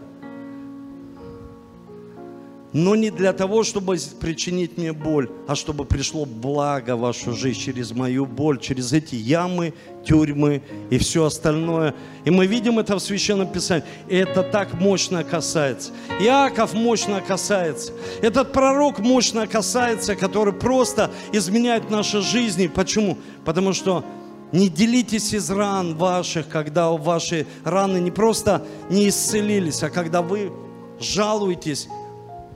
но 2.75 2.93
не 2.93 3.09
для 3.09 3.31
того, 3.31 3.63
чтобы 3.63 3.97
причинить 4.19 4.77
мне 4.77 4.91
боль, 4.91 5.29
а 5.47 5.55
чтобы 5.55 5.85
пришло 5.85 6.25
благо 6.25 6.97
в 6.97 6.99
вашу 6.99 7.31
жизнь 7.31 7.57
через 7.61 7.93
мою 7.93 8.25
боль, 8.25 8.59
через 8.59 8.91
эти 8.91 9.15
ямы, 9.15 9.73
тюрьмы 10.05 10.61
и 10.89 10.97
все 10.97 11.23
остальное. 11.23 11.95
И 12.25 12.31
мы 12.31 12.47
видим 12.47 12.77
это 12.77 12.97
в 12.97 12.99
Священном 12.99 13.47
Писании. 13.47 13.85
И 14.09 14.17
это 14.17 14.43
так 14.43 14.73
мощно 14.73 15.23
касается. 15.23 15.93
Иаков 16.19 16.73
мощно 16.73 17.21
касается. 17.21 17.93
Этот 18.21 18.51
пророк 18.51 18.99
мощно 18.99 19.47
касается, 19.47 20.17
который 20.17 20.51
просто 20.51 21.11
изменяет 21.31 21.89
наши 21.89 22.19
жизни. 22.19 22.67
Почему? 22.67 23.17
Потому 23.45 23.71
что 23.71 24.03
не 24.51 24.67
делитесь 24.67 25.33
из 25.33 25.49
ран 25.49 25.95
ваших, 25.95 26.49
когда 26.49 26.89
ваши 26.91 27.47
раны 27.63 27.99
не 27.99 28.11
просто 28.11 28.65
не 28.89 29.07
исцелились, 29.07 29.81
а 29.81 29.89
когда 29.89 30.21
вы 30.21 30.51
жалуетесь 30.99 31.87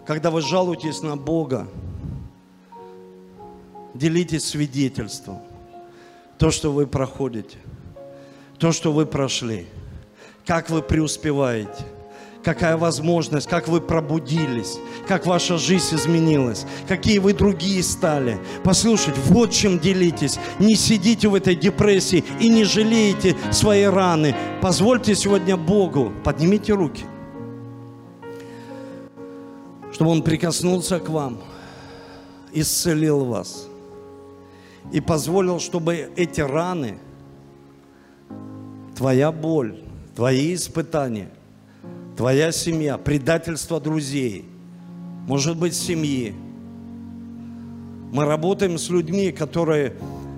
когда 0.10 0.32
вы 0.32 0.41
жалуетесь 0.41 1.03
на 1.03 1.16
Бога, 1.16 1.68
делитесь 3.93 4.43
свидетельством. 4.43 5.38
То, 6.39 6.49
что 6.49 6.72
вы 6.72 6.88
проходите, 6.88 7.57
то, 8.57 8.72
что 8.72 8.91
вы 8.91 9.05
прошли, 9.05 9.68
как 10.47 10.72
вы 10.72 10.82
преуспеваете, 10.82 11.86
какая 12.43 12.76
возможность, 12.76 13.47
как 13.47 13.68
вы 13.68 13.82
пробудились, 13.82 14.80
как 15.07 15.28
ваша 15.28 15.60
жизнь 15.60 15.95
изменилась, 15.95 16.66
какие 16.88 17.20
вы 17.20 17.34
другие 17.34 17.84
стали. 17.84 18.39
Послушайте, 18.64 19.22
вот 19.26 19.51
чем 19.51 19.78
делитесь. 19.78 20.39
Не 20.57 20.74
сидите 20.74 21.28
в 21.28 21.36
этой 21.36 21.53
депрессии 21.53 22.24
и 22.39 22.49
не 22.49 22.64
жалеете 22.64 23.38
свои 23.51 23.84
раны. 23.84 24.36
Позвольте 24.60 25.14
сегодня 25.14 25.55
Богу, 25.55 26.12
поднимите 26.24 26.74
руки– 26.74 27.05
чтобы 30.00 30.12
Он 30.12 30.24
прикоснулся 30.24 30.97
к 30.97 31.10
вам, 31.10 31.39
исцелил 32.54 33.26
вас 33.26 33.68
и 34.93 35.02
позволил, 35.02 35.60
чтобы 35.60 36.10
эти 36.16 36.39
раны, 36.39 37.00
твоя 38.95 39.34
боль, 39.34 39.78
твои 40.16 40.56
испытания, 40.56 41.30
твоя 42.16 42.54
семья, 42.54 42.97
предательство 42.97 43.82
друзей, 43.82 44.45
может 45.28 45.58
быть, 45.58 45.74
семьи. 45.74 46.34
Мы 48.14 48.24
работаем 48.24 48.78
с 48.78 48.89
людьми, 48.89 49.34
которые 49.34 49.97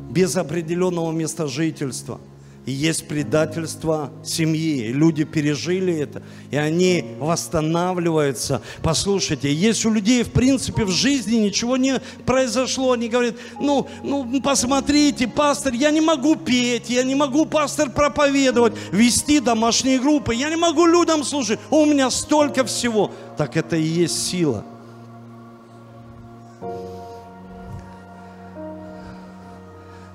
без 0.10 0.38
определенного 0.38 1.12
места 1.12 1.46
жительства, 1.46 2.20
и 2.66 2.72
есть 2.72 3.08
предательство 3.08 4.12
семьи. 4.24 4.92
Люди 4.92 5.24
пережили 5.24 5.98
это, 5.98 6.22
и 6.52 6.58
они 6.58 7.16
восстанавливаются. 7.20 8.62
Послушайте, 8.84 9.52
есть 9.52 9.84
у 9.86 9.92
людей, 9.92 10.24
в 10.24 10.32
принципе, 10.32 10.86
в 10.86 10.92
жизни 10.92 11.38
ничего 11.38 11.76
не 11.76 12.00
произошло. 12.26 12.92
Они 12.92 13.10
говорят, 13.10 13.36
ну, 13.60 13.88
ну, 14.04 14.42
посмотрите, 14.42 15.28
пастор, 15.28 15.74
я 15.74 15.90
не 15.90 16.02
могу 16.02 16.36
петь, 16.36 16.90
я 16.90 17.04
не 17.04 17.16
могу, 17.16 17.48
пастор, 17.48 17.90
проповедовать, 17.90 18.74
вести 18.92 19.40
домашние 19.40 20.00
группы, 20.00 20.36
я 20.36 20.50
не 20.50 20.56
могу 20.56 20.86
людям 20.86 21.24
служить, 21.24 21.60
у 21.72 21.86
меня 21.86 22.12
столько 22.12 22.64
всего. 22.64 23.12
Так 23.38 23.58
это 23.58 23.76
и 23.76 23.84
есть 23.84 24.28
сила. 24.28 24.64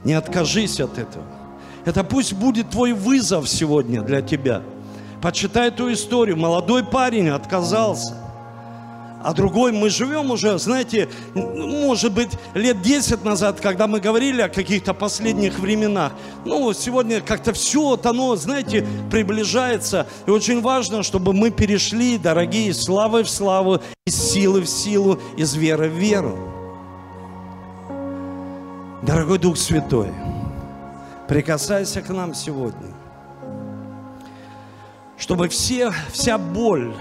Не 0.05 0.13
откажись 0.13 0.79
от 0.79 0.97
этого. 0.99 1.36
Это 1.87 2.03
пусть 2.03 2.35
будет 2.35 2.71
твой 2.71 2.93
вызов 2.93 3.49
сегодня 3.49 4.03
для 4.03 4.21
тебя. 4.21 4.63
Почитай 5.23 5.69
эту 5.69 5.91
историю. 5.93 6.37
Молодой 6.37 6.85
парень 6.85 7.29
отказался. 7.29 8.17
А 9.23 9.33
другой, 9.33 9.73
мы 9.73 9.89
живем 9.89 10.31
уже, 10.31 10.59
знаете, 10.59 11.09
может 11.35 12.13
быть, 12.13 12.31
лет 12.55 12.83
10 12.83 13.25
назад, 13.25 13.61
когда 13.61 13.87
мы 13.87 13.99
говорили 13.99 14.43
о 14.43 14.49
каких-то 14.49 14.95
последних 14.95 15.59
временах. 15.59 16.13
Ну, 16.45 16.73
сегодня 16.73 17.21
как-то 17.21 17.53
все, 17.53 17.81
вот 17.81 18.05
оно, 18.05 18.37
знаете, 18.37 18.87
приближается. 19.11 20.07
И 20.27 20.31
очень 20.31 20.61
важно, 20.61 21.03
чтобы 21.03 21.33
мы 21.33 21.51
перешли, 21.51 22.19
дорогие, 22.19 22.69
из 22.69 22.83
славы 22.83 23.23
в 23.23 23.31
славу, 23.31 23.81
из 24.05 24.15
силы 24.15 24.61
в 24.61 24.67
силу, 24.67 25.19
из 25.37 25.55
веры 25.55 25.89
в 25.89 25.95
веру. 25.95 26.37
Дорогой 29.03 29.39
Дух 29.39 29.57
Святой, 29.57 30.11
прикасайся 31.29 32.03
к 32.03 32.09
нам 32.09 32.35
сегодня, 32.35 32.95
чтобы 35.19 35.49
все, 35.49 35.93
вся 36.13 36.39
боль, 36.39 36.95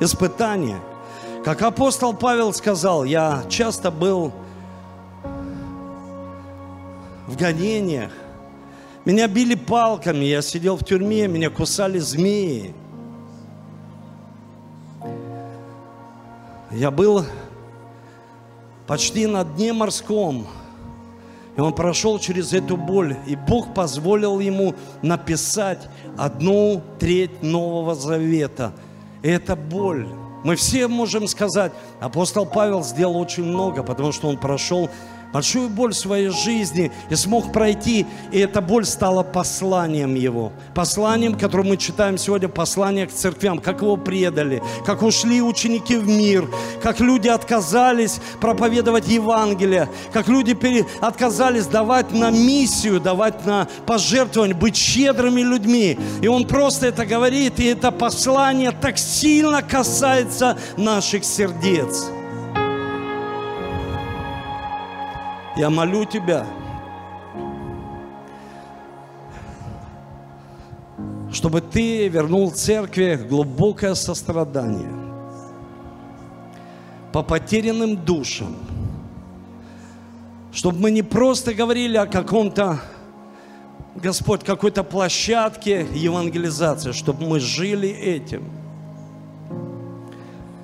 испытания, 0.00 0.78
как 1.44 1.62
апостол 1.62 2.14
Павел 2.14 2.52
сказал, 2.52 3.04
я 3.04 3.44
часто 3.48 3.90
был 3.90 4.32
в 7.26 7.36
гонениях, 7.36 8.10
меня 9.04 9.28
били 9.28 9.54
палками, 9.54 10.24
я 10.24 10.42
сидел 10.42 10.76
в 10.76 10.84
тюрьме, 10.84 11.28
меня 11.28 11.48
кусали 11.48 11.98
змеи. 11.98 12.74
Я 16.70 16.90
был 16.90 17.24
почти 18.86 19.26
на 19.26 19.44
дне 19.44 19.72
морском– 19.72 20.46
и 21.58 21.60
он 21.60 21.72
прошел 21.72 22.20
через 22.20 22.52
эту 22.52 22.76
боль, 22.76 23.16
и 23.26 23.34
Бог 23.34 23.74
позволил 23.74 24.38
ему 24.38 24.76
написать 25.02 25.88
одну 26.16 26.80
треть 27.00 27.42
Нового 27.42 27.96
Завета. 27.96 28.72
И 29.22 29.28
это 29.28 29.56
боль. 29.56 30.06
Мы 30.44 30.54
все 30.54 30.86
можем 30.86 31.26
сказать, 31.26 31.72
апостол 31.98 32.46
Павел 32.46 32.84
сделал 32.84 33.16
очень 33.18 33.42
много, 33.42 33.82
потому 33.82 34.12
что 34.12 34.28
он 34.28 34.36
прошел 34.38 34.88
большую 35.32 35.68
боль 35.68 35.92
в 35.92 35.96
своей 35.96 36.28
жизни 36.28 36.90
и 37.10 37.14
смог 37.14 37.52
пройти, 37.52 38.06
и 38.32 38.38
эта 38.38 38.60
боль 38.60 38.84
стала 38.84 39.22
посланием 39.22 40.14
его. 40.14 40.52
Посланием, 40.74 41.36
которое 41.36 41.64
мы 41.64 41.76
читаем 41.76 42.18
сегодня, 42.18 42.48
послание 42.48 43.06
к 43.06 43.12
церквям, 43.12 43.58
как 43.58 43.82
его 43.82 43.96
предали, 43.96 44.62
как 44.86 45.02
ушли 45.02 45.42
ученики 45.42 45.96
в 45.96 46.06
мир, 46.06 46.48
как 46.82 47.00
люди 47.00 47.28
отказались 47.28 48.20
проповедовать 48.40 49.08
Евангелие, 49.08 49.88
как 50.12 50.28
люди 50.28 50.54
пере... 50.54 50.86
отказались 51.00 51.66
давать 51.66 52.12
на 52.12 52.30
миссию, 52.30 53.00
давать 53.00 53.44
на 53.44 53.68
пожертвование, 53.86 54.54
быть 54.54 54.76
щедрыми 54.76 55.40
людьми. 55.40 55.98
И 56.22 56.28
он 56.28 56.46
просто 56.46 56.86
это 56.86 57.04
говорит, 57.04 57.60
и 57.60 57.66
это 57.66 57.90
послание 57.90 58.72
так 58.72 58.98
сильно 58.98 59.62
касается 59.62 60.56
наших 60.76 61.24
сердец. 61.24 62.17
Я 65.58 65.70
молю 65.70 66.04
Тебя, 66.04 66.46
чтобы 71.32 71.60
Ты 71.60 72.06
вернул 72.06 72.52
церкви 72.52 73.18
глубокое 73.28 73.94
сострадание 73.94 74.92
по 77.12 77.24
потерянным 77.24 77.96
душам, 77.96 78.54
чтобы 80.52 80.78
мы 80.78 80.92
не 80.92 81.02
просто 81.02 81.52
говорили 81.52 81.96
о 81.96 82.06
каком-то, 82.06 82.80
Господь, 83.96 84.44
какой-то 84.44 84.84
площадке 84.84 85.88
евангелизации, 85.92 86.92
чтобы 86.92 87.26
мы 87.26 87.40
жили 87.40 87.88
этим. 87.88 88.44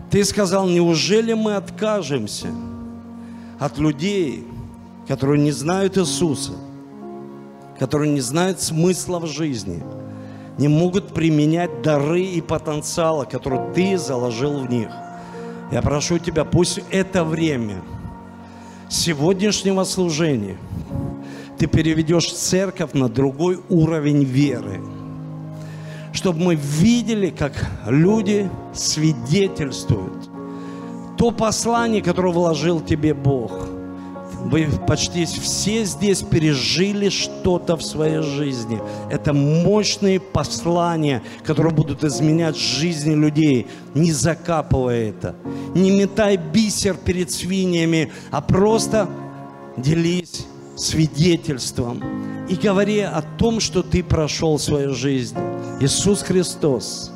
Ты 0.08 0.24
сказал, 0.24 0.68
неужели 0.68 1.32
мы 1.32 1.56
откажемся 1.56 2.46
от 3.58 3.76
людей, 3.78 4.46
которые 5.06 5.40
не 5.40 5.52
знают 5.52 5.98
Иисуса, 5.98 6.52
которые 7.78 8.12
не 8.12 8.20
знают 8.20 8.60
смысла 8.60 9.18
в 9.18 9.26
жизни, 9.26 9.82
не 10.58 10.68
могут 10.68 11.12
применять 11.12 11.82
дары 11.82 12.22
и 12.22 12.40
потенциала, 12.40 13.24
который 13.24 13.60
Ты 13.74 13.98
заложил 13.98 14.60
в 14.60 14.70
них. 14.70 14.88
Я 15.72 15.82
прошу 15.82 16.18
Тебя, 16.18 16.44
пусть 16.44 16.80
это 16.90 17.24
время 17.24 17.82
сегодняшнего 18.88 19.84
служения 19.84 20.56
Ты 21.58 21.66
переведешь 21.66 22.32
церковь 22.32 22.92
на 22.92 23.08
другой 23.08 23.60
уровень 23.68 24.22
веры, 24.22 24.80
чтобы 26.12 26.38
мы 26.38 26.54
видели, 26.54 27.30
как 27.30 27.52
люди 27.86 28.48
свидетельствуют 28.72 30.30
то 31.18 31.30
послание, 31.30 32.02
которое 32.02 32.32
вложил 32.32 32.80
Тебе 32.80 33.14
Бог– 33.14 33.68
вы 34.44 34.68
почти 34.86 35.24
все 35.24 35.84
здесь 35.84 36.22
пережили 36.22 37.08
что-то 37.08 37.76
в 37.76 37.82
своей 37.82 38.20
жизни. 38.20 38.78
Это 39.10 39.32
мощные 39.32 40.20
послания, 40.20 41.22
которые 41.44 41.72
будут 41.72 42.04
изменять 42.04 42.56
жизни 42.56 43.14
людей. 43.14 43.66
Не 43.94 44.12
закапывая 44.12 45.10
это. 45.10 45.34
Не 45.74 45.90
метай 45.90 46.36
бисер 46.36 46.94
перед 46.96 47.30
свиньями, 47.30 48.12
а 48.30 48.42
просто 48.42 49.08
делись 49.78 50.46
свидетельством 50.76 52.02
и 52.48 52.54
говори 52.54 53.00
о 53.00 53.22
том, 53.22 53.60
что 53.60 53.82
ты 53.82 54.04
прошел 54.04 54.58
в 54.58 54.62
своей 54.62 54.88
жизни. 54.88 55.38
Иисус 55.80 56.22
Христос 56.22 57.12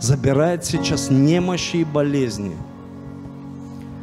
забирает 0.00 0.64
сейчас 0.64 1.10
немощи 1.10 1.76
и 1.78 1.84
болезни– 1.84 2.56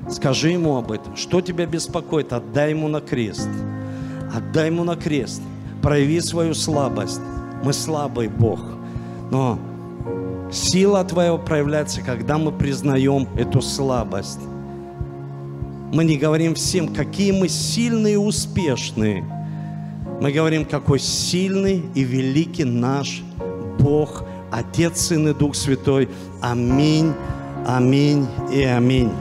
Скажи 0.10 0.52
ему 0.52 0.78
об 0.78 0.92
этом. 0.92 1.16
Что 1.16 1.42
тебя 1.42 1.66
беспокоит? 1.66 2.32
Отдай 2.32 2.72
ему 2.72 2.88
на 2.88 3.02
крест. 3.02 3.50
Отдай 4.34 4.68
ему 4.68 4.84
на 4.84 4.96
крест. 4.96 5.42
Прояви 5.82 6.22
свою 6.22 6.54
слабость. 6.54 7.22
Мы 7.64 7.74
слабый 7.74 8.28
Бог. 8.28 8.60
Но 9.32 9.58
сила 10.52 11.04
твоя 11.04 11.36
проявляется, 11.38 12.02
когда 12.02 12.38
мы 12.38 12.52
признаем 12.52 13.28
эту 13.36 13.62
слабость. 13.62 14.40
Мы 15.92 16.04
не 16.04 16.18
говорим 16.18 16.56
всем, 16.56 16.94
какие 16.94 17.32
мы 17.32 17.48
сильные 17.48 18.16
и 18.16 18.18
успешные. 18.18 19.24
Мы 20.22 20.32
говорим, 20.32 20.66
какой 20.66 21.00
сильный 21.00 21.84
и 21.94 22.04
великий 22.04 22.64
наш 22.64 23.24
Бог, 23.80 24.24
Отец, 24.52 25.02
Сын 25.02 25.28
и 25.28 25.34
Дух 25.34 25.56
Святой. 25.56 26.10
Аминь, 26.42 27.14
аминь 27.66 28.28
и 28.52 28.64
аминь. 28.64 29.12